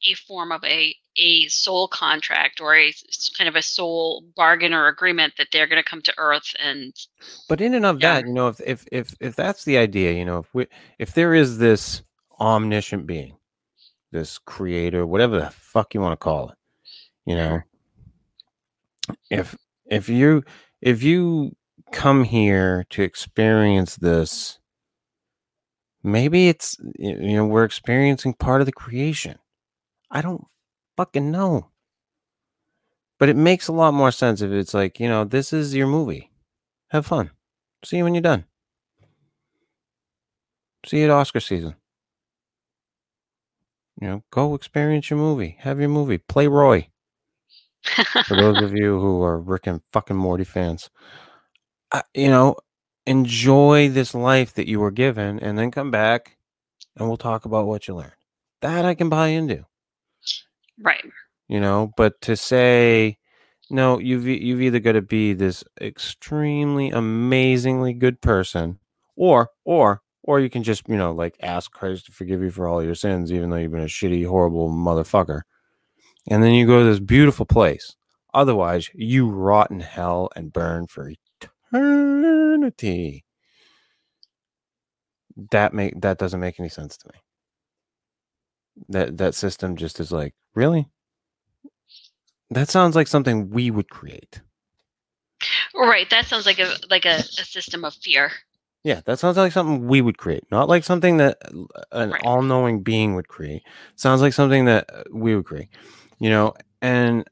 a 0.09 0.15
form 0.15 0.53
of 0.53 0.65
a 0.65 0.95
a 1.17 1.49
soul 1.49 1.89
contract 1.89 2.61
or 2.61 2.77
a 2.77 2.93
kind 3.39 3.49
of 3.49 3.57
a 3.57 3.63
soul 3.63 4.25
bargain 4.37 4.75
or 4.75 4.89
agreement 4.89 5.35
that 5.39 5.49
they're 5.53 5.67
going 5.69 5.83
to 5.83 5.89
come 5.89 6.03
to 6.03 6.15
earth 6.19 6.55
and 6.63 6.95
But 7.49 7.61
in 7.61 7.75
and 7.75 7.87
of 7.87 8.01
Yeah. 8.01 8.03
that, 8.03 8.27
you 8.27 8.33
know, 8.33 8.49
if 8.49 8.61
if 8.63 8.87
if 8.93 9.15
if 9.21 9.37
that's 9.37 9.65
the 9.65 9.79
idea, 9.79 10.13
you 10.13 10.25
know, 10.25 10.39
if 10.39 10.55
we 10.55 10.67
if 10.99 11.15
there 11.15 11.35
is 11.35 11.59
this 11.59 12.03
omniscient 12.41 13.07
being, 13.07 13.37
this 14.13 14.39
creator, 14.39 15.07
whatever 15.07 15.39
the 15.41 15.51
fuck 15.51 15.95
you 15.95 16.01
want 16.01 16.13
to 16.15 16.25
call 16.25 16.51
it, 16.51 16.57
you 17.27 17.37
know, 17.37 17.63
if 19.31 19.57
if 19.91 20.09
you 20.09 20.45
if 20.85 21.03
you 21.03 21.57
come 21.93 22.25
here 22.25 22.85
to 22.91 23.03
experience 23.03 23.97
this, 23.97 24.59
maybe 26.03 26.49
it's 26.49 26.77
you 26.99 27.37
know 27.37 27.47
we're 27.47 27.65
experiencing 27.65 28.35
part 28.35 28.61
of 28.61 28.67
the 28.67 28.73
creation. 28.73 29.39
I 30.11 30.21
don't 30.21 30.45
fucking 30.99 31.31
know. 31.31 31.71
But 33.19 33.31
it 33.31 33.37
makes 33.37 33.67
a 33.67 33.73
lot 33.73 33.95
more 33.95 34.11
sense 34.11 34.43
if 34.43 34.51
it's 34.51 34.75
like, 34.75 35.01
you 35.01 35.09
know, 35.09 35.25
this 35.25 35.53
is 35.53 35.75
your 35.75 35.87
movie. 35.87 36.31
Have 36.91 37.07
fun. 37.07 37.31
See 37.83 37.97
you 37.97 38.05
when 38.05 38.15
you're 38.15 38.21
done. 38.21 38.45
See 40.85 40.99
you 40.99 41.05
at 41.05 41.11
Oscar 41.11 41.41
season. 41.41 41.77
You 44.01 44.09
know, 44.09 44.25
go 44.31 44.55
experience 44.55 45.09
your 45.09 45.19
movie. 45.19 45.57
Have 45.61 45.81
your 45.81 45.89
movie. 45.89 46.19
Play 46.19 46.47
Roy. 46.47 46.89
For 48.23 48.37
those 48.37 48.61
of 48.61 48.75
you 48.75 48.99
who 49.01 49.23
are 49.23 49.41
Rick 49.41 49.67
and 49.67 49.81
fucking 49.93 50.17
Morty 50.17 50.45
fans, 50.45 50.91
uh, 51.93 52.03
you 52.15 52.29
know, 52.29 52.57
enjoy 53.07 53.89
this 53.91 54.15
life 54.15 54.55
that 54.55 54.69
you 54.69 54.81
were 54.81 54.91
given, 54.91 55.39
and 55.41 55.59
then 55.59 55.71
come 55.71 55.91
back, 55.91 56.37
and 56.97 57.09
we'll 57.09 57.17
talk 57.17 57.45
about 57.45 57.67
what 57.67 57.89
you 57.89 57.95
learned. 57.97 58.13
That 58.63 58.85
I 58.85 58.95
can 58.95 59.09
buy 59.09 59.29
into. 59.29 59.67
right 60.81 61.05
you 61.49 61.61
know 61.61 61.93
but 61.97 62.21
to 62.23 62.37
say 62.37 63.19
no 63.71 63.99
you've 63.99 64.27
you've 64.27 64.63
either 64.63 64.81
got 64.81 64.93
to 64.93 65.03
be 65.03 65.33
this 65.33 65.65
extremely 65.81 66.91
amazingly 66.91 67.93
good 67.93 68.21
person 68.21 68.79
or 69.17 69.51
or 69.65 70.01
or 70.23 70.41
you 70.41 70.51
can 70.51 70.63
just 70.63 70.89
you 70.89 70.97
know 70.97 71.13
like 71.13 71.37
ask 71.43 71.71
christ 71.73 72.07
to 72.07 72.13
forgive 72.13 72.43
you 72.43 72.51
for 72.51 72.67
all 72.69 72.83
your 72.83 72.95
sins 72.95 73.33
even 73.33 73.51
though 73.51 73.57
you've 73.57 73.73
been 73.73 73.83
a 73.83 73.87
shitty 73.87 74.27
horrible 74.27 74.71
motherfucker 74.71 75.43
and 76.29 76.43
then 76.43 76.53
you 76.55 76.67
go 76.67 76.81
to 76.81 76.85
this 76.87 77.01
beautiful 77.01 77.47
place. 77.47 77.97
Otherwise 78.33 78.91
you 78.95 79.29
rot 79.31 79.71
in 79.71 79.81
hell 79.81 80.29
and 80.35 80.53
burn 80.53 80.87
for 80.87 81.11
eternity. 81.73 83.25
That 85.51 85.75
make 85.75 86.01
that 86.01 86.19
doesn't 86.19 86.41
make 86.41 86.59
any 86.61 86.69
sense 86.69 86.97
to 86.99 87.09
me. 87.13 87.19
That 88.89 89.17
that 89.19 89.35
system 89.35 89.77
just 89.77 90.01
is 90.01 90.11
like 90.13 90.35
really? 90.55 90.89
That 92.51 92.69
sounds 92.69 92.95
like 92.95 93.09
something 93.09 93.51
we 93.51 93.71
would 93.71 93.89
create. 93.91 94.41
Right 95.75 96.09
that 96.11 96.27
sounds 96.27 96.47
like 96.47 96.59
a 96.61 96.75
like 96.91 97.05
a, 97.05 97.17
a 97.17 97.45
system 97.45 97.85
of 97.85 97.95
fear. 97.95 98.31
Yeah 98.85 99.01
that 99.07 99.19
sounds 99.19 99.37
like 99.37 99.53
something 99.53 99.89
we 99.89 100.01
would 100.01 100.19
create 100.19 100.45
not 100.51 100.69
like 100.69 100.85
something 100.85 101.17
that 101.19 101.39
uh, 101.45 101.83
an 101.93 102.11
Right. 102.13 102.23
all-knowing 102.25 102.83
being 102.83 103.15
would 103.15 103.29
create. 103.29 103.63
Sounds 103.97 104.21
like 104.21 104.33
something 104.33 104.67
that 104.67 104.89
uh, 104.93 105.03
we 105.13 105.35
would 105.35 105.47
create 105.47 105.69
you 106.25 106.31
know 106.31 106.55
and 106.83 107.25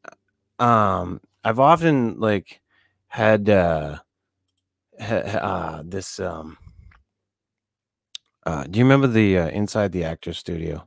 um 0.59 1.21
i've 1.45 1.61
often 1.61 2.21
like 2.21 2.61
had 3.09 3.49
uh, 3.49 3.99
ha- 5.01 5.39
uh 5.51 5.83
this 5.85 6.19
um 6.21 6.57
uh 8.47 8.65
do 8.65 8.79
you 8.79 8.85
remember 8.85 9.07
the 9.07 9.39
uh, 9.39 9.49
inside 9.49 9.93
the 9.93 10.05
actors 10.05 10.39
studio 10.39 10.87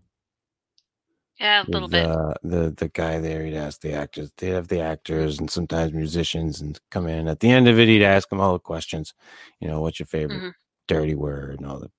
yeah 1.40 1.64
a 1.64 1.70
little 1.72 1.88
with, 1.88 1.94
bit 1.94 2.12
Uh, 2.12 2.34
the 2.44 2.72
the 2.78 2.90
guy 2.90 3.20
there, 3.20 3.44
he'd 3.46 3.56
ask 3.56 3.82
the 3.82 3.94
actors. 3.94 4.32
They'd 4.38 4.50
have 4.52 4.68
the 4.68 4.82
actors 4.82 5.40
and 5.40 5.50
sometimes 5.50 5.94
musicians 5.94 6.62
and 6.62 6.80
come 6.92 7.08
in. 7.08 7.28
At 7.28 7.40
the 7.40 7.50
end 7.52 7.68
of 7.68 7.80
it, 7.80 7.88
he'd 7.88 8.04
ask 8.04 8.30
them 8.30 8.40
all 8.42 8.54
the 8.54 8.60
questions. 8.60 9.14
You 9.60 9.68
know, 9.68 9.82
what's 9.82 10.00
your 10.00 10.08
favorite 10.08 10.44
Mhm. 10.44 10.54
dirty 10.88 11.16
word 11.16 11.60
and 11.60 11.68
all 11.70 11.80
the. 11.80 11.92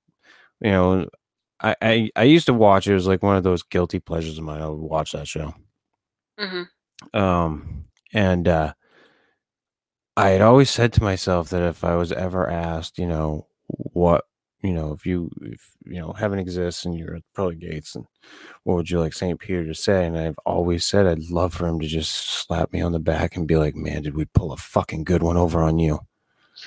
You 0.61 0.71
know, 0.73 1.09
I, 1.61 1.77
I 1.83 2.11
I 2.17 2.25
used 2.25 2.47
to 2.47 2.55
watch. 2.55 2.89
It 2.89 2.95
was 2.95 3.07
like 3.09 3.23
one 3.23 3.37
of 3.37 3.45
those 3.45 3.63
guilty 3.65 4.01
pleasures 4.01 4.39
of 4.39 4.45
mine. 4.45 4.63
I 4.63 4.69
would 4.69 4.79
watch 4.81 5.13
that 5.13 5.29
show. 5.29 5.55
Hmm 6.39 6.63
Um, 7.15 7.87
and 8.13 8.49
uh, 8.49 8.75
I 10.17 10.31
had 10.31 10.41
always 10.41 10.71
said 10.71 10.93
to 10.95 11.03
myself 11.03 11.51
that 11.51 11.63
if 11.63 11.85
I 11.85 11.97
was 11.97 12.13
ever 12.13 12.49
asked, 12.49 12.99
you 12.99 13.07
know, 13.07 13.47
what 13.69 14.25
you 14.63 14.73
know, 14.73 14.93
if 14.93 15.05
you 15.07 15.31
if 15.43 15.71
you 15.85 16.01
know 16.01 16.13
heaven 16.13 16.39
exists 16.39 16.85
and 16.85 16.97
you're 16.97 17.17
at 17.17 17.23
the 17.23 17.29
pearly 17.35 17.57
gates, 17.57 17.95
and 17.95 18.07
what 18.65 18.77
would 18.77 18.91
you 18.91 19.01
like 19.01 19.13
Saint 19.15 19.41
Peter 19.41 19.67
to 19.67 19.75
say? 19.75 20.07
And 20.07 20.19
I've 20.19 20.39
always 20.47 20.87
said 20.87 21.07
I'd 21.07 21.31
love 21.31 21.55
for 21.55 21.67
him 21.67 21.81
to 21.81 21.87
just 21.87 22.13
slap 22.13 22.73
me 22.73 22.81
on 22.81 22.93
the 22.93 22.99
back 23.01 23.37
and 23.37 23.49
be 23.49 23.57
like, 23.57 23.77
"Man, 23.77 24.03
did 24.03 24.17
we 24.17 24.25
pull 24.27 24.53
a 24.53 24.57
fucking 24.57 25.05
good 25.05 25.23
one 25.23 25.37
over 25.37 25.63
on 25.63 25.79
you?" 25.79 26.01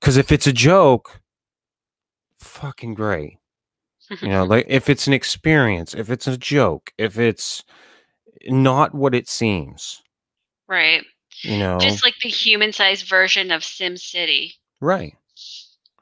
Because 0.00 0.16
if 0.16 0.30
it's 0.32 0.46
a 0.46 0.52
joke, 0.52 1.20
fucking 2.38 2.94
great. 2.94 3.38
You 4.22 4.28
know, 4.30 4.44
like 4.44 4.66
if 4.68 4.88
it's 4.90 5.06
an 5.06 5.12
experience, 5.14 5.94
if 5.94 6.10
it's 6.10 6.26
a 6.26 6.36
joke, 6.38 6.92
if 6.98 7.18
it's 7.18 7.64
not 8.48 8.94
what 8.94 9.14
it 9.14 9.28
seems, 9.28 10.02
right. 10.68 11.02
you 11.42 11.58
know. 11.58 11.78
Just 11.78 12.04
like 12.04 12.14
the 12.22 12.28
human-sized 12.28 13.06
version 13.08 13.50
of 13.50 13.64
Sim 13.64 13.96
City. 13.96 14.54
right. 14.80 15.14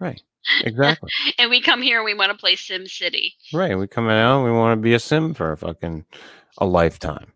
Right. 0.01 0.23
Exactly. 0.65 1.09
And 1.39 1.51
we 1.51 1.61
come 1.61 1.81
here 1.83 1.99
and 1.99 2.05
we 2.05 2.15
want 2.15 2.33
to 2.33 2.37
play 2.39 2.57
Sim 2.57 2.87
City. 2.89 3.35
right. 3.53 3.79
We 3.79 3.87
come 3.87 4.09
out, 4.09 4.45
we 4.45 4.51
want 4.51 4.77
to 4.77 4.83
be 4.83 4.93
a 4.95 4.99
sim 4.99 5.35
for 5.35 5.53
a 5.53 5.57
fucking 5.57 6.05
a 6.59 6.67
lifetime. 6.67 7.33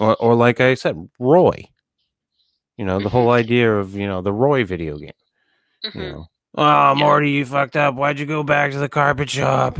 Or 0.00 0.16
or 0.16 0.34
like 0.34 0.60
I 0.60 0.74
said, 0.74 1.08
Roy. 1.20 1.68
You 2.76 2.84
know, 2.84 2.98
the 3.00 3.08
whole 3.10 3.28
Mhm. 3.28 3.34
idea 3.34 3.72
of, 3.72 3.94
you 3.94 4.08
know, 4.08 4.22
the 4.22 4.32
Roy 4.32 4.64
video 4.64 4.98
game. 4.98 5.12
You 5.84 5.90
Mhm. 5.92 6.12
know. 6.12 6.26
Oh, 6.56 6.94
Morty, 6.96 7.30
you 7.30 7.46
fucked 7.46 7.76
up. 7.76 7.94
Why'd 7.94 8.18
you 8.18 8.26
go 8.26 8.42
back 8.42 8.72
to 8.72 8.78
the 8.78 8.88
carpet 8.88 9.30
shop? 9.30 9.78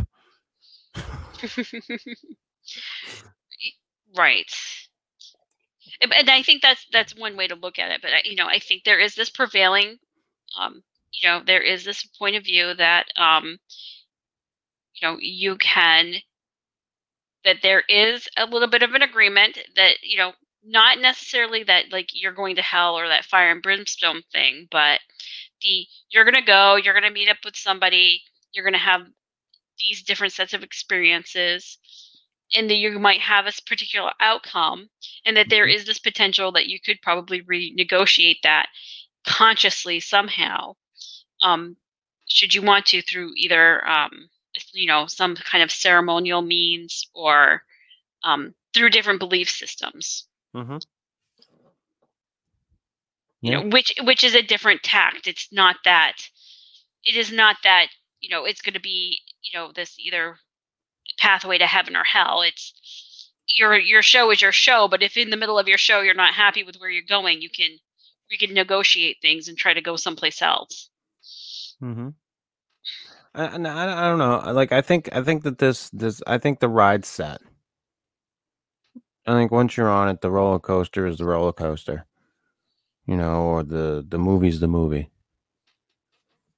right. 4.16 4.50
And 6.00 6.30
I 6.30 6.42
think 6.42 6.62
that's 6.62 6.86
that's 6.92 7.16
one 7.16 7.36
way 7.36 7.46
to 7.46 7.54
look 7.54 7.78
at 7.78 7.90
it. 7.92 8.02
But 8.02 8.10
you 8.24 8.36
know, 8.36 8.46
I 8.46 8.58
think 8.58 8.84
there 8.84 8.98
is 8.98 9.14
this 9.14 9.30
prevailing, 9.30 9.98
um, 10.58 10.82
you 11.12 11.28
know, 11.28 11.42
there 11.44 11.62
is 11.62 11.84
this 11.84 12.04
point 12.04 12.36
of 12.36 12.44
view 12.44 12.74
that, 12.74 13.06
um, 13.16 13.58
you 14.94 15.08
know, 15.08 15.16
you 15.20 15.56
can 15.56 16.14
that 17.44 17.56
there 17.62 17.82
is 17.88 18.28
a 18.36 18.46
little 18.46 18.68
bit 18.68 18.82
of 18.82 18.94
an 18.94 19.02
agreement 19.02 19.58
that 19.76 19.94
you 20.02 20.16
know 20.16 20.32
not 20.64 20.98
necessarily 21.00 21.64
that 21.64 21.90
like 21.90 22.10
you're 22.12 22.32
going 22.32 22.56
to 22.56 22.62
hell 22.62 22.98
or 22.98 23.08
that 23.08 23.24
fire 23.24 23.50
and 23.50 23.62
brimstone 23.62 24.22
thing 24.32 24.68
but 24.70 25.00
the 25.60 25.86
you're 26.10 26.24
going 26.24 26.34
to 26.34 26.42
go 26.42 26.76
you're 26.76 26.94
going 26.94 27.02
to 27.04 27.10
meet 27.10 27.28
up 27.28 27.38
with 27.44 27.56
somebody 27.56 28.22
you're 28.52 28.64
going 28.64 28.72
to 28.72 28.78
have 28.78 29.02
these 29.78 30.02
different 30.02 30.32
sets 30.32 30.54
of 30.54 30.62
experiences 30.62 31.78
and 32.54 32.70
that 32.70 32.76
you 32.76 32.98
might 32.98 33.20
have 33.20 33.46
a 33.46 33.52
particular 33.66 34.12
outcome 34.20 34.88
and 35.24 35.36
that 35.36 35.48
there 35.50 35.66
is 35.66 35.84
this 35.86 35.98
potential 35.98 36.52
that 36.52 36.66
you 36.68 36.78
could 36.80 37.00
probably 37.02 37.42
renegotiate 37.42 38.40
that 38.42 38.66
consciously 39.26 40.00
somehow 40.00 40.74
um, 41.42 41.76
should 42.28 42.54
you 42.54 42.62
want 42.62 42.86
to 42.86 43.02
through 43.02 43.32
either 43.36 43.86
um, 43.88 44.28
you 44.72 44.86
know 44.86 45.06
some 45.06 45.34
kind 45.36 45.62
of 45.62 45.70
ceremonial 45.70 46.42
means 46.42 47.08
or 47.14 47.62
um, 48.24 48.54
through 48.74 48.90
different 48.90 49.18
belief 49.20 49.50
systems 49.50 50.26
Mm-hmm. 50.54 50.78
you 53.44 53.52
Yeah. 53.52 53.56
know 53.56 53.68
which 53.68 53.94
which 54.02 54.24
is 54.24 54.34
a 54.34 54.42
different 54.42 54.82
tact 54.82 55.26
it's 55.26 55.48
not 55.52 55.76
that 55.84 56.14
it 57.04 57.16
is 57.16 57.32
not 57.32 57.56
that 57.64 57.88
you 58.20 58.30
know 58.30 58.44
it's 58.44 58.62
going 58.62 58.74
to 58.74 58.80
be 58.80 59.20
you 59.42 59.58
know 59.58 59.72
this 59.72 59.96
either 59.98 60.36
pathway 61.18 61.58
to 61.58 61.66
heaven 61.66 61.96
or 61.96 62.04
hell 62.04 62.42
it's 62.42 63.30
your 63.58 63.78
your 63.78 64.02
show 64.02 64.30
is 64.30 64.40
your 64.42 64.52
show 64.52 64.88
but 64.88 65.02
if 65.02 65.16
in 65.16 65.30
the 65.30 65.36
middle 65.36 65.58
of 65.58 65.68
your 65.68 65.78
show 65.78 66.00
you're 66.00 66.14
not 66.14 66.34
happy 66.34 66.64
with 66.64 66.76
where 66.76 66.90
you're 66.90 67.02
going 67.08 67.42
you 67.42 67.50
can 67.50 67.70
you 68.30 68.38
can 68.38 68.54
negotiate 68.54 69.18
things 69.22 69.48
and 69.48 69.58
try 69.58 69.74
to 69.74 69.82
go 69.82 69.96
someplace 69.96 70.40
else 70.42 70.90
Mm-hmm. 71.82 72.10
I, 73.34 73.44
I, 73.46 74.06
I 74.06 74.08
don't 74.08 74.18
know. 74.18 74.52
Like 74.52 74.72
I 74.72 74.80
think 74.82 75.08
I 75.14 75.22
think 75.22 75.42
that 75.44 75.58
this 75.58 75.90
this 75.90 76.22
I 76.26 76.38
think 76.38 76.60
the 76.60 76.68
ride's 76.68 77.08
set. 77.08 77.40
I 79.26 79.32
think 79.34 79.52
once 79.52 79.76
you're 79.76 79.90
on 79.90 80.08
it, 80.08 80.20
the 80.20 80.30
roller 80.30 80.58
coaster 80.58 81.06
is 81.06 81.18
the 81.18 81.24
roller 81.24 81.52
coaster. 81.52 82.06
You 83.06 83.16
know, 83.16 83.42
or 83.42 83.62
the 83.64 84.04
the 84.08 84.18
movie's 84.18 84.60
the 84.60 84.68
movie. 84.68 85.10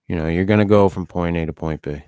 You 0.08 0.16
know, 0.16 0.28
you're 0.28 0.44
gonna 0.44 0.66
go 0.66 0.88
from 0.88 1.06
point 1.06 1.36
A 1.36 1.46
to 1.46 1.52
point 1.52 1.82
B. 1.82 2.02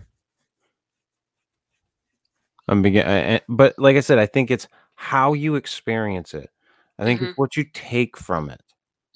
I'm 2.68 2.82
begin, 2.82 3.06
I- 3.06 3.36
I- 3.36 3.40
but 3.48 3.74
like 3.78 3.96
I 3.96 4.00
said, 4.00 4.18
I 4.18 4.26
think 4.26 4.50
it's 4.50 4.68
how 4.96 5.32
you 5.34 5.56
experience 5.56 6.34
it. 6.34 6.50
I 6.98 7.04
think 7.04 7.20
Mhm. 7.20 7.24
it's 7.26 7.36
what 7.36 7.56
you 7.56 7.64
take 7.72 8.16
from 8.16 8.50
it. 8.50 8.60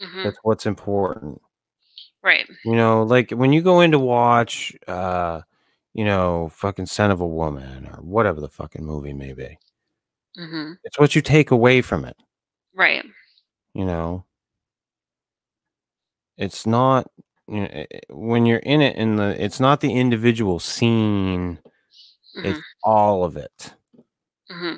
hmm 0.00 0.22
That's 0.24 0.38
what's 0.42 0.66
important. 0.66 1.40
right 2.22 2.48
You 2.64 2.74
know, 2.76 3.02
like 3.04 3.30
when 3.32 3.52
you 3.52 3.62
go 3.62 3.80
in 3.80 3.92
to 3.92 3.98
watch, 3.98 4.74
uh, 4.88 5.42
you 5.94 6.04
know, 6.04 6.50
fucking 6.54 6.86
Son 6.86 7.10
of 7.10 7.20
a 7.20 7.26
Woman 7.26 7.86
or 7.86 8.02
whatever 8.02 8.40
the 8.40 8.48
fucking 8.48 8.84
movie 8.84 9.12
may 9.14 9.32
be, 9.34 9.58
hmm 10.36 10.72
it's 10.84 10.98
what 10.98 11.14
you 11.14 11.22
take 11.22 11.50
away 11.50 11.82
from 11.82 12.04
it. 12.04 12.16
right 12.74 13.04
You 13.74 13.84
know, 13.84 14.26
it's 16.36 16.66
not 16.66 17.10
you 17.48 17.60
know, 17.60 17.68
eh, 17.70 17.86
eh, 17.90 17.98
when 18.10 18.46
you're 18.46 18.58
in 18.60 18.80
it 18.80 18.96
in 18.96 19.16
the. 19.16 19.42
It's 19.42 19.60
not 19.60 19.80
the 19.80 19.92
individual 19.92 20.58
scene. 20.60 21.58
Hmm 22.42 22.48
It's 22.48 22.62
all 22.82 23.24
of 23.24 23.36
it. 23.36 23.74
hmm 24.48 24.76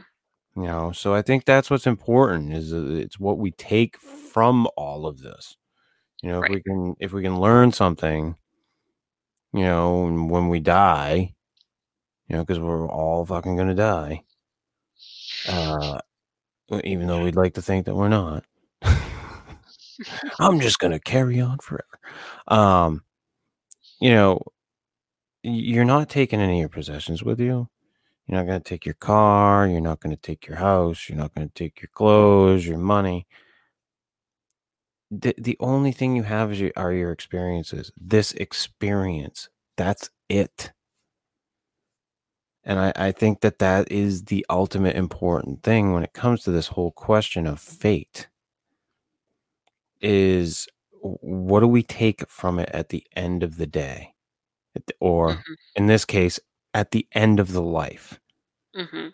You 0.57 0.65
know, 0.65 0.93
so 0.93 1.15
I 1.15 1.23
think 1.23 1.45
that's 1.45 1.71
what's 1.71 1.87
important. 1.87 2.53
Is 2.53 2.73
it's 2.73 3.19
what 3.19 3.39
we 3.39 3.53
take 3.53 3.97
from 3.99 4.69
all 4.77 5.07
of 5.07 5.21
this. 5.21 5.57
You 6.23 6.31
know, 6.31 6.41
if 6.41 6.49
we 6.49 6.63
can 6.63 6.97
if 7.01 7.13
we 7.13 7.23
can 7.23 7.41
learn 7.41 7.73
something, 7.73 8.37
you 9.53 9.63
know, 9.63 10.03
when 10.03 10.49
we 10.49 10.61
die, 10.61 11.35
you 12.29 12.37
know, 12.37 12.45
because 12.45 12.61
we're 12.61 12.89
all 12.89 13.25
fucking 13.27 13.57
gonna 13.57 13.75
die. 13.75 14.25
Uh, 15.47 15.99
even 16.85 17.07
though 17.07 17.21
we'd 17.21 17.37
like 17.37 17.55
to 17.55 17.63
think 17.63 17.87
that 17.87 17.95
we're 17.95 18.09
not. 18.09 18.45
I'm 20.39 20.61
just 20.61 20.79
gonna 20.79 21.01
carry 21.01 21.41
on 21.41 21.59
forever. 21.59 21.99
Um, 22.49 23.03
you 24.01 24.11
know, 24.11 24.41
you're 25.43 25.85
not 25.85 26.09
taking 26.09 26.41
any 26.41 26.55
of 26.55 26.61
your 26.61 26.69
possessions 26.69 27.23
with 27.23 27.41
you. 27.41 27.69
You're 28.27 28.39
not 28.39 28.47
gonna 28.47 28.61
take 28.61 28.85
your 28.87 28.95
car. 28.95 29.67
You're 29.67 29.81
not 29.81 30.01
gonna 30.01 30.17
take 30.17 30.47
your 30.47 30.57
house. 30.57 31.09
You're 31.09 31.19
not 31.19 31.35
gonna 31.35 31.51
take 31.55 31.83
your 31.83 31.91
clothes, 31.93 32.67
your 32.67 32.79
money. 32.79 33.27
The 35.11 35.35
the 35.39 35.57
only 35.61 35.93
thing 35.93 36.17
you 36.17 36.23
have 36.23 36.53
is 36.53 36.61
your, 36.61 36.73
are 36.77 36.93
your 36.93 37.13
experiences. 37.13 37.93
This 37.97 38.33
experience. 38.33 39.49
That's 39.77 40.11
it. 40.29 40.73
And 42.65 42.79
I, 42.79 42.93
I 42.95 43.13
think 43.13 43.41
that 43.41 43.59
that 43.59 43.91
is 43.91 44.25
the 44.25 44.47
ultimate 44.49 44.95
important 44.97 45.63
thing 45.65 45.93
when 45.93 46.05
it 46.05 46.13
comes 46.13 46.45
to 46.45 46.53
this 46.53 46.69
whole 46.69 46.93
question 46.93 47.47
of 47.47 47.59
fate 47.61 48.29
is 50.01 50.69
what 51.01 51.61
do 51.61 51.67
we 51.67 51.83
take 51.83 52.29
from 52.29 52.59
it 52.61 52.69
at 52.73 52.91
the 52.91 53.05
end 53.17 53.43
of 53.43 53.57
the 53.57 53.67
day 53.67 54.12
or 55.01 55.35
Mhm. 55.37 55.57
in 55.77 55.87
this 55.87 56.05
case 56.05 56.41
at 56.75 56.91
the 56.93 57.07
end 57.13 57.41
of 57.41 57.53
the 57.53 57.63
life. 57.63 58.19
Hmm 58.75 59.09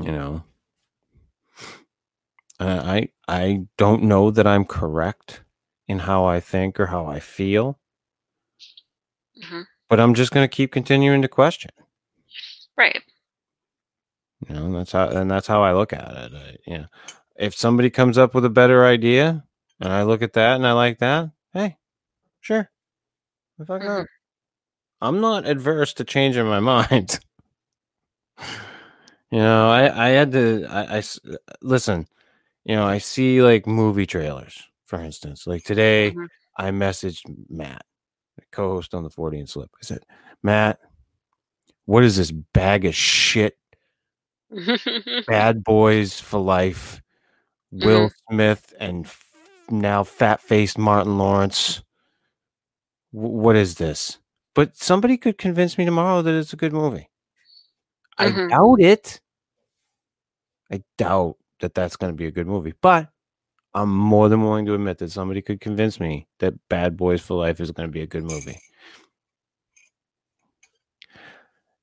you 0.00 0.10
know? 0.12 0.42
Uh, 2.60 2.80
i 2.84 3.08
i 3.28 3.66
don't 3.76 4.02
know 4.02 4.30
that 4.30 4.46
i'm 4.46 4.64
correct 4.64 5.42
in 5.88 5.98
how 6.00 6.24
i 6.24 6.38
think 6.40 6.78
or 6.80 6.86
how 6.86 7.06
i 7.06 7.18
feel. 7.20 7.78
Hmm 9.42 9.62
but 9.88 10.00
i'm 10.00 10.14
just 10.14 10.32
going 10.32 10.44
to 10.48 10.54
keep 10.56 10.72
continuing 10.72 11.20
to 11.22 11.28
question. 11.28 11.70
Right. 12.78 13.02
You 14.48 14.54
know 14.54 14.72
that's 14.72 14.92
how 14.92 15.08
and 15.08 15.30
that's 15.30 15.46
how 15.46 15.62
i 15.62 15.72
look 15.72 15.92
at 15.92 16.10
it. 16.16 16.32
I, 16.34 16.56
you 16.66 16.78
know 16.78 16.86
if 17.36 17.54
somebody 17.54 17.90
comes 17.90 18.16
up 18.18 18.34
with 18.34 18.44
a 18.44 18.50
better 18.50 18.84
idea 18.86 19.44
and 19.80 19.92
i 19.92 20.02
look 20.02 20.22
at 20.22 20.32
that 20.34 20.56
and 20.56 20.66
i 20.66 20.72
like 20.72 20.98
that 21.00 21.30
hey 21.52 21.76
sure 22.40 22.70
Mhm. 23.68 23.86
not. 23.86 24.06
i'm 25.00 25.20
not 25.20 25.46
adverse 25.46 25.92
to 25.94 26.04
changing 26.04 26.46
my 26.46 26.60
mind 26.72 27.18
you 29.30 29.38
know 29.38 29.70
i 29.70 30.06
i 30.06 30.08
had 30.10 30.32
to 30.32 30.66
I, 30.68 30.82
I 30.84 30.98
s- 30.98 31.20
listen 31.62 32.06
you 32.64 32.74
know 32.76 32.84
i 32.86 32.98
see 32.98 33.42
like 33.42 33.66
movie 33.66 34.06
trailers 34.06 34.62
for 34.84 35.00
instance 35.00 35.46
like 35.46 35.64
today 35.64 36.12
Mhm. 36.12 36.28
i 36.58 36.70
messaged 36.70 37.22
matt 37.48 37.84
the 38.36 38.44
co-host 38.52 38.94
on 38.94 39.02
the 39.02 39.10
Fortean 39.10 39.48
Slip 39.48 39.70
i 39.76 39.84
said 39.84 40.00
matt 40.42 40.78
what 41.86 42.04
is 42.04 42.16
this 42.16 42.30
bag 42.30 42.84
of 42.84 42.94
shit 42.94 43.56
Bad 45.26 45.64
Boys 45.64 46.20
for 46.20 46.38
Life, 46.38 47.00
Will 47.70 48.10
Smith, 48.30 48.74
and 48.78 49.06
f- 49.06 49.24
now 49.70 50.04
fat 50.04 50.42
faced 50.42 50.76
Martin 50.76 51.16
Lawrence. 51.16 51.82
What 53.12 53.56
is 53.56 53.76
this? 53.76 54.18
But 54.54 54.76
somebody 54.76 55.16
could 55.16 55.38
convince 55.38 55.78
me 55.78 55.84
tomorrow 55.84 56.20
that 56.22 56.34
it's 56.34 56.52
a 56.52 56.56
good 56.56 56.72
movie. 56.72 57.08
I 58.18 58.30
Mhm. 58.30 58.48
doubt 58.48 58.80
it. 58.80 59.20
I 60.72 60.82
doubt 60.98 61.36
that 61.60 61.74
that's 61.74 61.96
going 61.96 62.12
to 62.12 62.16
be 62.16 62.26
a 62.26 62.32
good 62.32 62.46
movie, 62.48 62.74
but 62.82 63.10
I'm 63.74 63.90
more 63.94 64.28
than 64.28 64.42
willing 64.42 64.66
to 64.66 64.74
admit 64.74 64.98
that 64.98 65.10
somebody 65.12 65.42
could 65.42 65.60
convince 65.60 66.00
me 66.00 66.28
that 66.40 66.54
Bad 66.68 66.96
Boys 66.96 67.22
for 67.22 67.38
Life 67.38 67.60
is 67.60 67.72
going 67.72 67.88
to 67.88 67.92
be 67.92 68.02
a 68.02 68.06
good 68.06 68.24
movie. 68.24 68.62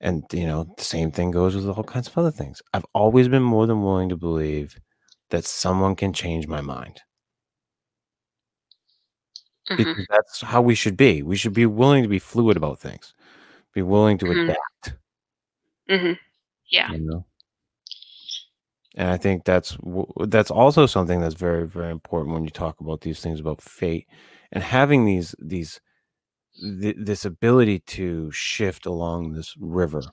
And 0.01 0.23
you 0.33 0.45
know, 0.45 0.73
the 0.77 0.83
same 0.83 1.11
thing 1.11 1.31
goes 1.31 1.55
with 1.55 1.67
all 1.67 1.83
kinds 1.83 2.07
of 2.07 2.17
other 2.17 2.31
things. 2.31 2.61
I've 2.73 2.85
always 2.93 3.27
been 3.27 3.43
more 3.43 3.67
than 3.67 3.83
willing 3.83 4.09
to 4.09 4.17
believe 4.17 4.77
that 5.29 5.45
someone 5.45 5.95
can 5.95 6.13
change 6.13 6.47
my 6.47 6.61
mind 6.61 7.01
Mhm. 9.69 9.77
because 9.77 10.05
that's 10.09 10.41
how 10.41 10.61
we 10.61 10.75
should 10.75 10.97
be. 10.97 11.21
We 11.23 11.35
should 11.37 11.53
be 11.53 11.65
willing 11.65 12.03
to 12.03 12.09
be 12.09 12.19
fluid 12.19 12.57
about 12.57 12.79
things 12.79 13.13
Be 13.73 13.81
willing 13.83 14.17
to 14.19 14.25
Mhm. 14.27 14.43
adapt. 14.43 14.99
hmm 15.89 16.13
Yeah. 16.69 16.91
You 16.91 16.99
know. 17.01 17.25
And 18.95 19.09
I 19.09 19.17
think 19.17 19.45
that's 19.45 19.77
that's 20.27 20.51
also 20.51 20.85
something 20.85 21.21
that's 21.21 21.35
very 21.35 21.67
very 21.67 21.91
important 21.91 22.33
when 22.33 22.43
you 22.43 22.49
talk 22.49 22.79
about 22.81 23.01
these 23.01 23.21
things 23.21 23.39
about 23.39 23.61
fate 23.61 24.07
and 24.51 24.63
having 24.63 25.05
these 25.05 25.35
these 25.39 25.79
th- 26.81 26.95
this 26.99 27.25
ability 27.25 27.79
to 27.79 28.31
shift 28.31 28.85
along 28.85 29.33
this 29.33 29.55
river, 29.59 30.03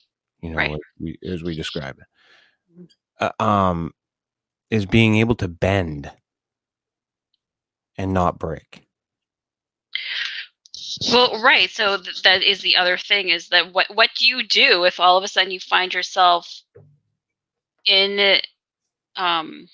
you 0.42 0.50
know, 0.50 0.57
Right. 0.57 0.72
like 0.72 0.80
we, 1.00 1.18
as 1.26 1.42
we 1.42 1.54
describe 1.57 1.98
it, 1.98 2.07
Mhm. 2.80 2.88
uh, 3.20 3.42
um, 3.44 3.94
is 4.70 4.86
being 4.86 5.16
able 5.16 5.34
to 5.36 5.48
bend 5.48 6.11
and 7.98 8.12
not 8.12 8.38
break. 8.38 8.86
Well, 11.01 11.40
right. 11.42 11.70
So 11.70 11.99
th- 11.99 12.22
that 12.22 12.42
is 12.42 12.61
the 12.61 12.76
other 12.76 12.99
thing 12.99 13.28
is 13.30 13.49
that 13.49 13.72
what 13.72 13.94
what 13.94 14.11
do 14.18 14.26
you 14.26 14.42
do 14.42 14.84
if 14.84 15.01
all 15.01 15.16
of 15.18 15.24
a 15.24 15.28
sudden 15.28 15.51
you 15.51 15.61
find 15.61 15.94
yourself 15.94 16.62
in 17.86 18.40
um, 19.16 19.68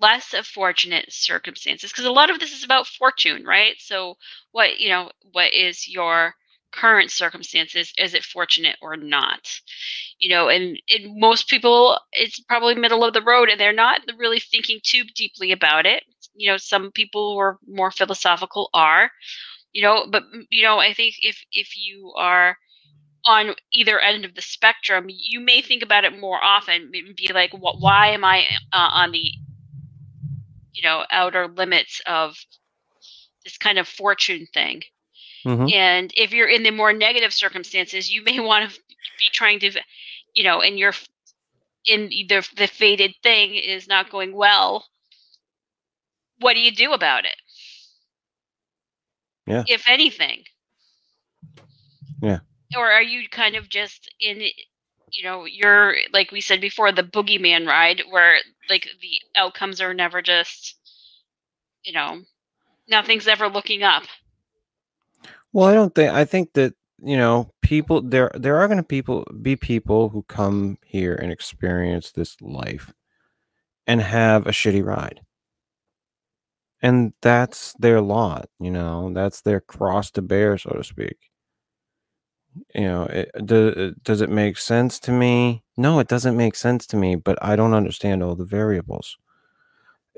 less 0.00 0.34
fortunate 0.54 1.12
circumstances? 1.12 1.92
Because 1.92 2.06
a 2.06 2.12
lot 2.12 2.30
of 2.30 2.40
this 2.40 2.52
is 2.56 2.64
about 2.64 2.86
fortune, 2.86 3.44
right? 3.44 3.76
So 3.80 4.16
what 4.52 4.80
you 4.80 4.88
know, 4.90 5.10
what 5.32 5.52
is 5.54 5.88
your 5.88 6.34
current 6.72 7.10
circumstances? 7.10 7.92
Is 7.98 8.14
it 8.14 8.24
fortunate 8.24 8.76
or 8.82 8.96
not? 8.96 9.48
You 10.18 10.30
know, 10.30 10.48
and, 10.48 10.80
and 10.90 11.18
most 11.20 11.48
people, 11.48 11.98
it's 12.12 12.40
probably 12.40 12.74
middle 12.74 13.04
of 13.04 13.14
the 13.14 13.22
road, 13.22 13.48
and 13.50 13.60
they're 13.60 13.72
not 13.72 14.00
really 14.18 14.40
thinking 14.40 14.80
too 14.82 15.04
deeply 15.14 15.52
about 15.52 15.86
it. 15.86 16.04
You 16.34 16.50
know, 16.50 16.56
some 16.58 16.92
people 16.92 17.34
who 17.34 17.38
are 17.40 17.58
more 17.68 17.90
philosophical 17.90 18.70
are 18.74 19.10
you 19.74 19.82
know 19.82 20.06
but 20.10 20.24
you 20.50 20.64
know 20.64 20.78
i 20.80 20.94
think 20.94 21.16
if 21.22 21.44
if 21.52 21.76
you 21.76 22.12
are 22.16 22.58
on 23.26 23.54
either 23.72 24.00
end 24.00 24.24
of 24.24 24.34
the 24.34 24.42
spectrum 24.42 25.06
you 25.08 25.40
may 25.40 25.62
think 25.62 25.82
about 25.82 26.04
it 26.04 26.18
more 26.20 26.42
often 26.42 26.90
and 26.94 27.16
be 27.16 27.32
like 27.34 27.52
what 27.52 27.80
why 27.80 28.08
am 28.08 28.24
i 28.24 28.44
uh, 28.72 28.90
on 28.94 29.12
the 29.12 29.32
you 30.74 30.82
know 30.82 31.04
outer 31.12 31.48
limits 31.48 32.00
of 32.06 32.36
this 33.44 33.58
kind 33.58 33.78
of 33.78 33.88
fortune 33.88 34.46
thing 34.52 34.82
Mhm. 35.44 35.74
and 35.74 36.12
if 36.16 36.32
you're 36.32 36.48
in 36.48 36.62
the 36.64 36.70
more 36.70 36.92
negative 36.92 37.32
circumstances 37.32 38.12
you 38.12 38.22
may 38.22 38.40
want 38.40 38.70
to 38.70 38.80
be 39.18 39.28
trying 39.32 39.60
to 39.60 39.72
you 40.34 40.44
know 40.44 40.62
and 40.62 40.78
you're 40.78 40.94
in 41.86 42.08
the 42.08 42.48
the 42.56 42.68
fated 42.68 43.14
thing 43.22 43.54
is 43.54 43.88
not 43.88 44.10
going 44.10 44.34
well 44.34 44.86
what 46.40 46.54
do 46.54 46.60
you 46.60 46.72
do 46.72 46.92
about 46.92 47.24
it 47.24 47.36
Yeah. 49.46 49.64
if 49.66 49.84
anything 49.88 50.44
Yeah. 52.22 52.38
or 52.76 52.90
are 52.90 53.02
you 53.02 53.28
kind 53.28 53.56
of 53.56 53.68
just 53.68 54.12
in 54.20 54.40
you 55.10 55.22
know 55.22 55.44
you're 55.44 55.94
like 56.12 56.32
we 56.32 56.40
said 56.40 56.60
before 56.60 56.92
the 56.92 57.02
boogeyman 57.02 57.66
ride 57.66 58.02
where 58.10 58.38
like 58.68 58.88
the 59.00 59.20
outcomes 59.36 59.80
are 59.80 59.94
never 59.94 60.22
just 60.22 60.76
you 61.84 61.92
know 61.92 62.20
nothing's 62.88 63.28
ever 63.28 63.48
looking 63.48 63.82
up 63.82 64.04
Well, 65.52 65.68
I 65.68 65.74
don't 65.74 65.94
think 65.94 66.12
I 66.12 66.24
think 66.24 66.52
that 66.54 66.74
you 66.98 67.16
know 67.16 67.50
people 67.62 68.02
there 68.02 68.30
there 68.34 68.56
are 68.56 68.66
going 68.66 68.78
to 68.78 68.82
people 68.82 69.24
be 69.40 69.56
people 69.56 70.08
who 70.08 70.22
come 70.24 70.78
here 70.84 71.14
and 71.14 71.30
experience 71.30 72.10
this 72.10 72.36
life 72.40 72.92
and 73.86 74.00
have 74.00 74.46
a 74.46 74.50
shitty 74.50 74.84
ride. 74.84 75.20
And 76.84 77.14
that's 77.20 77.74
their 77.80 78.00
lot, 78.00 78.48
you 78.60 78.70
know, 78.70 79.12
that's 79.12 79.40
their 79.40 79.60
cross 79.60 80.12
to 80.12 80.22
bear 80.22 80.56
so 80.58 80.70
to 80.70 80.84
speak. 80.84 81.18
You 82.74 82.82
know, 82.82 83.02
it, 83.04 83.30
do, 83.44 83.68
uh, 83.70 83.98
does 84.02 84.20
it 84.20 84.30
make 84.30 84.58
sense 84.58 85.00
to 85.00 85.12
me? 85.12 85.64
No, 85.76 85.98
it 85.98 86.08
doesn't 86.08 86.36
make 86.36 86.54
sense 86.54 86.86
to 86.88 86.96
me, 86.96 87.16
but 87.16 87.36
I 87.42 87.56
don't 87.56 87.74
understand 87.74 88.22
all 88.22 88.36
the 88.36 88.44
variables. 88.44 89.16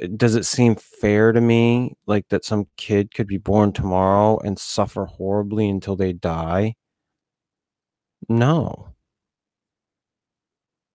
Uh, 0.03 0.09
does 0.17 0.35
it 0.35 0.45
seem 0.47 0.77
fair 0.77 1.33
to 1.33 1.41
me 1.41 1.97
like 2.07 2.29
that 2.29 2.45
some 2.45 2.67
kid 2.77 3.15
could 3.15 3.27
be 3.27 3.39
born 3.39 3.73
tomorrow 3.73 4.39
and 4.41 4.59
suffer 4.59 5.07
horribly 5.07 5.69
until 5.69 5.97
they 5.97 6.13
die? 6.13 6.75
No. 8.29 8.95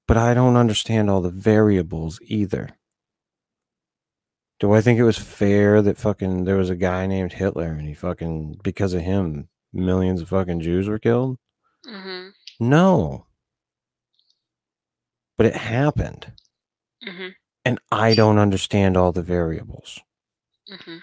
But 0.08 0.18
I 0.18 0.36
don't 0.36 0.58
understand 0.58 1.10
all 1.10 1.22
the 1.22 1.32
variables 1.32 2.20
either. 2.26 2.78
Do 4.62 4.74
I 4.74 4.82
think 4.82 5.00
it 5.00 5.04
was 5.04 5.18
fair 5.18 5.82
that 5.82 5.98
fucking 5.98 6.44
there 6.44 6.56
was 6.56 6.70
a 6.70 6.76
guy 6.76 7.08
named 7.08 7.34
Hitler 7.34 7.72
and 7.72 7.88
he 7.88 7.96
fucking 7.96 8.60
because 8.64 8.94
of 8.94 9.02
him 9.02 9.50
millions 9.74 10.22
of 10.22 10.30
fucking 10.30 10.60
Jews 10.60 10.88
were 10.88 11.00
killed? 11.00 11.40
hmm 11.84 12.28
No. 12.60 13.26
But 15.36 15.48
it 15.48 15.56
happened. 15.56 16.32
hmm 17.04 17.30
And 17.66 17.80
I 17.92 18.14
don't 18.14 18.38
understand 18.38 18.98
all 18.98 19.12
the 19.12 19.24
variables. 19.24 20.00
hmm 20.70 20.98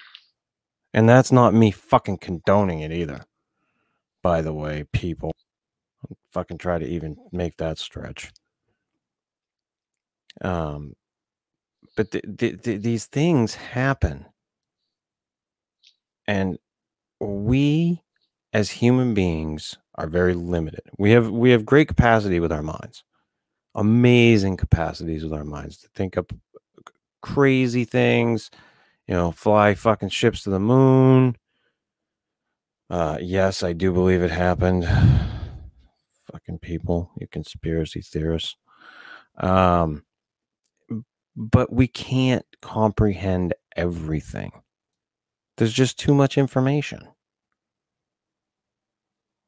And 0.94 1.08
that's 1.08 1.32
not 1.32 1.52
me 1.52 1.72
fucking 1.72 2.18
condoning 2.18 2.78
it 2.78 2.92
either. 2.92 3.24
By 4.22 4.40
the 4.40 4.54
way, 4.54 4.84
people 4.92 5.32
fucking 6.32 6.58
try 6.58 6.78
to 6.78 6.86
even 6.86 7.16
make 7.32 7.56
that 7.56 7.78
stretch. 7.78 8.30
Um, 10.42 10.94
but 11.98 12.12
th- 12.12 12.24
th- 12.38 12.62
th- 12.62 12.80
these 12.80 13.06
things 13.06 13.56
happen, 13.56 14.26
and 16.28 16.60
we, 17.20 18.04
as 18.52 18.70
human 18.70 19.14
beings, 19.14 19.76
are 19.96 20.06
very 20.06 20.34
limited. 20.34 20.82
We 20.96 21.10
have 21.10 21.28
we 21.28 21.50
have 21.50 21.66
great 21.66 21.88
capacity 21.88 22.38
with 22.38 22.52
our 22.52 22.62
minds, 22.62 23.02
amazing 23.74 24.58
capacities 24.58 25.24
with 25.24 25.32
our 25.32 25.42
minds 25.44 25.78
to 25.78 25.88
think 25.96 26.16
up 26.16 26.32
crazy 27.20 27.84
things. 27.84 28.52
You 29.08 29.14
know, 29.14 29.32
fly 29.32 29.74
fucking 29.74 30.10
ships 30.10 30.44
to 30.44 30.50
the 30.50 30.60
moon. 30.60 31.34
Uh, 32.88 33.18
yes, 33.20 33.64
I 33.64 33.72
do 33.72 33.92
believe 33.92 34.22
it 34.22 34.30
happened. 34.30 34.86
Fucking 36.30 36.60
people, 36.60 37.10
you 37.18 37.26
conspiracy 37.26 38.02
theorists. 38.02 38.56
Um, 39.38 40.04
but 41.38 41.72
we 41.72 41.86
can't 41.86 42.44
comprehend 42.60 43.54
everything. 43.76 44.50
There's 45.56 45.72
just 45.72 45.96
too 45.96 46.12
much 46.12 46.36
information. 46.36 47.06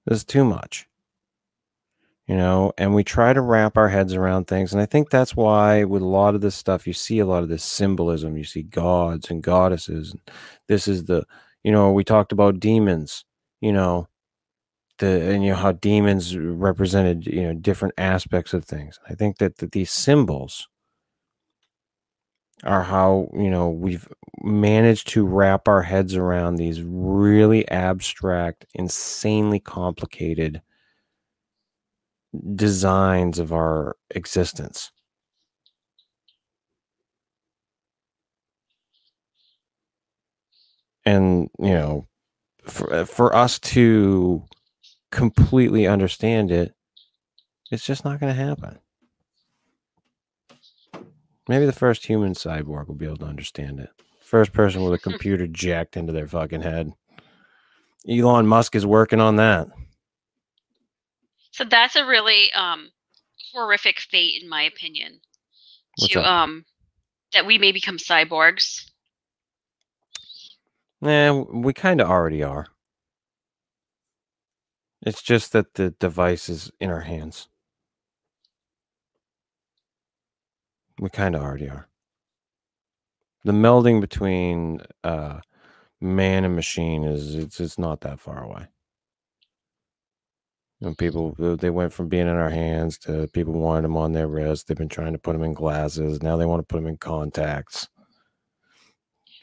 There's 0.07 0.25
too 0.25 0.45
much. 0.45 0.87
You 2.29 2.37
know, 2.37 2.73
and 2.79 2.95
we 2.95 3.03
try 3.03 3.33
to 3.33 3.41
wrap 3.41 3.77
our 3.77 3.89
heads 3.89 4.15
around 4.15 4.47
things. 4.47 4.73
And 4.73 4.81
I 4.81 4.87
think 4.87 5.11
that's 5.11 5.35
why, 5.35 5.83
with 5.83 6.01
a 6.01 6.07
lot 6.07 6.37
of 6.37 6.41
this 6.41 6.55
stuff, 6.55 6.87
you 6.87 6.93
see 6.93 7.19
a 7.19 7.27
lot 7.27 7.43
of 7.43 7.49
this 7.49 7.65
symbolism. 7.65 8.37
You 8.37 8.45
see 8.45 8.63
gods 8.63 9.29
and 9.29 9.43
goddesses. 9.43 10.13
And 10.13 10.21
this 10.69 10.87
is 10.87 11.07
the, 11.07 11.27
you 11.65 11.73
know, 11.73 11.91
we 11.91 12.05
talked 12.05 12.31
about 12.31 12.61
demons, 12.61 13.25
you 13.61 13.73
know, 13.73 14.07
the, 14.99 15.33
and 15.33 15.43
you 15.43 15.51
know, 15.51 15.57
how 15.57 15.73
demons 15.73 16.37
represented, 16.37 17.27
you 17.27 17.43
know, 17.43 17.55
different 17.55 17.95
aspects 17.99 18.55
of 18.55 18.65
things. 18.65 19.01
I 19.09 19.15
think 19.15 19.39
that, 19.39 19.57
that 19.57 19.73
these 19.73 19.91
symbols, 19.91 20.69
are 22.65 22.83
how 22.83 23.31
you 23.35 23.51
know 23.51 23.69
we've 23.69 24.09
managed 24.43 25.09
to 25.09 25.27
wrap 25.27 25.69
our 25.69 25.83
heads 25.83 26.15
around 26.15 26.57
these 26.57 26.83
really 26.83 27.67
abstract 27.69 28.67
insanely 28.75 29.61
complicated 29.61 30.61
designs 32.55 33.39
of 33.39 33.53
our 33.53 33.97
existence. 34.11 34.93
And 41.07 41.49
you 41.59 41.73
know 41.73 42.07
for, 42.67 43.07
for 43.07 43.35
us 43.35 43.59
to 43.59 44.45
completely 45.13 45.87
understand 45.87 46.51
it 46.51 46.75
it's 47.71 47.85
just 47.85 48.05
not 48.05 48.21
going 48.21 48.35
to 48.35 48.43
happen 48.43 48.79
Maybe 51.51 51.67
the 51.67 51.73
first 51.73 52.07
human 52.07 52.35
cyborg 52.35 52.87
will 52.87 52.95
be 52.95 53.07
able 53.07 53.17
to 53.17 53.25
understand 53.25 53.81
it. 53.81 53.91
First 54.21 54.53
person 54.53 54.85
with 54.85 54.95
a 54.95 54.99
computer 55.03 55.47
jacked 55.51 55.97
into 55.97 56.13
their 56.13 56.29
fucking 56.29 56.63
head. 56.63 56.93
Elon 58.09 58.47
Musk 58.47 58.77
is 58.77 58.87
working 58.87 59.21
on 59.21 59.35
that. 59.35 59.67
so 61.51 61.65
that's 61.65 61.97
a 61.97 62.07
really 62.07 62.53
um 62.53 62.89
horrific 63.53 63.99
fate 63.99 64.41
in 64.41 64.49
my 64.49 64.63
opinion 64.63 65.19
What's 65.97 66.13
to 66.13 66.21
that? 66.21 66.25
um 66.25 66.65
that 67.33 67.45
we 67.47 67.59
may 67.59 67.73
become 67.73 67.99
cyborgs 67.99 68.85
Nah, 71.01 71.33
we 71.33 71.73
kind 71.73 72.01
of 72.01 72.09
already 72.09 72.45
are. 72.45 72.69
It's 75.03 75.21
just 75.23 75.51
that 75.53 75.75
the 75.75 75.91
device 75.91 76.49
is 76.49 76.71
in 76.79 76.91
our 76.91 77.01
hands. 77.01 77.49
We 81.01 81.09
kind 81.09 81.35
of 81.35 81.41
already 81.41 81.71
are. 81.71 81.89
The 83.45 83.53
melding 83.53 84.03
between 84.03 84.83
uh, 85.03 85.41
man 85.99 86.45
and 86.45 86.55
machine 86.55 87.05
is 87.05 87.35
it's 87.35 87.59
it's 87.59 87.79
not 87.79 88.03
that 88.03 88.21
far 88.21 88.45
away. 88.45 88.67
And 90.83 90.99
people 90.99 91.35
uh, 91.43 91.57
they 91.57 91.71
went 91.71 91.95
from 91.95 92.09
being 92.09 92.29
in 92.29 92.37
our 92.37 92.51
hands 92.51 92.99
to 92.99 93.29
people 93.33 93.55
wanting 93.55 93.85
them 93.85 93.97
on 93.97 94.13
their 94.13 94.29
wrist. 94.29 94.69
They've 94.69 94.77
been 94.77 94.91
trying 94.91 95.15
to 95.15 95.19
put 95.19 95.33
them 95.33 95.43
in 95.43 95.55
glasses. 95.55 96.23
Now 96.23 96.37
they 96.37 96.45
want 96.45 96.61
to 96.61 96.67
put 96.67 96.77
them 96.77 96.87
in 96.87 96.99
contacts. 96.99 97.89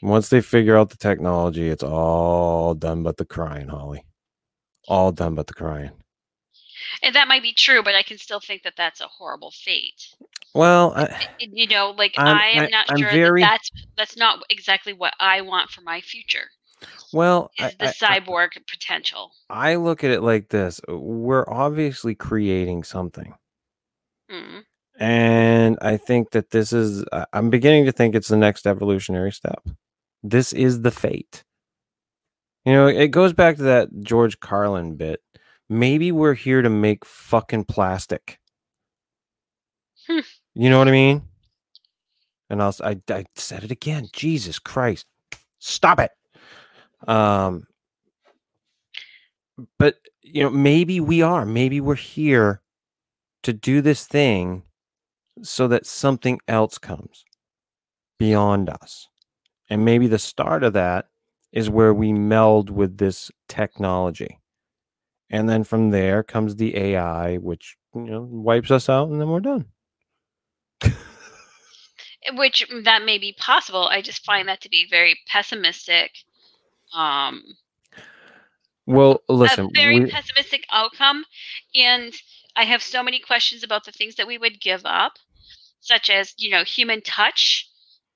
Once 0.00 0.28
they 0.28 0.40
figure 0.40 0.76
out 0.76 0.90
the 0.90 0.96
technology, 0.96 1.68
it's 1.68 1.82
all 1.82 2.72
done 2.74 3.02
but 3.02 3.16
the 3.16 3.24
crying, 3.24 3.66
Holly. 3.66 4.04
All 4.86 5.10
done 5.10 5.34
but 5.34 5.48
the 5.48 5.54
crying. 5.54 5.90
And 7.02 7.14
that 7.14 7.28
might 7.28 7.42
be 7.42 7.52
true, 7.52 7.82
but 7.82 7.94
I 7.94 8.02
can 8.02 8.18
still 8.18 8.40
think 8.40 8.62
that 8.62 8.74
that's 8.76 9.00
a 9.00 9.06
horrible 9.06 9.50
fate. 9.50 10.08
Well, 10.54 10.92
I, 10.96 11.26
You 11.38 11.66
know, 11.68 11.90
like 11.96 12.14
I'm- 12.18 12.36
I 12.36 12.46
am 12.64 12.70
not 12.70 12.86
I'm 12.90 12.98
sure 12.98 13.10
very- 13.10 13.42
that 13.42 13.50
that's 13.50 13.70
that's 13.96 14.16
not 14.16 14.42
exactly 14.50 14.92
what 14.92 15.14
I 15.20 15.40
want 15.42 15.70
for 15.70 15.82
my 15.82 16.00
future. 16.00 16.48
well, 17.12 17.50
Is 17.58 17.64
I, 17.64 17.74
the 17.78 17.84
I- 18.06 18.14
I- 18.16 18.20
cyborg 18.20 18.50
potential? 18.70 19.32
I 19.50 19.74
look 19.76 20.04
at 20.04 20.10
it 20.10 20.22
like 20.22 20.48
this: 20.48 20.80
we're 20.88 21.44
obviously 21.48 22.14
creating 22.14 22.84
something. 22.84 23.34
Mm. 24.30 24.64
And 25.00 25.78
I 25.80 25.96
think 25.96 26.30
that 26.30 26.50
this 26.50 26.72
is, 26.72 27.04
I'm 27.32 27.50
beginning 27.50 27.84
to 27.86 27.92
think 27.92 28.14
it's 28.14 28.28
the 28.28 28.36
next 28.36 28.66
evolutionary 28.66 29.30
step. 29.32 29.64
This 30.24 30.52
is 30.52 30.82
the 30.82 30.90
fate. 30.90 31.44
You 32.64 32.72
know, 32.72 32.86
it 32.88 33.08
goes 33.08 33.32
back 33.32 33.56
to 33.56 33.62
that 33.62 33.88
George 34.02 34.40
Carlin 34.40 34.96
bit. 34.96 35.20
Maybe 35.68 36.12
we're 36.12 36.34
here 36.34 36.62
to 36.62 36.70
make 36.70 37.04
fucking 37.04 37.64
plastic. 37.64 38.38
Hmm. 40.06 40.20
You 40.54 40.70
know 40.70 40.78
what 40.78 40.88
I 40.88 40.92
mean? 40.92 41.22
And 42.50 42.62
I'll, 42.62 42.74
I, 42.82 42.98
I 43.10 43.26
said 43.36 43.64
it 43.64 43.70
again. 43.70 44.08
Jesus 44.12 44.58
Christ. 44.58 45.06
Stop 45.58 46.00
it. 46.00 46.10
Um, 47.06 47.66
but, 49.78 49.96
you 50.22 50.42
know, 50.42 50.50
maybe 50.50 51.00
we 51.00 51.20
are. 51.20 51.44
Maybe 51.44 51.80
we're 51.80 51.94
here 51.94 52.62
to 53.42 53.52
do 53.52 53.80
this 53.80 54.06
thing 54.06 54.62
so 55.42 55.68
that 55.68 55.86
something 55.86 56.40
else 56.48 56.78
comes 56.78 57.24
beyond 58.18 58.70
us. 58.70 59.08
And 59.68 59.84
maybe 59.84 60.06
the 60.06 60.18
start 60.18 60.64
of 60.64 60.72
that 60.72 61.08
is 61.52 61.70
where 61.70 61.92
we 61.92 62.12
meld 62.12 62.70
with 62.70 62.98
this 62.98 63.30
technology. 63.48 64.37
And 65.30 65.48
then 65.48 65.64
from 65.64 65.90
there 65.90 66.22
comes 66.22 66.56
the 66.56 66.76
AI, 66.76 67.36
which 67.36 67.76
you 67.94 68.02
know 68.02 68.22
wipes 68.22 68.70
us 68.70 68.88
out, 68.88 69.08
and 69.10 69.20
then 69.20 69.28
we're 69.28 69.40
done. 69.40 69.66
Which 72.34 72.66
mm, 72.68 72.84
that 72.84 73.04
may 73.04 73.18
be 73.18 73.34
possible. 73.38 73.88
I 73.88 74.02
just 74.02 74.24
find 74.24 74.48
that 74.48 74.60
to 74.62 74.68
be 74.68 74.86
very 74.90 75.18
pessimistic. 75.26 76.10
Um, 76.94 77.42
Well, 78.86 79.22
listen, 79.28 79.66
a 79.66 79.70
very 79.74 80.00
we- 80.00 80.10
pessimistic 80.10 80.64
outcome, 80.70 81.24
and 81.74 82.12
I 82.56 82.64
have 82.64 82.82
so 82.82 83.02
many 83.02 83.20
questions 83.20 83.62
about 83.62 83.84
the 83.84 83.92
things 83.92 84.16
that 84.16 84.26
we 84.26 84.38
would 84.38 84.60
give 84.60 84.82
up, 84.84 85.12
such 85.80 86.10
as 86.10 86.34
you 86.38 86.50
know 86.50 86.64
human 86.64 87.02
touch, 87.02 87.68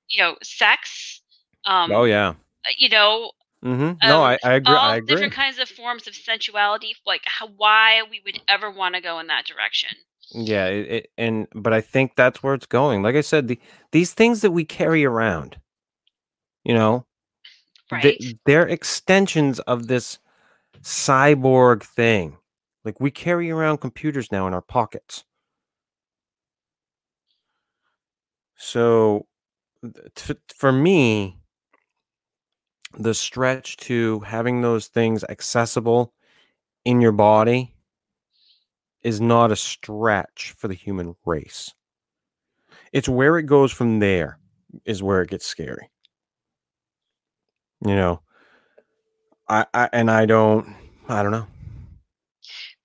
you 0.07 0.21
know, 0.21 0.35
sex. 0.43 1.21
Um, 1.65 1.91
oh 1.91 2.03
yeah, 2.03 2.33
you 2.77 2.89
know, 2.89 3.31
hmm 3.63 3.93
no, 4.03 4.23
um, 4.23 4.23
I, 4.23 4.39
I 4.43 4.53
agree. 4.53 4.75
all 4.75 4.91
I 4.91 4.97
agree. 4.97 5.15
different 5.15 5.33
kinds 5.33 5.59
of 5.59 5.69
forms 5.69 6.07
of 6.07 6.15
sensuality, 6.15 6.95
like 7.05 7.21
how, 7.25 7.47
why 7.47 8.03
we 8.09 8.21
would 8.25 8.39
ever 8.47 8.69
want 8.71 8.95
to 8.95 9.01
go 9.01 9.19
in 9.19 9.27
that 9.27 9.45
direction. 9.45 9.89
Yeah, 10.33 10.67
it, 10.67 10.91
it, 10.91 11.09
and 11.17 11.47
but 11.55 11.73
I 11.73 11.81
think 11.81 12.15
that's 12.15 12.43
where 12.43 12.53
it's 12.53 12.65
going. 12.65 13.03
Like 13.03 13.15
I 13.15 13.21
said, 13.21 13.47
the, 13.47 13.59
these 13.91 14.13
things 14.13 14.41
that 14.41 14.51
we 14.51 14.65
carry 14.65 15.05
around, 15.05 15.57
you 16.63 16.73
know, 16.73 17.05
Right. 17.91 18.17
th- 18.19 18.35
they're 18.45 18.67
extensions 18.67 19.59
of 19.61 19.87
this 19.87 20.19
cyborg 20.81 21.83
thing. 21.83 22.37
Like 22.85 22.99
we 22.99 23.11
carry 23.11 23.51
around 23.51 23.77
computers 23.79 24.31
now 24.31 24.47
in 24.47 24.53
our 24.53 24.61
pockets. 24.61 25.23
So 28.55 29.27
t- 30.15 30.35
for 30.55 30.71
me, 30.71 31.39
the 32.97 33.13
stretch 33.13 33.77
to 33.77 34.19
having 34.21 34.61
those 34.61 34.87
things 34.87 35.23
accessible 35.29 36.13
in 36.85 37.01
your 37.01 37.11
body 37.11 37.75
is 39.03 39.21
not 39.21 39.51
a 39.51 39.55
stretch 39.55 40.53
for 40.57 40.67
the 40.67 40.73
human 40.73 41.15
race. 41.25 41.73
It's 42.93 43.09
where 43.09 43.37
it 43.37 43.43
goes 43.43 43.71
from 43.71 43.99
there 43.99 44.39
is 44.85 45.03
where 45.03 45.21
it 45.21 45.29
gets 45.29 45.45
scary. 45.45 45.89
You 47.85 47.95
know, 47.95 48.21
I, 49.49 49.65
I 49.73 49.89
and 49.93 50.09
I 50.11 50.25
don't 50.25 50.75
I 51.09 51.21
don't 51.23 51.31
know. 51.31 51.47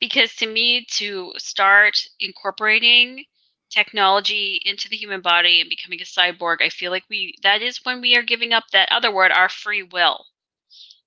because 0.00 0.34
to 0.36 0.46
me 0.46 0.86
to 0.92 1.32
start 1.38 1.98
incorporating 2.20 3.24
technology 3.70 4.60
into 4.64 4.88
the 4.88 4.96
human 4.96 5.20
body 5.20 5.60
and 5.60 5.70
becoming 5.70 6.00
a 6.00 6.04
cyborg 6.04 6.58
i 6.62 6.68
feel 6.68 6.90
like 6.90 7.04
we 7.10 7.34
that 7.42 7.62
is 7.62 7.84
when 7.84 8.00
we 8.00 8.16
are 8.16 8.22
giving 8.22 8.52
up 8.52 8.64
that 8.72 8.90
other 8.92 9.12
word 9.12 9.30
our 9.32 9.48
free 9.48 9.82
will 9.82 10.26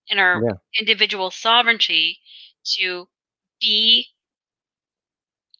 and 0.09 0.19
our 0.19 0.43
Yeah. 0.43 0.55
individual 0.79 1.31
sovereignty 1.31 2.19
to 2.65 3.07
be 3.61 4.07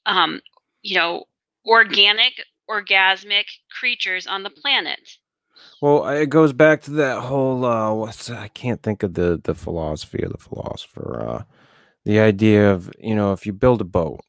um 0.05 0.41
you 0.81 0.95
know 0.95 1.25
organic 1.65 2.33
orgasmic 2.69 3.45
creatures 3.79 4.27
on 4.27 4.43
the 4.43 4.49
planet 4.49 5.17
Well, 5.81 6.07
it 6.07 6.27
goes 6.29 6.53
back 6.53 6.81
to 6.83 6.91
that 6.91 7.21
whole 7.21 7.65
uh 7.65 7.93
what's 7.93 8.29
I 8.29 8.47
can't 8.49 8.81
think 8.81 9.03
of 9.03 9.13
the 9.13 9.39
the 9.43 9.55
philosophy 9.55 10.21
of 10.23 10.31
the 10.31 10.37
philosopher 10.37 11.21
uh 11.27 11.43
the 12.05 12.19
idea 12.19 12.71
of, 12.73 12.91
you 12.99 13.15
know, 13.15 13.33
if 13.33 13.45
you 13.45 13.53
build 13.53 13.81
a 13.81 13.85
boat 13.85 14.21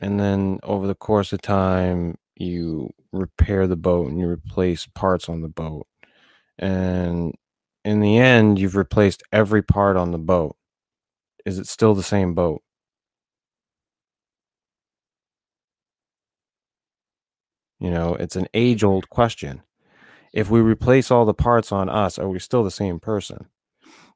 and 0.00 0.20
then 0.20 0.58
over 0.62 0.86
the 0.86 0.94
course 0.94 1.32
of 1.32 1.42
time 1.42 2.16
you 2.36 2.90
repair 3.12 3.66
the 3.66 3.76
boat 3.76 4.08
and 4.08 4.18
you 4.20 4.28
replace 4.28 4.86
parts 4.86 5.28
on 5.28 5.40
the 5.42 5.48
boat 5.48 5.86
and 6.58 7.34
in 7.84 8.00
the 8.00 8.18
end 8.18 8.58
you've 8.58 8.76
replaced 8.76 9.22
every 9.32 9.62
part 9.62 9.96
on 9.96 10.10
the 10.12 10.18
boat. 10.18 10.56
Is 11.46 11.58
it 11.58 11.66
still 11.68 11.94
the 11.94 12.02
same 12.02 12.34
boat? 12.34 12.62
You 17.78 17.90
know, 17.90 18.14
it's 18.14 18.36
an 18.36 18.48
age 18.54 18.82
old 18.84 19.08
question. 19.10 19.62
If 20.32 20.50
we 20.50 20.60
replace 20.60 21.10
all 21.10 21.24
the 21.24 21.34
parts 21.34 21.72
on 21.72 21.88
us, 21.88 22.18
are 22.18 22.28
we 22.28 22.38
still 22.38 22.64
the 22.64 22.70
same 22.70 23.00
person? 23.00 23.46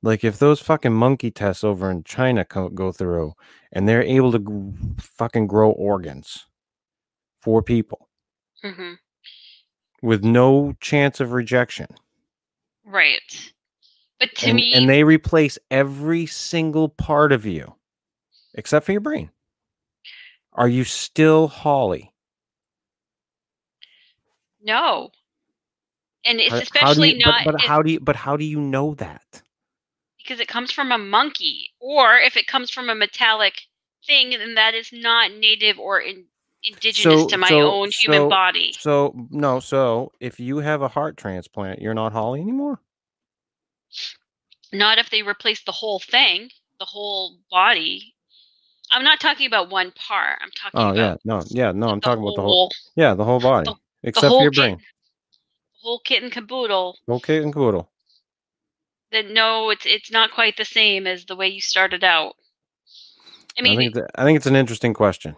Like 0.03 0.25
if 0.25 0.39
those 0.39 0.61
fucking 0.61 0.95
monkey 0.95 1.31
tests 1.31 1.63
over 1.63 1.91
in 1.91 2.05
China 2.05 2.45
co- 2.45 2.71
go 2.71 2.91
through 2.93 3.35
and 3.73 3.87
they're 3.89 4.03
able 4.03 4.33
to 4.33 4.39
g- 4.39 4.95
fucking 4.99 5.47
grow 5.47 5.71
organs 5.73 6.47
for 7.43 7.63
people 7.63 8.09
hmm 8.63 8.95
with 10.03 10.25
no 10.25 10.73
chance 10.81 11.21
of 11.21 11.33
rejection. 11.33 11.87
right 12.85 13.53
but 14.19 14.35
to 14.37 14.49
and, 14.49 14.57
me 14.57 14.73
and 14.73 14.89
they 14.89 15.05
replace 15.05 15.59
every 15.71 16.25
single 16.27 16.89
part 16.89 17.33
of 17.33 17.45
you 17.45 17.75
except 18.55 18.87
for 18.87 18.93
your 18.93 19.01
brain. 19.03 19.31
Are 20.55 20.69
you 20.69 20.85
still 20.85 21.49
Holly? 21.49 22.13
no 24.63 25.11
and 26.25 26.39
it's 26.41 26.55
especially 26.55 27.15
you- 27.15 27.25
not 27.25 27.45
But, 27.45 27.55
if- 27.57 27.61
how 27.63 27.83
do 27.83 27.93
you? 27.93 28.01
But 28.01 28.17
how 28.17 28.37
do 28.37 28.45
you 28.45 28.61
know 28.61 28.95
that? 28.95 29.43
Because 30.31 30.41
it 30.41 30.47
comes 30.47 30.71
from 30.71 30.93
a 30.93 30.99
monkey, 30.99 31.71
or 31.81 32.17
if 32.17 32.37
it 32.37 32.47
comes 32.47 32.71
from 32.71 32.89
a 32.89 32.95
metallic 32.95 33.63
thing, 34.07 34.31
then 34.31 34.55
that 34.55 34.75
is 34.75 34.91
not 34.93 35.33
native 35.33 35.77
or 35.77 35.99
in, 36.01 36.25
indigenous 36.63 37.23
So- 37.23 37.27
to 37.29 37.37
my 37.37 37.49
so- 37.49 37.69
own 37.69 37.91
human 38.01 38.23
so- 38.23 38.29
body. 38.29 38.73
So 38.79 39.27
no. 39.31 39.59
So 39.59 40.13
if 40.21 40.39
you 40.39 40.59
have 40.59 40.83
a 40.83 40.89
heart 40.89 41.17
transplant, 41.17 41.83
you're 41.83 41.95
not 41.95 42.13
Holly 42.13 42.41
anymore. 42.41 42.81
Not 44.73 44.99
if 44.99 45.11
they 45.11 45.23
replace 45.23 45.65
the 45.65 45.73
whole 45.73 45.99
thing, 45.99 46.51
the 46.79 46.85
whole 46.85 47.39
body. 47.51 48.15
I'm 48.93 49.03
not 49.03 49.19
talking 49.19 49.49
about 49.49 49.69
one 49.71 49.91
part. 49.93 50.39
I'm 50.41 50.51
talking 50.53 50.81
Oh 50.81 50.91
about 50.91 50.97
yeah, 50.97 51.17
no, 51.25 51.43
yeah, 51.49 51.73
no. 51.73 51.89
I'm 51.89 51.99
the 51.99 52.05
talking 52.05 52.23
about 52.23 52.37
the 52.37 52.43
whole. 52.43 52.51
whole, 52.53 52.73
Yeah, 52.95 53.15
the 53.15 53.25
whole 53.25 53.41
body, 53.51 53.65
the- 53.65 54.09
except 54.09 54.27
for 54.27 54.29
whole 54.29 54.43
your 54.43 54.53
kit- 54.53 54.61
brain. 54.61 54.81
whole 55.83 55.99
kit 55.99 56.23
and 56.23 56.31
caboodle. 56.31 56.99
Okay, 57.09 57.39
and 57.43 57.53
caboodle. 57.53 57.91
That 59.13 59.27
no, 59.31 59.71
it's 59.71 59.87
it's 59.87 60.11
not 60.11 60.33
quite 60.33 60.57
the 60.57 60.65
same 60.65 61.07
as 61.07 61.25
the 61.25 61.37
way 61.37 61.49
you 61.49 61.61
started 61.61 62.05
out. 62.05 62.35
I 63.59 63.63
I, 63.67 63.75
mean, 63.75 63.77
think 63.77 63.97
it's, 63.97 63.99
a- 63.99 64.21
I 64.21 64.25
think 64.25 64.37
it's 64.37 64.47
an 64.47 64.57
interesting 64.57 64.95
question. 64.95 65.37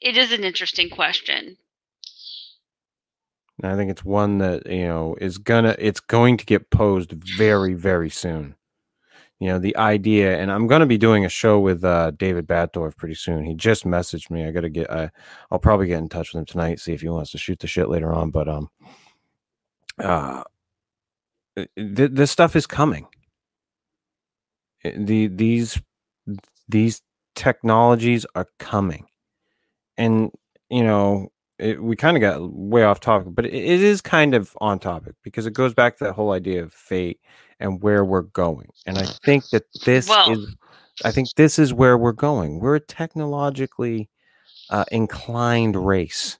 it 0.00 0.16
is 0.16 0.32
an 0.32 0.44
interesting 0.44 0.90
question. 0.90 1.56
And 3.62 3.72
I 3.72 3.76
think 3.76 3.90
it's 3.90 4.04
one 4.04 4.38
that 4.38 4.66
you 4.66 4.86
know 4.86 5.16
is 5.20 5.38
gonna 5.38 5.76
it's 5.78 6.00
going 6.00 6.36
to 6.38 6.46
get 6.46 6.70
posed 6.70 7.12
very 7.12 7.74
very 7.74 8.10
soon. 8.10 8.56
You 9.40 9.48
know 9.48 9.58
the 9.58 9.76
idea, 9.76 10.38
and 10.38 10.52
I'm 10.52 10.66
going 10.68 10.80
to 10.80 10.86
be 10.86 10.98
doing 10.98 11.24
a 11.24 11.28
show 11.28 11.58
with 11.60 11.84
uh, 11.84 12.12
David 12.12 12.46
Batdorf 12.46 12.96
pretty 12.96 13.16
soon. 13.16 13.44
He 13.44 13.54
just 13.54 13.84
messaged 13.84 14.30
me. 14.30 14.46
I 14.46 14.52
got 14.52 14.60
to 14.62 14.70
get. 14.70 14.90
I, 14.90 15.10
I'll 15.50 15.58
probably 15.58 15.88
get 15.88 15.98
in 15.98 16.08
touch 16.08 16.32
with 16.32 16.40
him 16.40 16.46
tonight, 16.46 16.78
see 16.80 16.92
if 16.92 17.00
he 17.02 17.08
wants 17.08 17.32
to 17.32 17.38
shoot 17.38 17.58
the 17.58 17.66
shit 17.66 17.88
later 17.88 18.12
on. 18.12 18.30
But 18.30 18.48
um, 18.48 18.70
uh, 19.98 20.44
th- 21.56 22.10
this 22.12 22.30
stuff 22.30 22.56
is 22.56 22.66
coming. 22.66 23.06
Uh, 24.84 24.90
The 24.96 25.28
these 25.28 25.80
these 26.68 27.02
technologies 27.34 28.26
are 28.34 28.48
coming, 28.58 29.06
and 29.96 30.30
you 30.70 30.82
know 30.82 31.28
it, 31.58 31.82
we 31.82 31.96
kind 31.96 32.16
of 32.16 32.20
got 32.20 32.52
way 32.52 32.82
off 32.82 33.00
topic, 33.00 33.28
but 33.34 33.46
it, 33.46 33.54
it 33.54 33.82
is 33.82 34.00
kind 34.00 34.34
of 34.34 34.56
on 34.60 34.78
topic 34.78 35.14
because 35.22 35.46
it 35.46 35.52
goes 35.52 35.74
back 35.74 35.96
to 35.98 36.04
that 36.04 36.12
whole 36.14 36.32
idea 36.32 36.62
of 36.62 36.72
fate 36.72 37.20
and 37.60 37.82
where 37.82 38.04
we're 38.04 38.22
going. 38.22 38.68
And 38.86 38.98
I 38.98 39.04
think 39.24 39.48
that 39.50 39.64
this 39.84 40.08
Well- 40.08 40.30
is, 40.32 40.56
I 41.04 41.12
think 41.12 41.28
this 41.36 41.58
is 41.58 41.72
where 41.72 41.96
we're 41.96 42.12
going. 42.12 42.58
We're 42.58 42.76
a 42.76 42.80
technologically 42.80 44.08
uh, 44.70 44.84
inclined 44.90 45.76
race. 45.76 46.38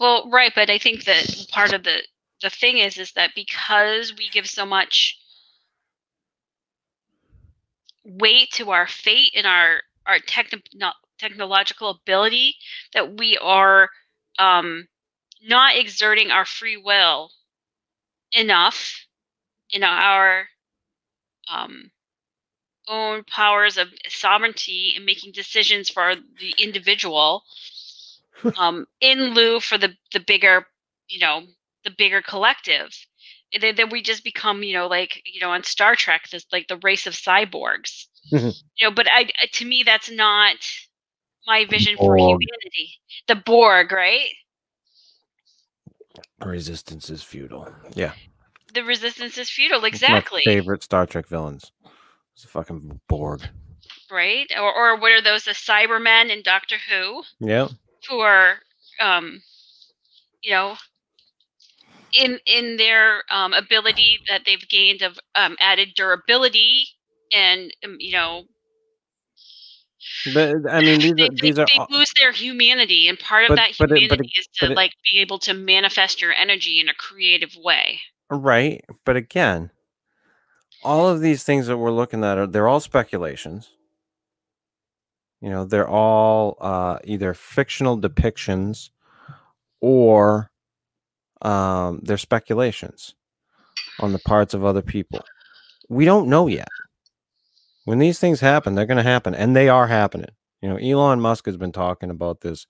Well, 0.00 0.28
right, 0.30 0.52
but 0.54 0.68
I 0.68 0.78
think 0.78 1.04
that 1.04 1.46
part 1.52 1.72
of 1.72 1.84
the 1.84 2.02
the 2.42 2.50
thing 2.50 2.78
is 2.78 2.98
is 2.98 3.12
that 3.12 3.30
because 3.34 4.14
we 4.16 4.28
give 4.28 4.48
so 4.48 4.66
much 4.66 5.18
weight 8.04 8.50
to 8.52 8.70
our 8.70 8.86
fate 8.86 9.32
and 9.36 9.46
our 9.46 9.82
our 10.06 10.18
not 10.74 10.96
technological 11.18 11.90
ability 11.90 12.56
that 12.94 13.16
we 13.16 13.38
are 13.38 13.88
um, 14.38 14.88
not 15.42 15.76
exerting 15.76 16.30
our 16.30 16.44
free 16.44 16.76
will 16.76 17.30
enough 18.32 19.06
in 19.70 19.84
our 19.84 20.48
um, 21.48 21.90
own 22.88 23.22
powers 23.24 23.78
of 23.78 23.88
sovereignty 24.08 24.94
and 24.96 25.06
making 25.06 25.32
decisions 25.32 25.88
for 25.88 26.14
the 26.40 26.54
individual 26.58 27.44
um, 28.56 28.86
in 29.00 29.34
lieu 29.34 29.60
for 29.60 29.78
the 29.78 29.94
the 30.12 30.20
bigger 30.20 30.66
you 31.08 31.20
know 31.20 31.42
the 31.84 31.90
bigger 31.96 32.22
collective 32.22 32.90
then, 33.60 33.74
then 33.76 33.90
we 33.90 34.02
just 34.02 34.24
become 34.24 34.62
you 34.62 34.72
know 34.72 34.86
like 34.86 35.20
you 35.24 35.40
know 35.40 35.50
on 35.50 35.62
star 35.62 35.94
trek 35.94 36.28
this 36.30 36.46
like 36.52 36.68
the 36.68 36.80
race 36.82 37.06
of 37.06 37.14
cyborgs. 37.14 38.06
Mhm. 38.32 38.54
you 38.78 38.88
know 38.88 38.94
but 38.94 39.06
i 39.10 39.28
to 39.52 39.64
me 39.64 39.82
that's 39.84 40.10
not 40.10 40.56
my 41.46 41.64
vision 41.64 41.96
for 41.96 42.16
humanity. 42.16 43.00
The 43.26 43.34
borg 43.34 43.92
right? 43.92 44.28
Resistance 46.44 47.10
is 47.10 47.22
futile. 47.22 47.68
Yeah, 47.94 48.12
the 48.74 48.84
resistance 48.84 49.38
is 49.38 49.50
futile 49.50 49.84
exactly. 49.84 50.42
favorite 50.44 50.82
Star 50.82 51.06
Trek 51.06 51.26
villains. 51.26 51.72
It's 52.34 52.44
a 52.44 52.48
fucking 52.48 53.00
Borg. 53.08 53.42
right? 54.10 54.50
Or, 54.56 54.72
or 54.72 54.96
what 54.96 55.12
are 55.12 55.22
those 55.22 55.44
the 55.44 55.52
cybermen 55.52 56.30
in 56.30 56.42
doctor 56.42 56.76
who? 56.88 57.22
Yeah, 57.40 57.68
who 58.08 58.20
are 58.20 58.58
um 59.00 59.42
you 60.42 60.52
know 60.52 60.76
in 62.12 62.38
in 62.46 62.76
their 62.76 63.22
um, 63.30 63.52
ability 63.54 64.18
that 64.28 64.42
they've 64.46 64.68
gained 64.68 65.02
of 65.02 65.18
um, 65.34 65.56
added 65.60 65.90
durability 65.96 66.84
and 67.32 67.72
um, 67.84 67.96
you 67.98 68.12
know 68.12 68.44
but 70.34 70.54
I 70.70 70.80
mean 70.80 71.00
these 71.00 71.12
they, 71.14 71.24
are 71.24 71.28
they, 71.30 71.36
these 71.40 71.58
are 71.58 71.66
they 71.66 71.96
lose 71.96 72.12
their 72.18 72.32
humanity 72.32 73.08
and 73.08 73.18
part 73.18 73.44
of 73.44 73.48
But- 73.50 73.56
that 73.56 73.72
but 73.78 73.84
it- 73.86 73.88
but 73.90 73.98
humanity 73.98 74.32
it- 74.34 74.40
is 74.40 74.46
to 74.58 74.70
it- 74.72 74.76
like 74.76 74.92
be 75.12 75.20
able 75.20 75.38
to 75.40 75.54
manifest 75.54 76.20
your 76.20 76.32
energy 76.32 76.80
in 76.80 76.88
a 76.88 76.94
creative 76.94 77.54
way 77.56 78.00
Right, 78.34 78.82
but 79.04 79.14
again, 79.16 79.70
all 80.82 81.06
of 81.06 81.20
these 81.20 81.44
things 81.44 81.66
that 81.66 81.76
we're 81.76 81.90
looking 81.90 82.24
at 82.24 82.38
are 82.38 82.46
they're 82.46 82.66
all 82.66 82.80
speculations. 82.80 83.68
You 85.42 85.50
know, 85.50 85.66
they're 85.66 85.86
all 85.88 86.56
uh, 86.58 86.98
either 87.04 87.34
fictional 87.34 88.00
depictions 88.00 88.88
or 89.82 90.50
um, 91.42 92.00
they're 92.02 92.18
speculations 92.18 93.14
on 94.00 94.12
the 94.12 94.18
parts 94.20 94.54
of 94.54 94.64
other 94.64 94.82
people. 94.82 95.20
We 95.88 96.04
don't 96.04 96.28
know 96.28 96.46
yet. 96.46 96.68
When 97.84 97.98
these 97.98 98.18
things 98.18 98.40
happen, 98.40 98.74
they're 98.74 98.86
going 98.86 98.96
to 98.96 99.02
happen, 99.02 99.34
and 99.34 99.54
they 99.54 99.68
are 99.68 99.86
happening. 99.86 100.30
You 100.60 100.68
know, 100.68 100.76
Elon 100.76 101.20
Musk 101.20 101.46
has 101.46 101.56
been 101.56 101.72
talking 101.72 102.10
about 102.10 102.40
this 102.40 102.66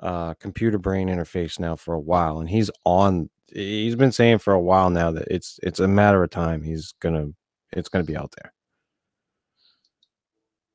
uh, 0.00 0.34
computer 0.34 0.78
brain 0.78 1.08
interface 1.08 1.58
now 1.58 1.76
for 1.76 1.94
a 1.94 2.00
while, 2.00 2.40
and 2.40 2.48
he's 2.48 2.70
on. 2.84 3.28
He's 3.52 3.96
been 3.96 4.12
saying 4.12 4.38
for 4.38 4.54
a 4.54 4.60
while 4.60 4.88
now 4.88 5.10
that 5.12 5.28
it's 5.30 5.60
it's 5.62 5.80
a 5.80 5.86
matter 5.86 6.22
of 6.22 6.30
time. 6.30 6.62
He's 6.62 6.94
gonna 7.00 7.28
it's 7.72 7.90
gonna 7.90 8.04
be 8.04 8.16
out 8.16 8.34
there. 8.40 8.52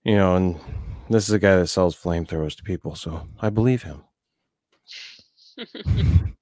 You 0.04 0.16
know, 0.16 0.36
and 0.36 0.60
this 1.10 1.28
is 1.28 1.34
a 1.34 1.40
guy 1.40 1.56
that 1.58 1.68
sells 1.68 1.96
flamethrowers 1.96 2.56
to 2.58 2.64
people, 2.64 2.94
so 2.96 3.28
I 3.42 3.50
believe 3.50 3.84
him. 3.84 4.04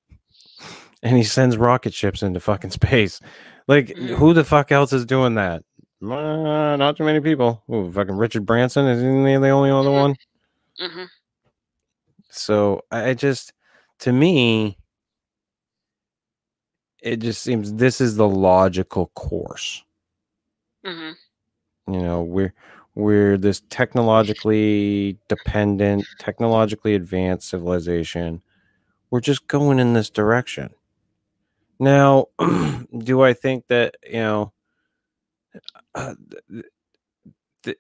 and 1.08 1.18
he 1.18 1.24
sends 1.24 1.58
rocket 1.58 1.94
ships 1.94 2.22
into 2.22 2.40
fucking 2.40 2.72
space. 2.72 3.20
Like, 3.68 3.96
who 3.98 4.34
the 4.34 4.44
fuck 4.44 4.72
else 4.72 4.94
is 4.94 5.06
doing 5.06 5.36
that? 5.36 5.64
Uh, 6.02 6.76
not 6.78 6.96
too 6.98 7.04
many 7.04 7.20
people. 7.20 7.64
Ooh, 7.74 7.92
fucking 7.92 8.16
Richard 8.16 8.46
Branson 8.46 8.86
is 8.86 9.02
he 9.02 9.08
the 9.08 9.50
only 9.50 9.72
other 9.72 9.90
Mhm. 9.90 9.94
one? 10.02 10.16
hmm 10.80 11.04
So 12.30 12.82
I 12.92 13.14
just, 13.14 13.54
to 14.00 14.12
me, 14.14 14.78
it 17.02 17.18
just 17.18 17.42
seems 17.42 17.74
this 17.74 18.02
is 18.02 18.16
the 18.16 18.28
logical 18.28 19.08
course. 19.16 19.84
hmm 20.84 21.12
You 21.88 22.00
know, 22.02 22.22
we're 22.24 22.54
we're 22.96 23.38
this 23.38 23.62
technologically 23.70 25.18
dependent, 25.28 26.06
technologically 26.20 26.96
advanced 26.96 27.50
civilization. 27.50 28.42
We're 29.12 29.22
just 29.22 29.48
going 29.48 29.80
in 29.80 29.94
this 29.94 30.10
direction. 30.10 30.74
Now, 31.80 32.28
do 32.98 33.22
I 33.22 33.34
think 33.34 33.68
that 33.70 33.96
you 34.06 34.20
know? 34.20 34.54
Uh, 35.96 36.16
th- 36.52 36.66
th- 37.64 37.78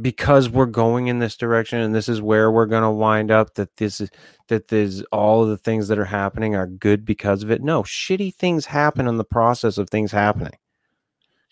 because 0.00 0.50
we're 0.50 0.66
going 0.66 1.06
in 1.06 1.20
this 1.20 1.36
direction 1.36 1.78
and 1.78 1.94
this 1.94 2.08
is 2.08 2.20
where 2.20 2.50
we're 2.50 2.66
going 2.66 2.82
to 2.82 2.90
wind 2.90 3.30
up 3.30 3.54
that 3.54 3.76
this 3.76 4.00
is 4.00 4.10
that 4.48 4.68
there's 4.68 5.02
all 5.12 5.42
of 5.44 5.48
the 5.48 5.56
things 5.56 5.88
that 5.88 5.98
are 5.98 6.04
happening 6.04 6.56
are 6.56 6.66
good 6.66 7.04
because 7.04 7.42
of 7.42 7.50
it? 7.50 7.62
No 7.62 7.82
shitty 7.84 8.34
things 8.34 8.66
happen 8.66 9.06
in 9.06 9.18
the 9.18 9.24
process 9.24 9.78
of 9.78 9.90
things 9.90 10.12
happening. 10.12 10.54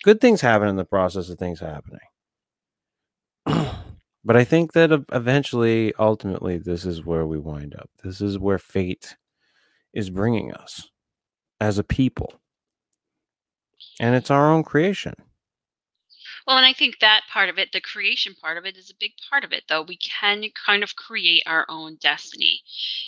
Good 0.02 0.20
things 0.20 0.40
happen 0.40 0.68
in 0.68 0.76
the 0.76 0.84
process 0.84 1.28
of 1.30 1.38
things 1.38 1.60
happening. 1.60 2.00
But 4.24 4.36
i 4.36 4.44
think 4.44 4.72
that 4.74 4.92
eventually 5.12 5.92
ultimately 5.98 6.58
this 6.58 6.84
is 6.84 7.04
where 7.04 7.26
we 7.26 7.38
wind 7.38 7.74
up. 7.74 7.90
This 8.04 8.20
is 8.20 8.38
where 8.38 8.58
fate 8.60 9.16
is 9.94 10.10
bringing 10.10 10.54
us 10.54 10.88
as 11.62 11.78
a 11.78 11.84
people 11.84 12.34
and 14.00 14.14
it's 14.14 14.30
our 14.30 14.50
own 14.52 14.62
creation 14.64 15.14
Well, 16.46 16.56
and 16.56 16.66
I 16.66 16.72
think 16.72 16.98
that 16.98 17.22
part 17.32 17.48
of 17.48 17.58
it, 17.58 17.70
the 17.72 17.80
creation 17.80 18.34
part 18.34 18.58
of 18.58 18.66
it, 18.66 18.76
is 18.76 18.90
a 18.90 18.94
big 18.98 19.12
part 19.30 19.44
of 19.44 19.52
it, 19.52 19.62
though. 19.68 19.82
We 19.82 19.96
can 19.96 20.42
kind 20.66 20.82
of 20.82 20.96
create 20.96 21.44
our 21.46 21.64
own 21.68 21.96
destiny. 22.00 22.62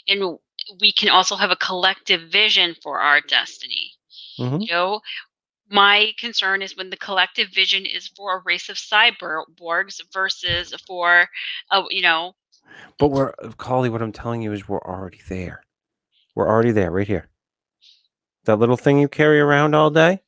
And 0.06 0.38
we 0.80 0.92
can 0.92 1.08
also 1.08 1.34
have 1.36 1.50
a 1.50 1.56
collective 1.56 2.30
vision 2.30 2.76
for 2.80 3.00
our 3.00 3.20
destiny. 3.20 3.92
Mhm. 4.38 4.60
You 4.60 4.72
know, 4.72 5.00
my 5.68 6.12
concern 6.18 6.62
is 6.62 6.76
when 6.76 6.90
the 6.90 6.96
collective 6.96 7.48
vision 7.50 7.86
is 7.86 8.08
for 8.08 8.36
a 8.36 8.42
race 8.44 8.68
of 8.68 8.76
cyborgs 8.76 10.00
versus 10.12 10.74
for, 10.86 11.28
a, 11.70 11.82
you 11.90 12.02
know, 12.02 12.36
But 12.98 13.08
we're 13.08 13.32
Holly, 13.58 13.90
what 13.90 14.02
I'm 14.02 14.12
telling 14.12 14.42
you 14.42 14.52
is 14.52 14.68
we're 14.68 14.78
already 14.80 15.20
there. 15.28 15.64
We're 16.36 16.48
already 16.48 16.72
there, 16.72 16.90
right 16.92 17.08
here. 17.08 17.28
That 18.44 18.56
little 18.56 18.76
thing 18.76 18.98
you 18.98 19.08
carry 19.08 19.40
around 19.40 19.74
all 19.74 19.90
day, 19.90 20.20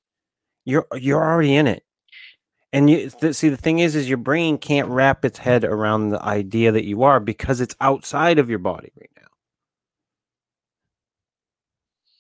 you're 0.65 0.87
you're 0.95 1.23
already 1.25 1.55
in 1.55 1.67
it. 1.67 1.85
And 2.73 2.91
you 2.91 3.11
th- 3.11 3.35
see 3.35 3.49
the 3.49 3.57
thing 3.57 3.79
is, 3.79 3.95
is 3.97 4.09
your 4.09 4.19
brain 4.19 4.59
can't 4.59 4.89
wrap 4.89 5.25
its 5.25 5.39
head 5.39 5.65
around 5.65 6.11
the 6.11 6.23
idea 6.23 6.73
that 6.73 6.85
you 6.85 7.03
are 7.05 7.21
because 7.21 7.61
it's 7.61 7.77
outside 7.81 8.39
of 8.39 8.51
your 8.51 8.59
body 8.59 8.93
right 8.99 9.11
now. 9.17 9.29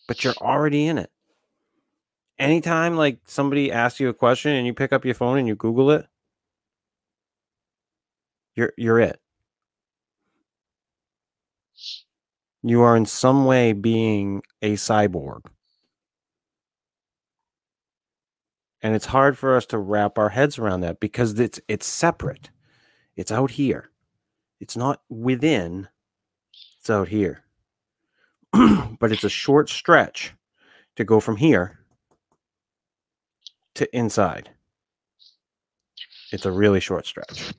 But 0.08 0.24
you're 0.24 0.34
already 0.40 0.86
in 0.86 0.98
it. 0.98 1.10
Anytime 2.38 2.96
like 2.96 3.18
somebody 3.26 3.72
asks 3.72 4.00
you 4.00 4.08
a 4.08 4.14
question 4.14 4.52
and 4.52 4.66
you 4.66 4.74
pick 4.74 4.92
up 4.92 5.04
your 5.04 5.14
phone 5.14 5.38
and 5.38 5.48
you 5.48 5.54
Google 5.56 5.90
it, 5.90 6.06
you're 8.54 8.72
you're 8.76 9.00
it. 9.00 9.20
you 12.68 12.82
are 12.82 12.96
in 12.96 13.06
some 13.06 13.44
way 13.44 13.72
being 13.72 14.42
a 14.60 14.74
cyborg. 14.74 15.40
And 18.82 18.94
it's 18.94 19.06
hard 19.06 19.38
for 19.38 19.56
us 19.56 19.66
to 19.66 19.78
wrap 19.78 20.18
our 20.18 20.28
heads 20.28 20.58
around 20.58 20.80
that 20.82 21.00
because 21.00 21.38
it's 21.40 21.60
it's 21.68 21.86
separate. 21.86 22.50
It's 23.16 23.32
out 23.32 23.52
here. 23.52 23.90
It's 24.60 24.76
not 24.76 25.02
within. 25.08 25.88
It's 26.80 26.90
out 26.90 27.08
here. 27.08 27.42
but 28.52 29.12
it's 29.12 29.24
a 29.24 29.28
short 29.28 29.68
stretch 29.68 30.34
to 30.96 31.04
go 31.04 31.20
from 31.20 31.36
here 31.36 31.78
to 33.74 33.96
inside. 33.96 34.50
It's 36.32 36.46
a 36.46 36.52
really 36.52 36.80
short 36.80 37.06
stretch. 37.06 37.52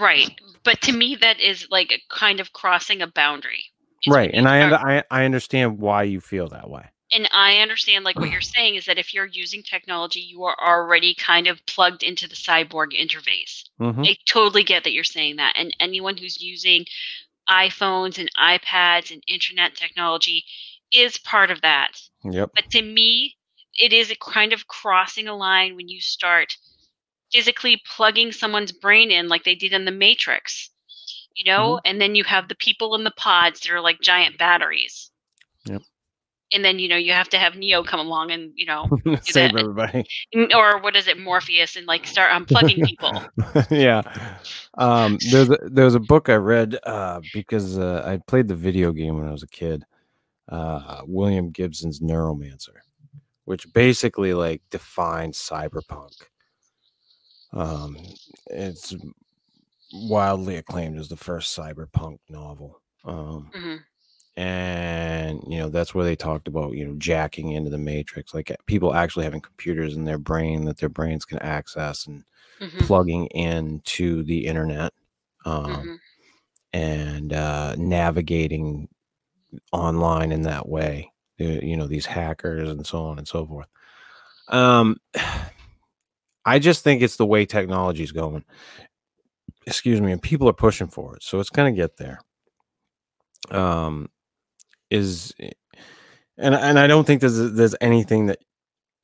right. 0.00 0.30
But 0.64 0.80
to 0.82 0.92
me, 0.92 1.16
that 1.20 1.40
is 1.40 1.66
like 1.70 1.92
a 1.92 2.00
kind 2.08 2.40
of 2.40 2.52
crossing 2.52 3.02
a 3.02 3.06
boundary. 3.06 3.64
It's 4.02 4.14
Right. 4.14 4.30
And 4.32 4.48
I, 4.48 4.98
I 4.98 5.04
I 5.10 5.24
understand 5.24 5.78
why 5.78 6.04
you 6.04 6.20
feel 6.20 6.48
that 6.48 6.70
way. 6.70 6.91
And 7.12 7.28
I 7.32 7.58
understand 7.58 8.04
like 8.04 8.18
what 8.18 8.30
you're 8.30 8.40
saying 8.56 8.76
is 8.76 8.86
that 8.86 8.98
if 8.98 9.14
you're 9.14 9.26
using 9.26 9.62
technology, 9.62 10.20
you 10.20 10.44
are 10.44 10.56
already 10.60 11.14
kind 11.14 11.46
of 11.46 11.64
plugged 11.66 12.02
into 12.02 12.28
the 12.28 12.34
cyborg 12.34 12.98
interface. 12.98 13.64
Mhm. 13.80 14.06
I 14.08 14.16
totally 14.26 14.64
get 14.64 14.84
that 14.84 14.92
you're 14.92 15.04
saying 15.04 15.36
that. 15.36 15.54
And 15.56 15.74
anyone 15.78 16.16
who's 16.16 16.40
using 16.42 16.86
iPhones 17.48 18.18
and 18.18 18.30
iPads 18.38 19.10
and 19.10 19.22
internet 19.26 19.74
technology 19.74 20.44
is 20.90 21.18
part 21.18 21.50
of 21.50 21.60
that. 21.62 22.00
Yep. 22.24 22.50
But 22.54 22.70
to 22.70 22.82
me, 22.82 23.36
it 23.74 23.92
is 23.92 24.10
a 24.10 24.16
kind 24.16 24.52
of 24.52 24.68
crossing 24.68 25.28
a 25.28 25.36
line 25.36 25.76
when 25.76 25.88
you 25.88 26.00
start 26.00 26.56
physically 27.32 27.80
plugging 27.96 28.30
someone's 28.30 28.72
brain 28.72 29.10
in 29.10 29.28
like 29.28 29.44
they 29.44 29.54
did 29.54 29.72
in 29.72 29.84
the 29.84 29.90
Matrix. 29.90 30.70
You 31.34 31.44
know, 31.50 31.80
and 31.86 31.98
then 31.98 32.14
you 32.14 32.24
have 32.24 32.48
the 32.48 32.54
people 32.54 32.94
in 32.94 33.04
the 33.04 33.10
pods 33.10 33.60
that 33.60 33.72
are 33.72 33.80
like 33.80 34.00
giant 34.02 34.36
batteries. 34.36 35.10
Yep. 35.64 35.82
And 36.54 36.64
then 36.64 36.78
you 36.78 36.88
know 36.88 36.96
you 36.96 37.12
have 37.12 37.28
to 37.30 37.38
have 37.38 37.56
Neo 37.56 37.82
come 37.82 38.00
along 38.00 38.30
and 38.30 38.52
you 38.54 38.66
know, 38.66 38.88
Save 39.22 39.56
everybody. 39.56 40.04
or 40.54 40.78
what 40.80 40.96
is 40.96 41.08
it, 41.08 41.18
Morpheus, 41.18 41.76
and 41.76 41.86
like 41.86 42.06
start 42.06 42.30
unplugging 42.30 42.84
people. 42.86 43.22
yeah. 43.70 44.02
Um, 44.78 45.18
there's 45.30 45.50
a, 45.50 45.58
there's 45.62 45.94
a 45.94 46.00
book 46.00 46.28
I 46.28 46.34
read 46.34 46.78
uh, 46.84 47.20
because 47.32 47.78
uh, 47.78 48.02
I 48.06 48.18
played 48.26 48.48
the 48.48 48.54
video 48.54 48.92
game 48.92 49.18
when 49.18 49.28
I 49.28 49.32
was 49.32 49.42
a 49.42 49.48
kid. 49.48 49.84
Uh, 50.48 51.02
William 51.06 51.50
Gibson's 51.50 52.00
Neuromancer, 52.00 52.76
which 53.44 53.72
basically 53.72 54.34
like 54.34 54.60
defines 54.70 55.38
cyberpunk. 55.38 56.12
Um, 57.52 57.96
it's 58.46 58.94
wildly 59.92 60.56
acclaimed 60.56 60.98
as 60.98 61.08
the 61.08 61.16
first 61.16 61.56
cyberpunk 61.56 62.18
novel. 62.28 62.80
Um, 63.04 63.50
hmm 63.54 63.76
and 64.36 65.42
you 65.46 65.58
know 65.58 65.68
that's 65.68 65.94
where 65.94 66.04
they 66.04 66.16
talked 66.16 66.48
about 66.48 66.72
you 66.72 66.84
know 66.86 66.94
jacking 66.98 67.50
into 67.52 67.70
the 67.70 67.78
matrix 67.78 68.32
like 68.34 68.54
people 68.66 68.94
actually 68.94 69.24
having 69.24 69.40
computers 69.40 69.94
in 69.96 70.04
their 70.04 70.18
brain 70.18 70.64
that 70.64 70.78
their 70.78 70.88
brains 70.88 71.24
can 71.24 71.38
access 71.40 72.06
and 72.06 72.24
hmm 72.58 72.80
plugging 72.80 73.26
into 73.28 74.22
the 74.24 74.46
internet 74.46 74.92
um, 75.44 75.64
hmm 75.82 75.96
and 76.72 77.32
uh, 77.32 77.74
navigating 77.76 78.88
online 79.72 80.32
in 80.32 80.42
that 80.42 80.68
way 80.68 81.12
uh, 81.40 81.44
you 81.44 81.76
know 81.76 81.86
these 81.86 82.06
hackers 82.06 82.70
and 82.70 82.86
so 82.86 83.04
on 83.04 83.18
and 83.18 83.28
so 83.28 83.46
forth. 83.46 83.68
Um 84.48 84.96
i 86.44 86.58
just 86.58 86.82
think 86.82 87.02
it's 87.02 87.16
the 87.16 87.26
way 87.26 87.46
technology 87.46 88.02
is 88.02 88.12
going. 88.12 88.44
Excuse 89.66 90.00
me 90.00 90.12
and 90.12 90.22
people 90.22 90.48
are 90.48 90.52
pushing 90.54 90.88
for 90.88 91.16
it 91.16 91.22
so 91.22 91.38
it's 91.40 91.50
going 91.50 91.72
to 91.74 91.80
get 91.80 91.96
there. 91.96 92.20
Um 93.50 94.08
is 94.92 95.34
and 96.38 96.54
and 96.54 96.78
i 96.78 96.86
don't 96.86 97.06
think 97.06 97.20
there's 97.20 97.52
there's 97.52 97.76
anything 97.80 98.26
that 98.26 98.38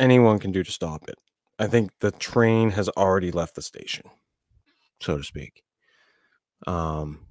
anyone 0.01 0.39
can 0.39 0.53
do 0.53 0.63
to 0.65 0.73
stop 0.73 1.09
it. 1.09 1.17
I 1.59 1.67
think 1.69 1.91
the 2.01 2.11
train 2.13 2.71
has 2.71 2.89
already 2.91 3.31
left 3.33 3.55
the 3.55 3.63
station 3.63 4.07
so 5.01 5.19
to 5.19 5.25
speak. 5.25 5.63
Um 6.67 7.27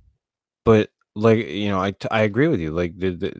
but 0.65 0.89
like 1.15 1.47
you 1.47 1.69
know 1.69 1.79
I 1.81 1.93
I 2.11 2.21
agree 2.21 2.47
with 2.47 2.59
you 2.59 2.71
like 2.71 2.97
the, 2.97 3.11
the 3.11 3.33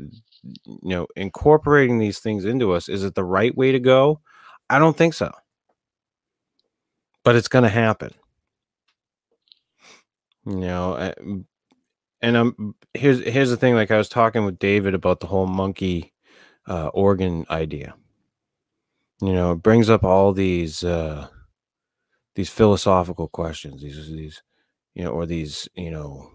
you 0.65 0.79
know 0.83 1.07
incorporating 1.15 1.99
these 1.99 2.19
things 2.19 2.45
into 2.45 2.73
us 2.73 2.89
is 2.89 3.03
it 3.03 3.15
the 3.15 3.23
right 3.23 3.55
way 3.57 3.71
to 3.71 3.79
go? 3.79 4.21
I 4.69 4.79
don't 4.79 4.97
think 4.97 5.13
so. 5.13 5.31
But 7.23 7.35
it's 7.35 7.47
going 7.47 7.63
to 7.63 7.69
happen. 7.69 8.13
You 10.45 10.55
know 10.55 10.95
I- 10.95 11.13
and 12.21 12.37
um 12.37 12.75
here's 12.93 13.23
here's 13.23 13.49
the 13.49 13.57
thing 13.57 13.75
like 13.75 13.91
i 13.91 13.97
was 13.97 14.09
talking 14.09 14.45
with 14.45 14.59
david 14.59 14.93
about 14.93 15.19
the 15.19 15.27
whole 15.27 15.47
monkey 15.47 16.13
uh 16.67 16.87
organ 16.89 17.45
idea. 17.49 17.95
You 19.21 19.33
know 19.33 19.53
it 19.53 19.63
brings 19.63 19.89
up 19.89 20.03
all 20.03 20.33
these 20.33 20.83
uh 20.83 21.27
these 22.35 22.49
philosophical 22.49 23.27
questions 23.27 23.81
these 23.81 24.09
these 24.09 24.43
you 24.95 25.03
know 25.03 25.11
or 25.11 25.25
these 25.25 25.67
you 25.75 25.91
know 25.91 26.31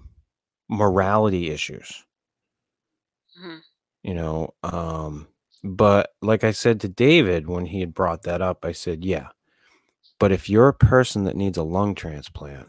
morality 0.68 1.51
issues. 1.51 2.05
Hmm 3.39 3.59
you 4.03 4.14
know 4.14 4.53
um 4.62 5.28
but 5.62 6.11
like 6.22 6.45
i 6.45 6.51
said 6.51 6.80
to 6.80 6.89
david 6.89 7.47
when 7.47 7.66
he 7.66 7.80
had 7.80 7.95
brought 7.95 8.22
that 8.22 8.43
up 8.43 8.64
i 8.64 8.72
said 8.72 9.05
yeah 9.05 9.28
but 10.18 10.33
if 10.33 10.51
you're 10.51 10.68
a 10.68 10.74
person 10.74 11.24
that 11.24 11.37
needs 11.37 11.59
a 11.59 11.62
lung 11.62 11.95
transplant 11.95 12.68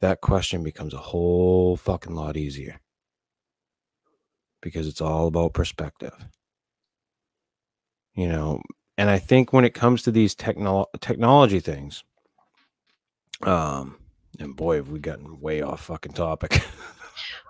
that 0.00 0.20
question 0.20 0.62
becomes 0.62 0.92
a 0.94 0.98
whole 0.98 1.76
fucking 1.76 2.14
lot 2.14 2.36
easier 2.36 2.80
because 4.62 4.86
it's 4.86 5.00
all 5.00 5.26
about 5.26 5.52
perspective 5.54 6.14
you 8.14 8.26
know 8.28 8.60
and 8.98 9.10
i 9.10 9.18
think 9.18 9.52
when 9.52 9.64
it 9.64 9.74
comes 9.74 10.02
to 10.02 10.10
these 10.10 10.34
technol- 10.34 10.86
technology 11.00 11.60
things 11.60 12.02
um 13.42 13.96
and 14.38 14.56
boy 14.56 14.76
have 14.76 14.88
we 14.90 14.98
gotten 14.98 15.40
way 15.40 15.62
off 15.62 15.84
fucking 15.84 16.12
topic 16.12 16.62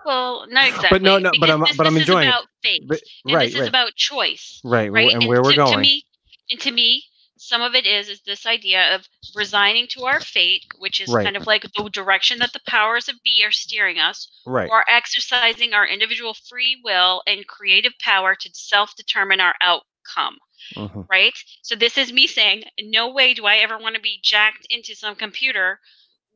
Well, 0.04 0.46
not 0.50 0.68
exactly. 0.68 0.88
But 0.92 1.02
no, 1.02 1.18
no, 1.18 1.32
but 1.40 1.50
I'm- 1.50 1.58
this, 1.60 1.76
but 1.76 1.84
I'm 1.84 1.94
this 1.94 2.02
enjoying 2.02 2.28
it. 2.28 2.30
is 2.30 2.34
about 2.36 2.46
faith, 2.62 2.82
but, 2.86 3.00
and 3.24 3.34
right 3.34 3.44
this 3.46 3.54
is 3.54 3.60
right 3.62 3.68
about 3.68 3.94
choice, 3.96 4.60
right 4.62 4.92
right? 4.92 5.12
and 5.12 5.26
where 5.26 5.42
we're 5.42 5.56
going 5.56 5.72
To 5.72 5.78
me, 5.80 6.04
and 6.48 6.60
to 6.60 6.70
me, 6.70 7.02
some 7.36 7.62
of 7.62 7.74
it 7.74 7.86
is 7.86 8.08
is 8.08 8.22
this 8.22 8.46
idea 8.46 8.94
of 8.94 9.06
resigning 9.34 9.86
to 9.88 10.04
our 10.04 10.20
fate, 10.20 10.64
which 10.78 11.00
is 11.00 11.12
Right. 11.12 11.24
kind 11.24 11.36
of 11.36 11.46
like 11.46 11.62
the 11.62 11.90
direction 11.90 12.38
that 12.38 12.52
the 12.52 12.60
powers 12.66 13.08
of 13.08 13.16
be 13.24 13.44
are 13.44 13.52
steering 13.52 13.98
us, 13.98 14.28
right 14.46 14.70
or 14.70 14.84
exercising 14.88 15.72
our 15.74 15.86
individual 15.86 16.34
free 16.34 16.80
will 16.84 17.22
and 17.26 17.46
creative 17.46 17.92
power 18.00 18.34
to 18.34 18.50
self-determine 18.52 19.40
our 19.40 19.54
outcome. 19.60 20.38
Mhm. 20.74 21.06
Right. 21.10 21.34
So 21.62 21.76
this 21.76 21.98
is 21.98 22.12
me 22.12 22.26
saying, 22.26 22.64
no 22.80 23.08
way 23.08 23.34
do 23.34 23.46
I 23.46 23.56
ever 23.56 23.78
want 23.78 23.94
to 23.94 24.00
be 24.00 24.18
jacked 24.22 24.66
into 24.70 24.94
some 24.94 25.14
computer 25.14 25.78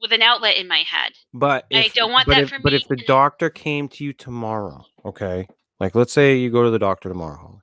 with 0.01 0.13
an 0.13 0.23
outlet 0.23 0.57
in 0.57 0.69
my 0.69 0.79
head. 0.79 1.13
But 1.33 1.67
I 1.73 1.87
if, 1.87 1.95
don't 1.95 2.13
want 2.13 2.29
that 2.29 2.43
if, 2.45 2.49
for 2.51 2.59
But 2.59 2.73
me, 2.73 2.79
if 2.79 2.89
the 2.89 2.97
doctor 2.97 3.51
came 3.51 3.89
to 3.91 4.05
you 4.05 4.13
tomorrow, 4.13 4.85
okay, 5.05 5.47
like 5.79 5.95
let's 5.95 6.13
say 6.13 6.37
you 6.37 6.51
go 6.51 6.65
to 6.65 6.71
the 6.71 6.79
doctor 6.79 7.09
tomorrow, 7.09 7.60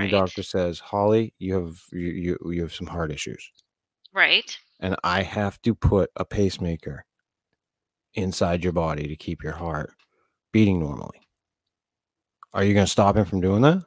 Right. 0.00 0.10
the 0.10 0.16
doctor 0.16 0.42
says, 0.42 0.78
Holly, 0.78 1.34
you 1.38 1.54
have 1.54 1.80
you, 1.92 2.08
you 2.08 2.38
you 2.52 2.62
have 2.62 2.74
some 2.74 2.86
heart 2.86 3.12
issues, 3.12 3.50
Right. 4.12 4.56
and 4.80 4.96
I 5.04 5.22
have 5.22 5.60
to 5.62 5.74
put 5.74 6.10
a 6.16 6.24
pacemaker 6.24 7.04
inside 8.14 8.64
your 8.64 8.72
body 8.72 9.06
to 9.08 9.16
keep 9.16 9.42
your 9.42 9.52
heart 9.52 9.92
beating 10.52 10.80
normally. 10.80 11.20
Are 12.52 12.64
you 12.64 12.74
going 12.74 12.86
to 12.86 12.90
stop 12.90 13.16
him 13.16 13.24
from 13.24 13.40
doing 13.40 13.62
that? 13.62 13.84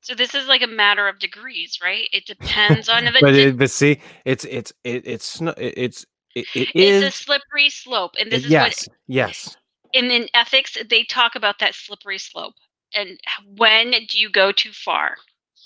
So 0.00 0.14
this 0.14 0.34
is 0.34 0.48
like 0.48 0.62
a 0.62 0.66
matter 0.66 1.06
of 1.06 1.20
degrees, 1.20 1.78
right? 1.82 2.08
It 2.12 2.26
depends 2.26 2.88
on 2.88 3.04
the 3.04 3.12
But 3.20 3.34
it, 3.34 3.56
but 3.56 3.70
see, 3.70 4.00
it's 4.24 4.44
it's 4.44 4.72
it, 4.82 5.06
it's 5.06 5.40
it's 5.40 6.06
it, 6.34 6.46
it 6.54 6.68
it's 6.74 7.02
a 7.02 7.10
slippery 7.24 7.70
slope, 7.70 8.12
and 8.18 8.28
uh, 8.28 8.36
this 8.36 8.44
is 8.44 8.50
yes 8.50 8.88
yes 9.06 9.56
and 9.94 10.10
in 10.10 10.28
ethics 10.34 10.76
they 10.88 11.04
talk 11.04 11.34
about 11.34 11.58
that 11.58 11.74
slippery 11.74 12.18
slope 12.18 12.54
and 12.94 13.20
when 13.44 13.90
do 14.06 14.18
you 14.18 14.30
go 14.30 14.52
too 14.52 14.72
far? 14.72 15.16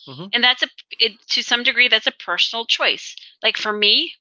Mhm. 0.07 0.31
And 0.33 0.45
that's 0.45 0.63
a 0.63 0.69
it, 0.99 1.13
to 1.31 1.43
some 1.43 1.63
degree 1.63 1.89
that's 1.89 2.07
a 2.07 2.13
personal 2.13 2.67
choice. 2.67 3.17
Like 3.43 3.57
for 3.57 3.73
me, 3.73 4.15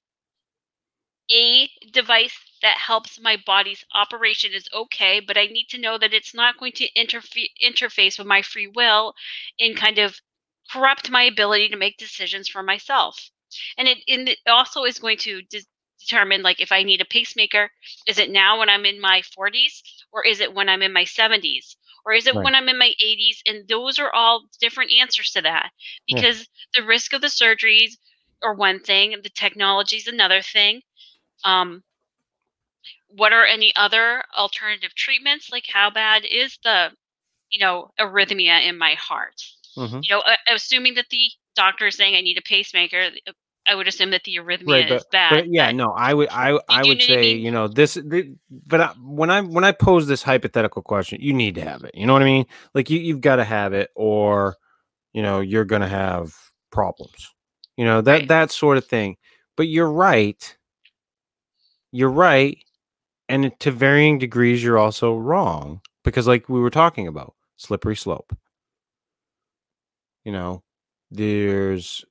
a 1.32 1.68
device 1.92 2.38
that 2.62 2.78
helps 2.78 3.20
my 3.20 3.36
body's 3.36 3.84
operation 3.94 4.54
is 4.54 4.70
okay, 4.74 5.20
but 5.20 5.38
I 5.38 5.48
need 5.48 5.68
to 5.70 5.78
know 5.78 5.98
that 5.98 6.14
it's 6.14 6.34
not 6.34 6.58
going 6.58 6.72
to 6.74 6.90
interfe- 6.92 7.52
interface 7.62 8.18
with 8.18 8.28
my 8.28 8.42
free 8.42 8.68
will 8.68 9.14
and 9.60 9.76
kind 9.76 10.00
of 10.00 10.22
corrupt 10.72 11.10
my 11.10 11.24
ability 11.24 11.68
to 11.70 11.76
make 11.76 11.98
decisions 11.98 12.48
for 12.48 12.64
myself. 12.64 13.32
And 13.78 13.88
it, 13.88 13.98
and 14.08 14.30
it 14.30 14.40
also 14.48 14.84
is 14.86 15.00
going 15.00 15.18
to 15.20 15.42
de- 15.44 15.66
determine 16.00 16.42
like 16.42 16.62
if 16.62 16.72
I 16.72 16.84
need 16.84 17.02
a 17.02 17.06
pacemaker, 17.06 17.72
is 18.08 18.18
it 18.18 18.30
now 18.30 18.60
when 18.60 18.70
I'm 18.70 18.86
in 18.86 19.00
my 19.02 19.22
40s 19.24 19.84
or 20.12 20.26
is 20.26 20.40
it 20.40 20.54
when 20.54 20.70
I'm 20.70 20.82
in 20.82 20.94
my 20.94 21.04
70s? 21.06 21.76
Or 22.06 22.14
is 22.14 22.28
it 22.28 22.36
Right. 22.36 22.44
when 22.44 22.56
I'm 22.56 22.70
in 22.70 22.78
my 22.78 22.94
80s? 23.04 23.42
And 23.46 23.68
those 23.68 24.00
are 24.00 24.12
all 24.14 24.48
different 24.60 24.92
answers 25.00 25.32
to 25.32 25.42
that 25.42 25.72
Yeah. 26.08 26.18
because 26.18 26.48
the 26.76 26.84
risk 26.84 27.14
of 27.14 27.22
the 27.22 27.28
surgeries 27.28 27.94
are 28.44 28.54
one 28.56 28.80
thing, 28.82 29.12
the 29.24 29.30
technology 29.30 29.98
is 29.98 30.08
another 30.08 30.42
thing. 30.42 30.82
Um, 31.46 31.84
what 33.08 33.34
are 33.34 33.46
any 33.46 33.74
other 33.76 34.24
alternative 34.38 34.94
treatments? 34.96 35.50
Like 35.52 35.66
how 35.68 35.90
bad 35.90 36.26
is 36.26 36.58
the, 36.64 36.92
you 37.52 37.60
know, 37.60 37.92
arrhythmia 38.00 38.66
in 38.68 38.78
my 38.78 38.96
heart? 38.96 39.42
Mhm. 39.78 40.04
You 40.04 40.16
know, 40.16 40.24
assuming 40.50 40.96
that 40.96 41.10
the 41.10 41.30
doctor 41.56 41.88
is 41.88 41.96
saying 41.96 42.16
I 42.16 42.22
need 42.22 42.38
a 42.38 42.42
pacemaker, 42.42 43.12
I 43.66 43.76
would 43.76 43.88
assume 43.88 44.12
that 44.12 44.24
the 44.26 44.36
arrhythmia 44.38 44.68
Right, 44.68 44.92
is 44.92 45.06
bad. 45.12 45.30
but 45.32 45.46
yeah 45.52 45.68
but- 45.68 45.76
no 45.76 45.92
i 45.92 46.14
would 46.14 46.28
i 46.32 46.60
i 46.70 46.84
would 46.84 46.98
I 47.02 47.06
say 47.06 47.22
mean? 47.22 47.46
you 47.46 47.52
know 47.52 47.68
this 47.68 47.94
the, 47.94 48.36
but 48.50 48.82
I, 48.82 48.88
when 49.02 49.30
i 49.30 49.42
when 49.42 49.64
i 49.64 49.72
pose 49.72 50.06
this 50.08 50.22
hypothetical 50.24 50.82
question 50.82 51.20
you 51.22 51.32
need 51.34 51.56
to 51.56 51.62
have 51.62 51.84
it 51.84 51.92
you 51.96 52.06
know 52.06 52.14
what 52.14 52.22
i 52.22 52.26
mean 52.26 52.46
like 52.74 52.90
you 52.90 53.00
you've 53.00 53.22
got 53.22 53.38
to 53.38 53.44
have 53.46 53.72
it 53.74 53.90
or 53.96 54.58
you 55.14 55.22
know 55.22 55.40
you're 55.40 55.64
gonna 55.66 55.88
have 55.88 56.36
problems 56.72 57.34
you 57.78 57.86
know 57.86 58.02
that 58.02 58.12
Right. 58.12 58.28
that 58.28 58.52
sort 58.52 58.78
of 58.78 58.86
thing 58.86 59.16
but 59.56 59.68
you're 59.68 59.92
right 59.92 60.58
you're 61.92 62.10
right 62.12 62.58
and 63.30 63.58
to 63.62 63.72
varying 63.72 64.20
degrees 64.20 64.62
you're 64.64 64.78
also 64.78 65.16
wrong 65.16 65.80
because 66.04 66.28
like 66.28 66.50
we 66.50 66.60
were 66.60 66.70
talking 66.70 67.08
about 67.08 67.34
slippery 67.58 67.96
slope 67.96 68.36
You 70.26 70.32
know, 70.32 70.64
there's 71.12 72.06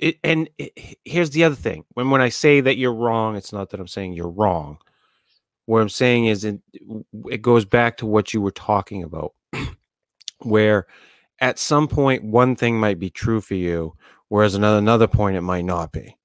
it, 0.00 0.18
and 0.24 0.48
it, 0.58 0.96
here's 1.04 1.30
the 1.30 1.44
other 1.44 1.54
thing. 1.54 1.84
When 1.94 2.10
when 2.10 2.20
I 2.20 2.28
say 2.28 2.60
that 2.60 2.76
you're 2.76 2.94
wrong, 2.94 3.36
it's 3.36 3.52
not 3.52 3.70
that 3.70 3.80
I'm 3.80 3.88
saying 3.88 4.12
you're 4.12 4.30
wrong. 4.30 4.78
What 5.66 5.82
I'm 5.82 5.88
saying 5.88 6.26
is, 6.26 6.44
it, 6.44 6.60
it 7.30 7.42
goes 7.42 7.64
back 7.64 7.98
to 7.98 8.06
what 8.06 8.32
you 8.32 8.40
were 8.40 8.50
talking 8.50 9.02
about, 9.02 9.34
where 10.38 10.86
at 11.40 11.58
some 11.58 11.88
point 11.88 12.24
one 12.24 12.56
thing 12.56 12.80
might 12.80 12.98
be 12.98 13.10
true 13.10 13.40
for 13.40 13.54
you, 13.54 13.94
whereas 14.28 14.54
another 14.54 14.78
another 14.78 15.06
point 15.06 15.36
it 15.36 15.42
might 15.42 15.64
not 15.64 15.92
be. 15.92 16.16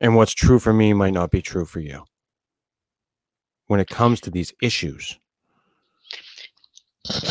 And 0.00 0.16
what's 0.16 0.34
true 0.34 0.58
for 0.58 0.72
me 0.72 0.92
might 0.92 1.12
not 1.12 1.30
be 1.30 1.42
true 1.42 1.64
for 1.64 1.80
you 1.80 2.04
when 3.66 3.80
it 3.80 3.88
comes 3.88 4.20
to 4.20 4.30
these 4.30 4.52
issues. 4.60 5.18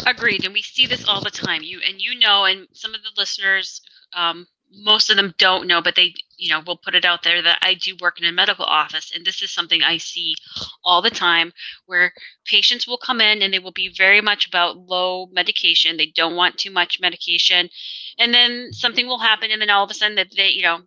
Agreed, 0.06 0.43
and 0.43 0.54
we 0.54 0.62
see 0.62 0.86
this 0.86 1.08
all 1.08 1.22
the 1.22 1.32
time. 1.32 1.64
You 1.64 1.80
and 1.88 2.02
you 2.02 2.18
know, 2.20 2.45
and 2.45 2.68
some 2.74 2.93
of 2.93 3.02
the 3.04 3.12
listeners 3.18 3.82
um, 4.14 4.47
most 4.74 5.09
of 5.09 5.18
them 5.18 5.34
don't 5.38 5.68
know, 5.68 5.82
but 5.82 5.95
they, 5.95 6.14
you 6.38 6.49
know, 6.49 6.62
will 6.66 6.78
put 6.78 6.95
it 6.95 7.05
out 7.05 7.24
there 7.24 7.41
that 7.41 7.59
I 7.62 7.74
do 7.74 7.95
work 7.99 8.20
in 8.20 8.26
a 8.26 8.32
medical 8.32 8.66
office. 8.66 9.12
And 9.14 9.26
this 9.26 9.41
is 9.41 9.51
something 9.51 9.84
I 9.84 9.97
see 9.97 10.36
all 10.84 11.01
the 11.01 11.09
time 11.09 11.51
where 11.86 12.14
patients 12.45 12.88
will 12.88 12.97
come 12.97 13.20
in 13.22 13.41
and 13.41 13.53
they 13.53 13.59
will 13.59 13.74
be 13.74 13.93
very 13.95 14.22
much 14.22 14.47
about 14.47 14.78
low 14.78 15.28
medication. 15.32 15.97
They 15.97 16.14
don't 16.16 16.36
want 16.36 16.57
too 16.57 16.72
much 16.72 16.99
medication. 17.01 17.70
And 18.18 18.34
then 18.34 18.70
something 18.72 19.07
will 19.07 19.20
happen. 19.20 19.51
And 19.51 19.62
then 19.62 19.70
all 19.70 19.84
of 19.84 19.91
a 19.91 19.93
sudden 19.93 20.16
that 20.16 20.30
they, 20.36 20.49
you 20.49 20.64
know, 20.64 20.80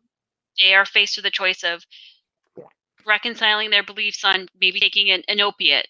they 0.59 0.75
are 0.75 0.87
faced 0.87 1.17
with 1.17 1.27
a 1.27 1.31
choice 1.31 1.63
of 1.63 1.85
reconciling 3.07 3.71
their 3.71 3.83
beliefs 3.83 4.25
on 4.25 4.49
maybe 4.61 4.81
taking 4.81 5.11
an, 5.11 5.23
an 5.29 5.41
opiate 5.41 5.89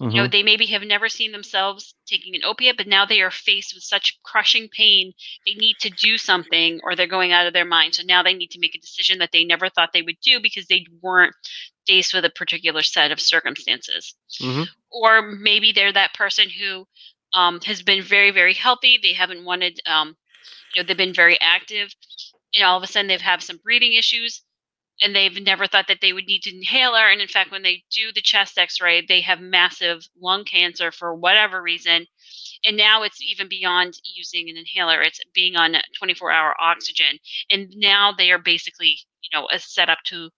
Mm-hmm. 0.00 0.14
You 0.14 0.22
know, 0.22 0.28
they 0.28 0.42
maybe 0.42 0.66
have 0.66 0.82
never 0.82 1.08
seen 1.08 1.32
themselves 1.32 1.94
taking 2.06 2.36
an 2.36 2.44
opiate, 2.44 2.76
but 2.76 2.86
now 2.86 3.04
they 3.04 3.20
are 3.20 3.30
faced 3.30 3.74
with 3.74 3.82
such 3.82 4.18
crushing 4.22 4.68
pain. 4.68 5.12
They 5.44 5.54
need 5.54 5.76
to 5.80 5.90
do 5.90 6.18
something 6.18 6.80
or 6.84 6.94
they're 6.94 7.08
going 7.08 7.32
out 7.32 7.46
of 7.46 7.52
their 7.52 7.64
mind. 7.64 7.94
So 7.94 8.04
now 8.06 8.22
they 8.22 8.34
need 8.34 8.52
to 8.52 8.60
make 8.60 8.74
a 8.76 8.80
decision 8.80 9.18
that 9.18 9.30
they 9.32 9.44
never 9.44 9.68
thought 9.68 9.90
they 9.92 10.02
would 10.02 10.18
do 10.22 10.40
because 10.40 10.66
they 10.66 10.86
weren't 11.02 11.34
faced 11.86 12.14
with 12.14 12.24
a 12.24 12.30
particular 12.30 12.82
set 12.82 13.10
of 13.10 13.20
circumstances. 13.20 14.14
Mm-hmm. 14.40 14.64
Or 14.92 15.22
maybe 15.22 15.72
they're 15.72 15.92
that 15.92 16.14
person 16.14 16.48
who 16.48 16.86
um, 17.34 17.60
has 17.64 17.82
been 17.82 18.02
very, 18.02 18.30
very 18.30 18.54
healthy. 18.54 18.98
They 19.02 19.14
haven't 19.14 19.44
wanted, 19.44 19.80
um, 19.86 20.16
you 20.74 20.82
know, 20.82 20.86
they've 20.86 20.96
been 20.96 21.14
very 21.14 21.38
active. 21.40 21.92
And 22.54 22.64
all 22.64 22.76
of 22.76 22.82
a 22.84 22.86
sudden 22.86 23.08
they've 23.08 23.20
had 23.20 23.42
some 23.42 23.58
breathing 23.62 23.94
issues 23.94 24.42
and 25.00 25.14
they've 25.14 25.40
never 25.42 25.66
thought 25.66 25.86
that 25.88 26.00
they 26.00 26.12
would 26.12 26.26
need 26.26 26.46
an 26.46 26.56
inhaler. 26.56 27.08
And 27.08 27.20
in 27.20 27.28
fact, 27.28 27.52
when 27.52 27.62
they 27.62 27.84
do 27.90 28.12
the 28.12 28.20
chest 28.20 28.58
x 28.58 28.80
ray, 28.80 29.04
they 29.06 29.20
have 29.20 29.40
massive 29.40 30.08
lung 30.20 30.44
cancer 30.44 30.90
for 30.90 31.14
whatever 31.14 31.62
reason. 31.62 32.06
And 32.64 32.76
now 32.76 33.04
it's 33.04 33.22
even 33.22 33.48
beyond 33.48 33.94
using 34.04 34.50
an 34.50 34.56
inhaler, 34.56 35.00
it's 35.00 35.20
being 35.32 35.56
on 35.56 35.76
24 35.98 36.32
hour 36.32 36.54
oxygen. 36.60 37.18
And 37.50 37.72
now 37.76 38.12
they 38.16 38.32
are 38.32 38.38
basically, 38.38 38.98
you 39.22 39.30
know, 39.32 39.48
a 39.52 39.58
setup 39.58 39.98
to 40.06 40.30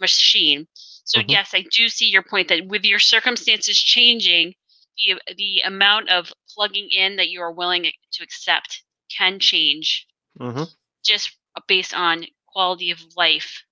machine. 0.00 0.66
So, 1.04 1.20
mm-hmm. 1.20 1.30
yes, 1.30 1.52
I 1.54 1.64
do 1.70 1.88
see 1.88 2.06
your 2.06 2.22
point 2.22 2.48
that 2.48 2.66
with 2.66 2.84
your 2.84 2.98
circumstances 2.98 3.78
changing, 3.78 4.54
the, 4.96 5.20
the 5.36 5.60
amount 5.60 6.10
of 6.10 6.32
plugging 6.54 6.88
in 6.90 7.16
that 7.16 7.28
you 7.28 7.40
are 7.40 7.52
willing 7.52 7.84
to 7.84 8.24
accept 8.24 8.82
can 9.16 9.38
change 9.38 10.06
mm-hmm. 10.40 10.64
just 11.04 11.36
based 11.68 11.94
on 11.94 12.26
quality 12.52 12.90
of 12.90 12.98
life 13.16 13.62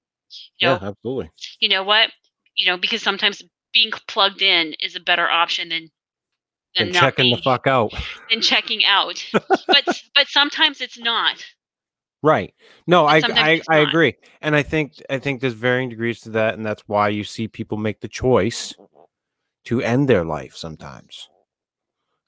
you 0.58 0.68
know, 0.68 0.78
yeah, 0.80 0.88
absolutely. 0.88 1.30
You 1.60 1.68
know 1.68 1.84
what? 1.84 2.10
You 2.56 2.66
know, 2.66 2.76
because 2.76 3.02
sometimes 3.02 3.42
being 3.72 3.90
plugged 4.08 4.42
in 4.42 4.74
is 4.80 4.96
a 4.96 5.00
better 5.00 5.28
option 5.28 5.68
than 5.68 5.90
than 6.76 6.92
checking 6.92 7.24
being, 7.24 7.36
the 7.36 7.42
fuck 7.42 7.66
out. 7.66 7.92
Than 8.30 8.40
checking 8.40 8.84
out. 8.84 9.24
but 9.32 10.02
but 10.14 10.28
sometimes 10.28 10.80
it's 10.80 10.98
not. 10.98 11.44
Right. 12.22 12.54
No, 12.86 13.06
I 13.06 13.22
I, 13.24 13.62
I 13.68 13.78
agree. 13.78 14.14
And 14.40 14.56
I 14.56 14.62
think 14.62 14.94
I 15.10 15.18
think 15.18 15.40
there's 15.40 15.52
varying 15.54 15.88
degrees 15.88 16.20
to 16.22 16.30
that, 16.30 16.54
and 16.54 16.64
that's 16.64 16.82
why 16.86 17.08
you 17.08 17.24
see 17.24 17.48
people 17.48 17.78
make 17.78 18.00
the 18.00 18.08
choice 18.08 18.74
to 19.66 19.80
end 19.82 20.08
their 20.08 20.24
life 20.24 20.56
sometimes. 20.56 21.28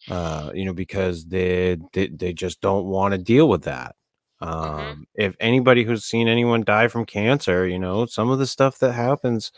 Uh, 0.08 0.50
you 0.54 0.64
know, 0.64 0.72
because 0.72 1.26
they 1.26 1.76
they, 1.92 2.08
they 2.08 2.32
just 2.32 2.60
don't 2.60 2.86
want 2.86 3.12
to 3.12 3.18
deal 3.18 3.48
with 3.48 3.64
that. 3.64 3.96
Mm-hmm. 4.42 4.52
Um, 4.52 4.80
mm-hmm. 4.80 5.02
If 5.14 5.36
anybody 5.40 5.84
who's 5.84 6.04
seen 6.04 6.28
anyone 6.28 6.62
die 6.62 6.88
from 6.88 7.04
cancer, 7.04 7.66
you 7.66 7.78
know, 7.78 8.06
some 8.06 8.30
of 8.30 8.38
the 8.38 8.46
stuff 8.46 8.78
that 8.78 8.92
happens, 8.92 9.52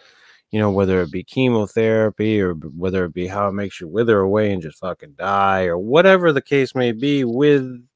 you 0.51 0.59
know, 0.59 0.71
whether 0.71 1.01
it 1.03 1.13
be 1.13 1.23
chemotherapy 1.23 2.41
or 2.41 2.55
whether 2.55 3.05
it 3.05 3.15
be 3.15 3.27
how 3.27 3.49
it 3.49 3.53
makes 3.53 3.81
you 3.81 3.89
wither 3.89 4.21
away 4.21 4.53
and 4.53 4.63
just 4.63 4.79
fucking 4.79 5.13
die 5.13 5.65
or 5.65 5.79
whatever 5.79 6.33
the 6.33 6.43
case 6.43 6.75
may 6.75 6.93
be 6.93 7.25
with 7.25 7.87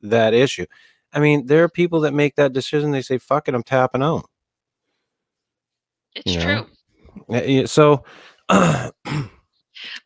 that 0.00 0.32
issue. 0.32 0.66
I 1.12 1.20
mean, 1.20 1.46
there 1.46 1.64
are 1.64 1.68
people 1.68 2.00
that 2.00 2.14
make 2.14 2.36
that 2.36 2.52
decision. 2.52 2.90
They 2.90 3.02
say, 3.02 3.18
fuck 3.18 3.48
it, 3.48 3.54
I'm 3.54 3.62
tapping 3.62 4.02
out. 4.02 4.28
It's 6.14 6.34
you 6.34 6.40
true. 6.40 6.66
Know? 7.28 7.64
So, 7.66 8.04
but 8.48 8.92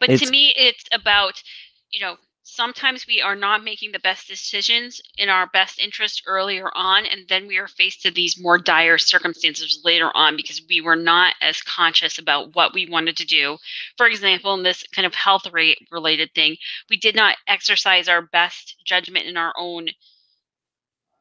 to 0.01 0.30
me, 0.30 0.53
it's 0.57 0.85
about, 0.93 1.43
you 1.91 2.01
know, 2.01 2.16
sometimes 2.45 3.07
we 3.07 3.22
are 3.22 3.36
not 3.36 3.62
making 3.62 3.93
the 3.93 4.01
best 4.01 4.26
decisions 4.26 5.01
in 5.16 5.28
our 5.28 5.47
best 5.47 5.78
interest 5.78 6.22
earlier 6.26 6.70
on 6.74 7.07
and 7.07 7.28
then 7.28 7.47
we 7.47 7.57
are 7.57 7.68
faced 7.68 8.03
to 8.03 8.11
these 8.11 8.40
more 8.40 8.59
dire 8.59 8.99
circumstances 8.99 9.80
later 9.84 10.11
on 10.14 10.36
because 10.36 10.61
we 10.68 10.80
were 10.80 10.97
not 10.97 11.34
as 11.40 11.61
conscious 11.62 12.18
about 12.18 12.55
what 12.55 12.74
we 12.74 12.88
wanted 12.88 13.16
to 13.16 13.24
do 13.24 13.57
for 13.97 14.07
example 14.07 14.55
in 14.55 14.62
this 14.62 14.84
kind 14.93 15.07
of 15.07 15.14
health 15.14 15.47
rate 15.53 15.78
related 15.93 16.32
thing 16.34 16.57
we 16.90 16.97
did 16.97 17.14
not 17.14 17.36
exercise 17.47 18.09
our 18.09 18.22
best 18.22 18.76
judgment 18.84 19.26
in 19.26 19.36
our 19.36 19.53
own 19.57 19.88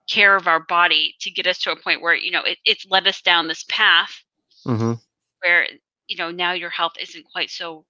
care 0.10 0.36
of 0.36 0.48
our 0.48 0.60
body 0.60 1.16
to 1.20 1.30
get 1.30 1.48
us 1.48 1.60
to 1.60 1.72
a 1.72 1.80
point 1.80 2.02
where 2.02 2.16
you 2.16 2.32
know 2.32 2.44
it, 2.44 2.58
it's 2.66 2.86
led 2.90 3.08
us 3.08 3.22
down 3.22 3.48
this 3.48 3.64
path 3.70 4.24
mm-hmm. 4.66 4.94
where 5.44 5.68
you 6.08 6.18
know 6.18 6.32
now 6.32 6.52
your 6.52 6.72
health 6.72 6.94
isn't 7.00 7.26
quite 7.32 7.52
so 7.52 7.86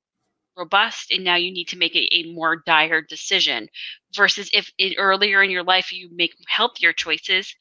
robust 0.58 1.12
and 1.12 1.24
now 1.24 1.36
you 1.36 1.52
need 1.52 1.68
to 1.68 1.78
make 1.78 1.96
a, 1.96 2.08
a 2.14 2.34
more 2.34 2.62
dire 2.66 3.02
decision 3.02 3.68
versus 4.16 4.50
if 4.54 4.72
earlier 4.98 5.42
in 5.42 5.50
your 5.50 5.64
life 5.64 5.94
you 5.94 6.10
make 6.14 6.34
healthier 6.48 6.94
choices 6.94 7.56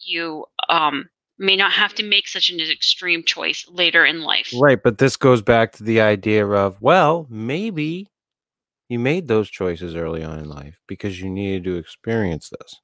you 0.00 0.44
um, 0.68 1.08
may 1.38 1.56
not 1.56 1.72
have 1.72 1.94
to 1.94 2.02
make 2.02 2.28
such 2.28 2.50
an 2.50 2.60
extreme 2.60 3.24
choice 3.24 3.64
later 3.70 4.04
in 4.04 4.22
life. 4.22 4.52
Right 4.60 4.82
but 4.82 4.98
this 4.98 5.16
goes 5.16 5.42
back 5.42 5.72
to 5.72 5.84
the 5.84 6.00
idea 6.00 6.46
of 6.46 6.80
well 6.80 7.26
maybe 7.30 8.08
you 8.88 8.98
made 8.98 9.28
those 9.28 9.50
choices 9.50 9.96
early 9.96 10.22
on 10.22 10.38
in 10.38 10.48
life 10.48 10.78
because 10.86 11.20
you 11.20 11.30
needed 11.30 11.64
to 11.64 11.76
experience 11.76 12.50
this. 12.50 12.80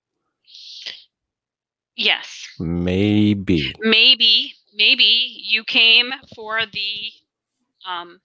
Yes. 1.96 2.46
Maybe. 2.58 3.74
Maybe 3.80 4.54
maybe 4.74 5.42
you 5.46 5.64
came 5.64 6.10
for 6.34 6.60
the 6.72 7.12
um 7.88 8.20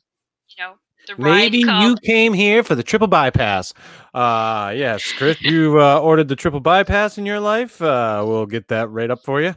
you 0.57 0.63
know, 0.63 0.75
Maybe 1.17 1.59
you 1.59 1.95
came 2.03 2.33
here 2.33 2.63
for 2.63 2.75
the 2.75 2.83
triple 2.83 3.07
bypass. 3.07 3.73
Uh 4.13 4.73
yes, 4.75 5.11
Chris, 5.13 5.41
you 5.41 5.79
uh, 5.79 5.99
ordered 5.99 6.27
the 6.27 6.35
triple 6.35 6.59
bypass 6.59 7.17
in 7.17 7.25
your 7.25 7.39
life. 7.39 7.81
Uh, 7.81 8.23
we'll 8.25 8.45
get 8.45 8.67
that 8.69 8.89
right 8.89 9.11
up 9.11 9.23
for 9.23 9.41
you. 9.41 9.53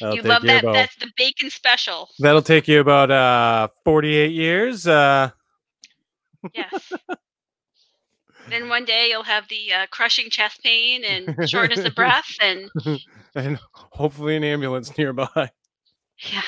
That'll 0.00 0.16
you 0.16 0.22
love 0.22 0.42
you 0.42 0.48
that. 0.48 0.62
About, 0.62 0.74
That's 0.74 0.96
the 0.96 1.10
bacon 1.16 1.50
special. 1.50 2.08
That'll 2.18 2.42
take 2.42 2.68
you 2.68 2.80
about 2.80 3.10
uh 3.10 3.68
48 3.84 4.32
years. 4.32 4.86
Uh 4.86 5.30
Yes. 6.54 6.92
then 8.48 8.68
one 8.68 8.84
day 8.84 9.08
you'll 9.10 9.24
have 9.24 9.48
the 9.48 9.72
uh, 9.72 9.86
crushing 9.90 10.30
chest 10.30 10.62
pain 10.62 11.04
and 11.04 11.48
shortness 11.48 11.80
of 11.84 11.94
breath 11.96 12.36
and 12.40 12.70
and 13.34 13.58
hopefully 13.72 14.36
an 14.36 14.44
ambulance 14.44 14.96
nearby. 14.96 15.50
Yeah. 16.30 16.42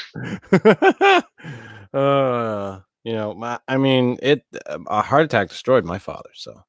uh 1.92 2.80
you 3.10 3.16
know, 3.16 3.34
my, 3.34 3.58
I 3.66 3.76
mean, 3.76 4.18
it 4.22 4.44
a 4.66 5.02
heart 5.02 5.24
attack 5.24 5.48
destroyed 5.48 5.84
my 5.84 5.98
father. 5.98 6.30
So 6.32 6.62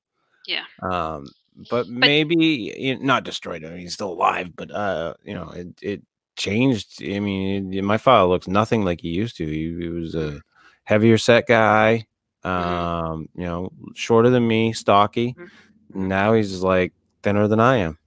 yeah. 0.47 0.63
Um, 0.81 1.27
but, 1.69 1.85
but 1.85 1.87
maybe 1.87 2.73
you 2.75 2.95
know, 2.95 3.05
not 3.05 3.25
destroyed 3.25 3.61
him. 3.61 3.77
He's 3.77 3.93
still 3.93 4.11
alive, 4.11 4.55
but 4.55 4.71
uh, 4.71 5.13
you 5.23 5.35
know, 5.35 5.49
it 5.51 5.67
it 5.83 6.01
changed. 6.35 7.03
I 7.03 7.19
mean, 7.19 7.71
it, 7.71 7.83
my 7.83 7.97
father 7.99 8.27
looks 8.27 8.47
nothing 8.47 8.83
like 8.83 9.01
he 9.01 9.09
used 9.09 9.37
to. 9.37 9.45
He, 9.45 9.77
he 9.79 9.87
was 9.89 10.15
a 10.15 10.41
heavier 10.83 11.19
set 11.19 11.45
guy. 11.45 12.07
Mm-hmm. 12.43 12.49
Um, 12.49 13.23
mm-hmm. 13.23 13.41
you 13.41 13.47
know, 13.47 13.71
shorter 13.93 14.31
than 14.31 14.47
me, 14.47 14.73
stocky. 14.73 15.35
Mm-hmm. 15.35 16.07
Now 16.07 16.33
he's 16.33 16.63
like 16.63 16.91
thinner 17.21 17.47
than 17.47 17.59
I 17.59 17.77
am. 17.77 17.99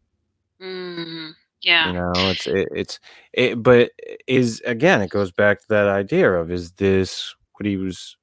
Mm-hmm. 0.60 1.30
Yeah. 1.62 1.86
You 1.86 1.92
know, 1.92 2.12
it's 2.16 2.48
it, 2.48 2.68
it's 2.74 3.00
it, 3.32 3.62
but 3.62 3.92
is 4.26 4.60
again, 4.66 5.02
it 5.02 5.10
goes 5.10 5.30
back 5.30 5.60
to 5.60 5.68
that 5.68 5.86
idea 5.86 6.32
of 6.32 6.50
is 6.50 6.72
this 6.72 7.36
what 7.54 7.66
he 7.66 7.76
was 7.76 8.16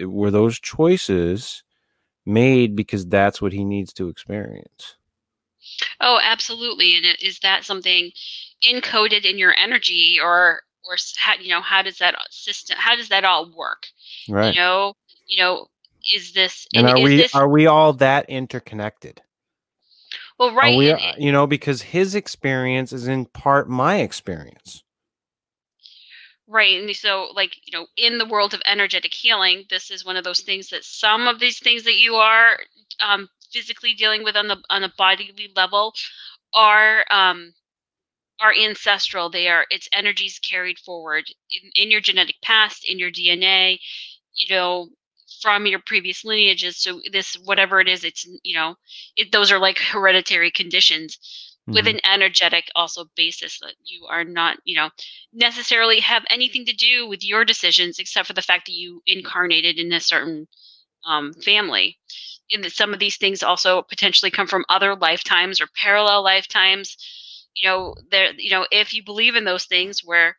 were 0.00 0.30
those 0.30 0.58
choices 0.60 1.62
made 2.24 2.74
because 2.76 3.06
that's 3.06 3.40
what 3.40 3.52
he 3.52 3.64
needs 3.64 3.92
to 3.92 4.08
experience 4.08 4.96
oh 6.00 6.18
absolutely 6.22 6.96
and 6.96 7.06
is 7.20 7.38
that 7.40 7.64
something 7.64 8.10
encoded 8.68 9.24
in 9.24 9.38
your 9.38 9.54
energy 9.56 10.18
or 10.22 10.62
or 10.88 10.96
how, 11.16 11.34
you 11.40 11.48
know 11.48 11.60
how 11.60 11.82
does 11.82 11.98
that 11.98 12.14
system 12.30 12.76
how 12.78 12.94
does 12.94 13.08
that 13.08 13.24
all 13.24 13.50
work 13.56 13.86
right 14.28 14.54
you 14.54 14.60
know 14.60 14.94
you 15.26 15.42
know 15.42 15.66
is 16.14 16.32
this 16.32 16.66
and, 16.74 16.86
and 16.86 16.96
are 16.96 17.02
we 17.02 17.16
this, 17.16 17.34
are 17.34 17.48
we 17.48 17.66
all 17.66 17.92
that 17.92 18.28
interconnected 18.28 19.20
Well, 20.38 20.54
right. 20.54 20.76
We, 20.76 20.90
and- 20.90 21.00
uh, 21.00 21.12
you 21.18 21.32
know, 21.32 21.46
because 21.46 21.82
his 21.82 22.14
experience 22.14 22.92
is 22.92 23.08
in 23.08 23.26
part 23.26 23.68
my 23.68 23.96
experience. 23.96 24.82
Right. 26.48 26.80
And 26.80 26.94
so, 26.96 27.30
like, 27.34 27.56
you 27.66 27.76
know, 27.76 27.88
in 27.96 28.18
the 28.18 28.24
world 28.26 28.54
of 28.54 28.62
energetic 28.66 29.12
healing, 29.14 29.66
this 29.68 29.90
is 29.90 30.04
one 30.04 30.16
of 30.16 30.22
those 30.24 30.40
things 30.40 30.68
that 30.68 30.84
some 30.84 31.26
of 31.26 31.40
these 31.40 31.58
things 31.58 31.82
that 31.84 31.96
you 31.96 32.14
are 32.16 32.58
um, 33.00 33.28
physically 33.52 33.94
dealing 33.94 34.22
with 34.22 34.36
on 34.36 34.46
the 34.48 34.62
on 34.70 34.84
a 34.84 34.92
bodily 34.96 35.50
level 35.56 35.92
are 36.54 37.04
um, 37.10 37.54
are 38.40 38.54
ancestral. 38.54 39.30
They 39.30 39.48
are 39.48 39.66
it's 39.70 39.88
energies 39.92 40.38
carried 40.38 40.78
forward 40.78 41.26
in, 41.50 41.70
in 41.76 41.90
your 41.90 42.00
genetic 42.00 42.36
past, 42.42 42.84
in 42.84 42.98
your 42.98 43.10
DNA, 43.10 43.80
you 44.34 44.54
know, 44.54 44.90
from 45.42 45.66
your 45.66 45.80
previous 45.80 46.24
lineages. 46.24 46.76
So 46.78 47.00
this 47.12 47.34
whatever 47.36 47.80
it 47.80 47.88
is, 47.88 48.04
it's 48.04 48.26
you 48.44 48.56
know, 48.56 48.76
it, 49.16 49.32
those 49.32 49.52
are 49.52 49.58
like 49.58 49.78
hereditary 49.92 50.50
conditions 50.50 51.18
with 51.72 51.86
Mhm. 51.86 51.88
an 51.88 52.00
energetic 52.04 52.68
also 52.74 53.04
basis 53.16 53.58
that 53.60 53.74
you 53.84 54.06
are 54.08 54.24
not 54.24 54.58
you 54.64 54.76
know 54.76 54.90
necessarily 55.32 56.00
have 56.00 56.24
anything 56.30 56.64
to 56.66 56.72
do 56.72 57.06
with 57.08 57.24
your 57.24 57.44
decisions 57.44 57.98
except 57.98 58.26
for 58.26 58.34
the 58.34 58.42
fact 58.42 58.66
that 58.66 58.72
you 58.72 59.02
incarnated 59.06 59.78
in 59.78 59.92
a 59.92 60.00
certain 60.00 60.46
um, 61.06 61.32
family 61.44 61.98
and 62.52 62.64
that 62.64 62.72
some 62.72 62.92
of 62.92 62.98
these 62.98 63.16
things 63.16 63.42
also 63.42 63.82
potentially 63.82 64.30
come 64.30 64.46
from 64.46 64.64
other 64.68 64.94
lifetimes 64.96 65.60
or 65.60 65.66
parallel 65.74 66.22
lifetimes 66.22 66.96
you 67.54 67.68
know 67.68 67.94
there 68.10 68.32
you 68.36 68.50
know 68.50 68.66
if 68.70 68.92
you 68.94 69.02
believe 69.04 69.34
in 69.36 69.44
those 69.44 69.64
things 69.64 70.02
where 70.04 70.36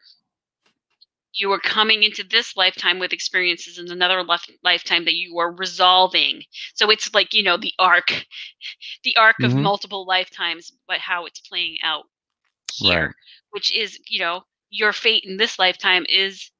you 1.38 1.52
are 1.52 1.60
coming 1.60 2.04
into 2.04 2.24
this 2.24 2.56
lifetime 2.58 3.00
with 3.00 3.14
experiences 3.14 3.78
in 3.78 3.92
another 3.92 4.24
lif- 4.24 4.50
lifetime 4.64 5.06
that 5.06 5.16
you 5.16 5.38
are 5.40 5.52
resolving 5.52 6.44
so 6.76 6.90
it's 6.90 7.14
like 7.14 7.34
you 7.34 7.44
know 7.44 7.58
the 7.58 7.74
arc 7.80 8.10
the 9.04 9.16
arc 9.18 9.44
of 9.44 9.54
Mhm. 9.54 9.62
multiple 9.64 10.06
lifetimes 10.06 10.72
but 10.88 11.00
how 11.00 11.26
it's 11.26 11.40
playing 11.42 11.78
out 11.84 12.06
here 12.74 13.08
Right. 13.08 13.16
which 13.52 13.74
is 13.76 14.00
you 14.08 14.20
know 14.20 14.44
your 14.70 14.94
fate 14.94 15.24
in 15.26 15.38
this 15.38 15.58
lifetime 15.60 16.06
is 16.10 16.52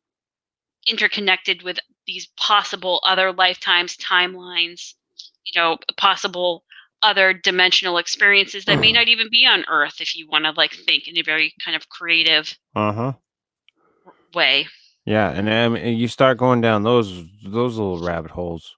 interconnected 0.88 1.62
with 1.64 1.80
these 2.06 2.28
possible 2.38 3.02
other 3.06 3.32
lifetimes 3.34 3.98
timelines 3.98 4.94
you 5.46 5.60
know 5.60 5.78
possible 5.98 6.64
other 7.02 7.34
dimensional 7.34 7.98
experiences 7.98 8.66
that 8.66 8.80
may 8.80 8.92
not 8.94 9.08
even 9.08 9.30
be 9.30 9.46
on 9.46 9.66
earth 9.70 10.00
if 10.02 10.16
you 10.16 10.28
want 10.28 10.46
to 10.46 10.52
like 10.52 10.74
think 10.74 11.08
in 11.08 11.18
a 11.18 11.22
very 11.24 11.54
kind 11.64 11.76
of 11.76 11.90
creative 11.90 12.58
Uh 12.76 12.94
huh. 12.94 13.14
Way 14.38 14.68
Yeah, 15.06 15.30
and 15.38 15.48
um, 15.50 15.76
and 15.76 15.98
you 16.02 16.08
start 16.08 16.38
going 16.38 16.62
down 16.62 16.84
those 16.84 17.10
those 17.44 17.78
little 17.80 18.00
rabbit 18.00 18.32
holes, 18.32 18.76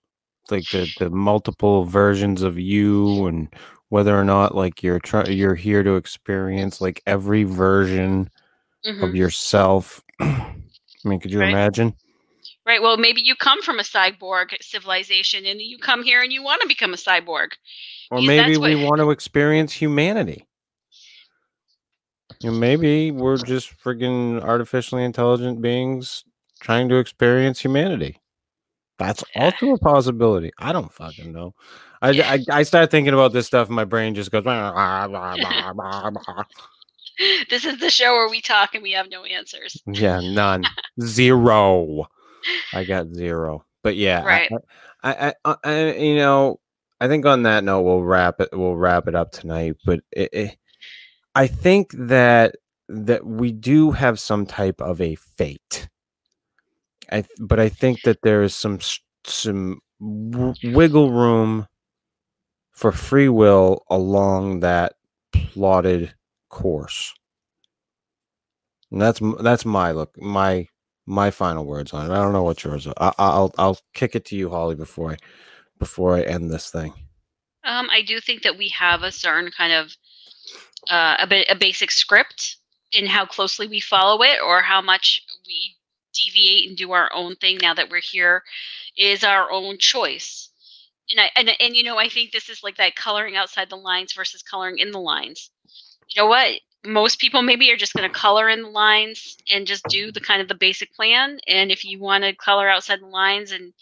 like 0.51 0.63
the 0.71 0.83
the 0.99 1.09
multiple 1.09 1.85
versions 1.85 2.41
of 2.43 2.57
you, 2.59 3.25
and 3.27 3.47
whether 3.89 4.13
or 4.15 4.23
not 4.23 4.53
like 4.61 4.83
you're 4.83 4.99
trying 5.09 5.31
you're 5.39 5.55
here 5.67 5.83
to 5.83 5.95
experience 5.95 6.81
like 6.85 7.01
every 7.05 7.43
version 7.45 8.29
Mhm. 8.85 9.03
of 9.03 9.15
yourself. 9.15 10.03
I 10.19 10.53
mean, 11.03 11.19
could 11.19 11.31
you 11.33 11.39
Right. 11.41 11.49
imagine? 11.53 11.93
right 12.65 12.81
well 12.81 12.97
maybe 12.97 13.21
you 13.21 13.35
come 13.35 13.61
from 13.61 13.79
a 13.79 13.83
cyborg 13.83 14.49
civilization 14.61 15.45
and 15.45 15.59
you 15.61 15.77
come 15.89 16.03
here 16.03 16.21
and 16.21 16.31
you 16.31 16.43
want 16.43 16.61
to 16.61 16.67
become 16.67 16.93
a 16.93 16.97
cyborg 16.97 17.49
Or 18.11 18.21
maybe 18.21 18.57
we 18.57 18.75
what- 18.75 18.85
want 18.89 18.99
to 19.01 19.11
experience 19.11 19.71
humanity. 19.73 20.45
Maybe 22.43 23.11
we're 23.11 23.37
just 23.37 23.73
friggin' 23.83 24.41
artificially 24.41 25.03
intelligent 25.03 25.61
beings 25.61 26.23
trying 26.61 26.89
to 26.89 26.95
experience 26.95 27.59
humanity. 27.59 28.17
That's 28.97 29.23
also 29.35 29.73
a 29.73 29.77
possibility. 29.77 30.51
I 30.57 30.73
don't 30.73 30.91
fucking 30.91 31.31
know. 31.31 31.53
I. 32.01 32.09
I, 32.21 32.39
I 32.59 32.63
start 32.63 32.91
thinking 32.91 33.13
about 33.13 33.33
this 33.33 33.47
stuff, 33.47 33.67
and 33.67 33.75
my 33.75 33.85
brain 33.85 34.15
just 34.15 34.31
goes. 34.31 34.45
This 37.49 37.65
is 37.65 37.79
the 37.79 37.89
show 37.89 38.13
where 38.13 38.29
we 38.29 38.39
talk 38.39 38.75
and 38.75 38.81
we 38.81 38.93
have 38.93 39.09
no 39.09 39.25
answers 39.25 39.81
yeah, 39.85 40.21
none, 40.21 40.63
zero. 41.01 42.07
I 42.73 42.85
got 42.85 43.13
zero. 43.13 43.65
But 43.83 43.97
yeah, 43.97 44.21
I- 44.21 44.25
Right. 44.25 44.51
I, 45.03 45.27
I, 45.27 45.33
I, 45.45 45.55
I, 45.65 45.91
you 45.95 46.15
know, 46.15 46.59
I 47.01 47.07
think 47.09 47.25
on 47.25 47.43
that 47.43 47.63
note, 47.65 47.81
we'll 47.81 48.03
wrap 48.03 48.39
it. 48.39 48.49
We'll 48.53 48.75
wrap 48.75 49.07
it 49.07 49.15
up 49.15 49.31
tonight. 49.31 49.75
But 49.85 50.01
it, 50.11 50.29
it, 50.33 50.57
I 51.35 51.47
think 51.47 51.91
that 51.93 52.55
that 52.87 53.25
we 53.25 53.51
do 53.51 53.91
have 53.91 54.19
some 54.19 54.45
type 54.45 54.81
of 54.81 54.99
a 54.99 55.15
fate. 55.15 55.87
I, 57.11 57.23
but 57.39 57.59
I 57.59 57.69
think 57.69 58.01
that 58.01 58.21
there 58.23 58.43
is 58.43 58.55
some 58.55 58.79
some 59.25 59.79
wiggle 59.99 61.11
room 61.11 61.67
for 62.71 62.91
free 62.91 63.29
will 63.29 63.83
along 63.89 64.61
that 64.61 64.93
plotted 65.31 66.13
course. 66.49 67.13
And 68.91 69.01
that's 69.01 69.19
that's 69.41 69.65
my 69.65 69.91
look, 69.91 70.19
my 70.21 70.67
my 71.05 71.31
final 71.31 71.65
words 71.65 71.93
on 71.93 72.09
it. 72.09 72.13
I 72.13 72.21
don't 72.21 72.33
know 72.33 72.43
what 72.43 72.63
yours 72.63 72.87
are. 72.87 72.93
I, 72.97 73.13
I'll 73.17 73.53
I'll 73.57 73.79
kick 73.93 74.15
it 74.15 74.25
to 74.25 74.35
you, 74.35 74.49
Holly, 74.49 74.75
before 74.75 75.11
I 75.11 75.17
before 75.77 76.15
I 76.15 76.21
end 76.21 76.49
this 76.49 76.69
thing. 76.69 76.93
Um, 77.63 77.89
I 77.91 78.01
do 78.01 78.19
think 78.19 78.43
that 78.43 78.57
we 78.57 78.69
have 78.69 79.03
a 79.03 79.11
certain 79.11 79.51
kind 79.51 79.73
of 79.73 79.95
uh, 80.89 81.25
a 81.29 81.45
a 81.51 81.55
basic 81.55 81.91
script 81.91 82.57
in 82.91 83.05
how 83.05 83.25
closely 83.25 83.67
we 83.67 83.79
follow 83.79 84.21
it, 84.23 84.39
or 84.43 84.61
how 84.61 84.81
much 84.81 85.23
we 85.47 85.75
deviate 86.13 86.67
and 86.67 86.77
do 86.77 86.91
our 86.91 87.11
own 87.13 87.35
thing. 87.35 87.57
Now 87.61 87.73
that 87.73 87.89
we're 87.89 88.01
here, 88.01 88.43
is 88.97 89.23
our 89.23 89.51
own 89.51 89.77
choice. 89.77 90.49
And 91.11 91.21
I 91.21 91.31
and 91.35 91.51
and 91.59 91.75
you 91.75 91.83
know 91.83 91.97
I 91.97 92.09
think 92.09 92.31
this 92.31 92.49
is 92.49 92.63
like 92.63 92.77
that 92.77 92.95
coloring 92.95 93.35
outside 93.35 93.69
the 93.69 93.77
lines 93.77 94.13
versus 94.13 94.43
coloring 94.43 94.79
in 94.79 94.91
the 94.91 94.99
lines. 94.99 95.49
You 96.09 96.21
know 96.21 96.27
what? 96.27 96.59
Most 96.85 97.19
people 97.19 97.41
maybe 97.41 97.71
are 97.71 97.77
just 97.77 97.93
going 97.93 98.09
to 98.09 98.19
color 98.19 98.47
in 98.47 98.61
the 98.61 98.69
lines 98.69 99.37
and 99.51 99.67
just 99.67 99.83
do 99.89 100.11
the 100.11 100.21
kind 100.21 100.41
of 100.41 100.47
the 100.47 100.55
basic 100.55 100.93
plan. 100.95 101.39
And 101.45 101.71
if 101.71 101.83
you 101.83 101.99
want 101.99 102.23
to 102.23 102.33
color 102.33 102.69
outside 102.69 103.01
the 103.01 103.07
lines 103.07 103.51
and 103.51 103.73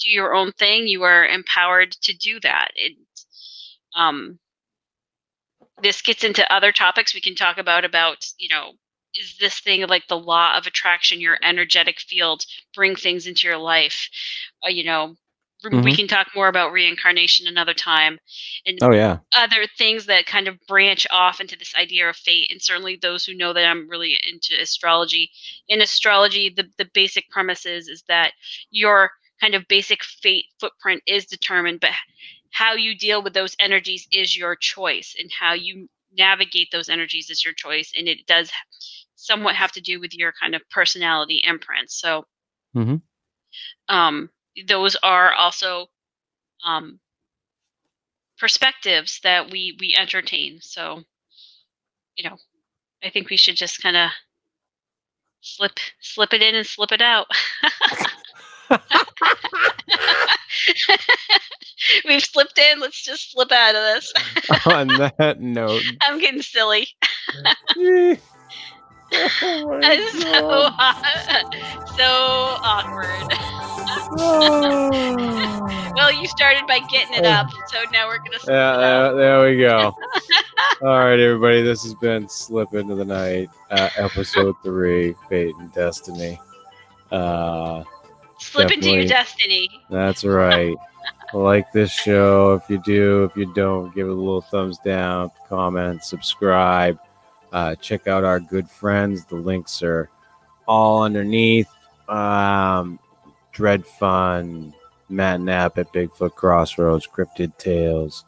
do 0.00 0.08
your 0.08 0.34
own 0.34 0.52
thing, 0.52 0.86
you 0.86 1.02
are 1.02 1.26
empowered 1.26 1.92
to 1.92 2.16
do 2.16 2.40
that. 2.40 2.68
It, 2.74 2.96
um, 3.94 4.38
this 5.82 6.02
gets 6.02 6.24
into 6.24 6.50
other 6.52 6.72
topics 6.72 7.14
we 7.14 7.20
can 7.20 7.34
talk 7.34 7.58
about 7.58 7.84
about 7.84 8.26
you 8.38 8.48
know 8.48 8.72
is 9.14 9.36
this 9.40 9.58
thing 9.60 9.86
like 9.88 10.06
the 10.08 10.18
law 10.18 10.56
of 10.56 10.66
attraction 10.66 11.20
your 11.20 11.38
energetic 11.42 12.00
field 12.00 12.44
bring 12.74 12.94
things 12.96 13.26
into 13.26 13.46
your 13.46 13.58
life 13.58 14.08
uh, 14.64 14.68
you 14.68 14.84
know 14.84 15.16
we- 15.64 15.80
we 15.82 15.92
can 15.92 16.06
talk 16.06 16.28
more 16.36 16.48
about 16.48 16.72
reincarnation 16.72 17.46
another 17.46 17.74
time 17.74 18.18
and 18.66 18.78
Oh 18.80 18.92
yeah, 18.92 19.18
other 19.36 19.66
things 19.76 20.06
that 20.06 20.26
kind 20.26 20.48
of 20.48 20.58
branch 20.66 21.06
off 21.10 21.40
into 21.40 21.56
this 21.56 21.74
idea 21.76 22.08
of 22.08 22.16
fate 22.16 22.48
and 22.50 22.62
certainly 22.62 22.96
those 23.00 23.24
who 23.24 23.34
know 23.34 23.52
that 23.52 23.66
i'm 23.66 23.88
really 23.88 24.16
into 24.30 24.54
astrology 24.60 25.30
in 25.68 25.80
astrology 25.82 26.48
the, 26.54 26.64
the 26.78 26.88
basic 26.94 27.28
premise 27.30 27.66
is, 27.66 27.88
is 27.88 28.02
that 28.08 28.32
your 28.70 29.10
kind 29.40 29.54
of 29.54 29.66
basic 29.68 30.02
fate 30.04 30.46
footprint 30.60 31.02
is 31.06 31.26
determined 31.26 31.80
but 31.80 31.90
how 32.50 32.74
you 32.74 32.96
deal 32.96 33.22
with 33.22 33.34
those 33.34 33.56
energies 33.60 34.06
is 34.12 34.36
your 34.36 34.56
choice 34.56 35.14
and 35.18 35.30
how 35.38 35.52
you 35.54 35.88
navigate 36.12 36.68
those 36.72 36.88
energies 36.88 37.30
is 37.30 37.44
your 37.44 37.54
choice 37.54 37.92
and 37.96 38.08
it 38.08 38.26
does 38.26 38.50
somewhat 39.16 39.54
have 39.54 39.72
to 39.72 39.80
do 39.80 40.00
with 40.00 40.14
your 40.14 40.32
kind 40.40 40.54
of 40.54 40.62
personality 40.70 41.42
imprint 41.46 41.90
so 41.90 42.26
Mhm. 42.74 43.02
um, 43.88 44.30
those 44.66 44.96
are 45.02 45.32
also 45.34 45.86
um, 46.64 47.00
perspectives 48.38 49.20
that 49.22 49.50
we 49.50 49.76
we 49.80 49.94
entertain 49.96 50.60
so 50.62 51.02
you 52.16 52.28
know 52.28 52.36
i 53.04 53.10
think 53.10 53.30
we 53.30 53.36
should 53.36 53.56
just 53.56 53.82
kind 53.82 53.96
of 53.96 54.10
slip 55.40 55.78
slip 56.00 56.32
it 56.32 56.42
in 56.42 56.54
and 56.54 56.66
slip 56.66 56.92
it 56.92 57.02
out 57.02 57.26
we've 62.06 62.22
slipped 62.24 62.58
in 62.58 62.80
let's 62.80 63.02
just 63.02 63.32
slip 63.32 63.50
out 63.52 63.74
of 63.74 63.82
this 63.82 64.12
on 64.66 64.88
that 64.88 65.36
note. 65.40 65.82
i'm 66.02 66.18
getting 66.18 66.42
silly 66.42 66.88
oh 67.76 68.16
It's 69.10 70.22
so 70.22 70.40
God. 70.40 71.54
so 71.96 72.04
awkward 72.62 73.34
Oh. 74.10 75.92
well 75.96 76.12
you 76.12 76.26
started 76.28 76.66
by 76.66 76.78
getting 76.90 77.14
it 77.14 77.24
up 77.24 77.48
so 77.68 77.78
now 77.92 78.06
we're 78.06 78.18
gonna 78.18 78.38
slip 78.38 78.54
Yeah, 78.54 78.76
there, 78.76 79.14
there 79.16 79.44
we 79.44 79.58
go. 79.58 79.92
All 80.82 80.88
right, 80.98 81.18
everybody. 81.18 81.62
This 81.62 81.82
has 81.82 81.94
been 81.94 82.28
Slip 82.28 82.72
Into 82.74 82.94
the 82.94 83.04
Night, 83.04 83.48
uh, 83.70 83.88
episode 83.96 84.54
three, 84.62 85.14
Fate 85.28 85.54
and 85.58 85.72
Destiny. 85.72 86.38
Uh, 87.10 87.82
slip 88.38 88.70
into 88.70 88.90
your 88.90 89.06
destiny 89.06 89.68
that's 89.90 90.22
right. 90.24 90.76
Like 91.34 91.70
this 91.72 91.90
show. 91.90 92.54
If 92.54 92.70
you 92.70 92.78
do, 92.82 93.24
if 93.24 93.36
you 93.36 93.52
don't, 93.52 93.94
give 93.94 94.06
it 94.06 94.10
a 94.10 94.14
little 94.14 94.40
thumbs 94.40 94.78
down, 94.78 95.30
comment, 95.48 96.02
subscribe. 96.02 96.98
Uh, 97.52 97.74
check 97.76 98.06
out 98.06 98.24
our 98.24 98.40
good 98.40 98.68
friends. 98.68 99.24
The 99.24 99.36
links 99.36 99.82
are 99.82 100.08
all 100.66 101.02
underneath. 101.02 101.68
Um, 102.08 102.98
Dred 103.52 103.84
Funn, 103.84 104.72
Matt 105.08 105.40
Knapp 105.40 105.78
at 105.78 105.92
Bigfoot 105.92 106.34
Crossroads, 106.34 107.06
Cryptid 107.06 107.56
Tales, 107.58 108.24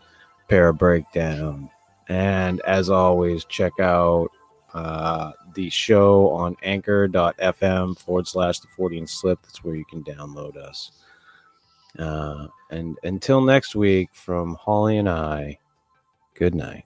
Para 0.48 0.74
Breakdown, 0.74 1.70
And 2.08 2.60
as 2.62 2.90
always, 2.90 3.44
check 3.44 3.72
out 3.80 4.28
uh, 4.74 5.32
the 5.54 5.70
show 5.70 6.30
on 6.30 6.56
anchor.fm 6.62 7.98
forward 7.98 8.28
slash 8.28 8.60
the 8.60 8.68
Fortean 8.68 9.08
slip. 9.08 9.40
That's 9.42 9.64
where 9.64 9.74
you 9.74 9.84
can 9.84 10.02
download 10.04 10.56
us. 10.56 10.92
Uh, 11.98 12.46
and 12.70 12.98
until 13.02 13.40
next 13.40 13.74
week, 13.74 14.10
from 14.12 14.54
Holly 14.54 14.98
and 14.98 15.08
I, 15.08 15.58
good 16.34 16.54
night. 16.54 16.84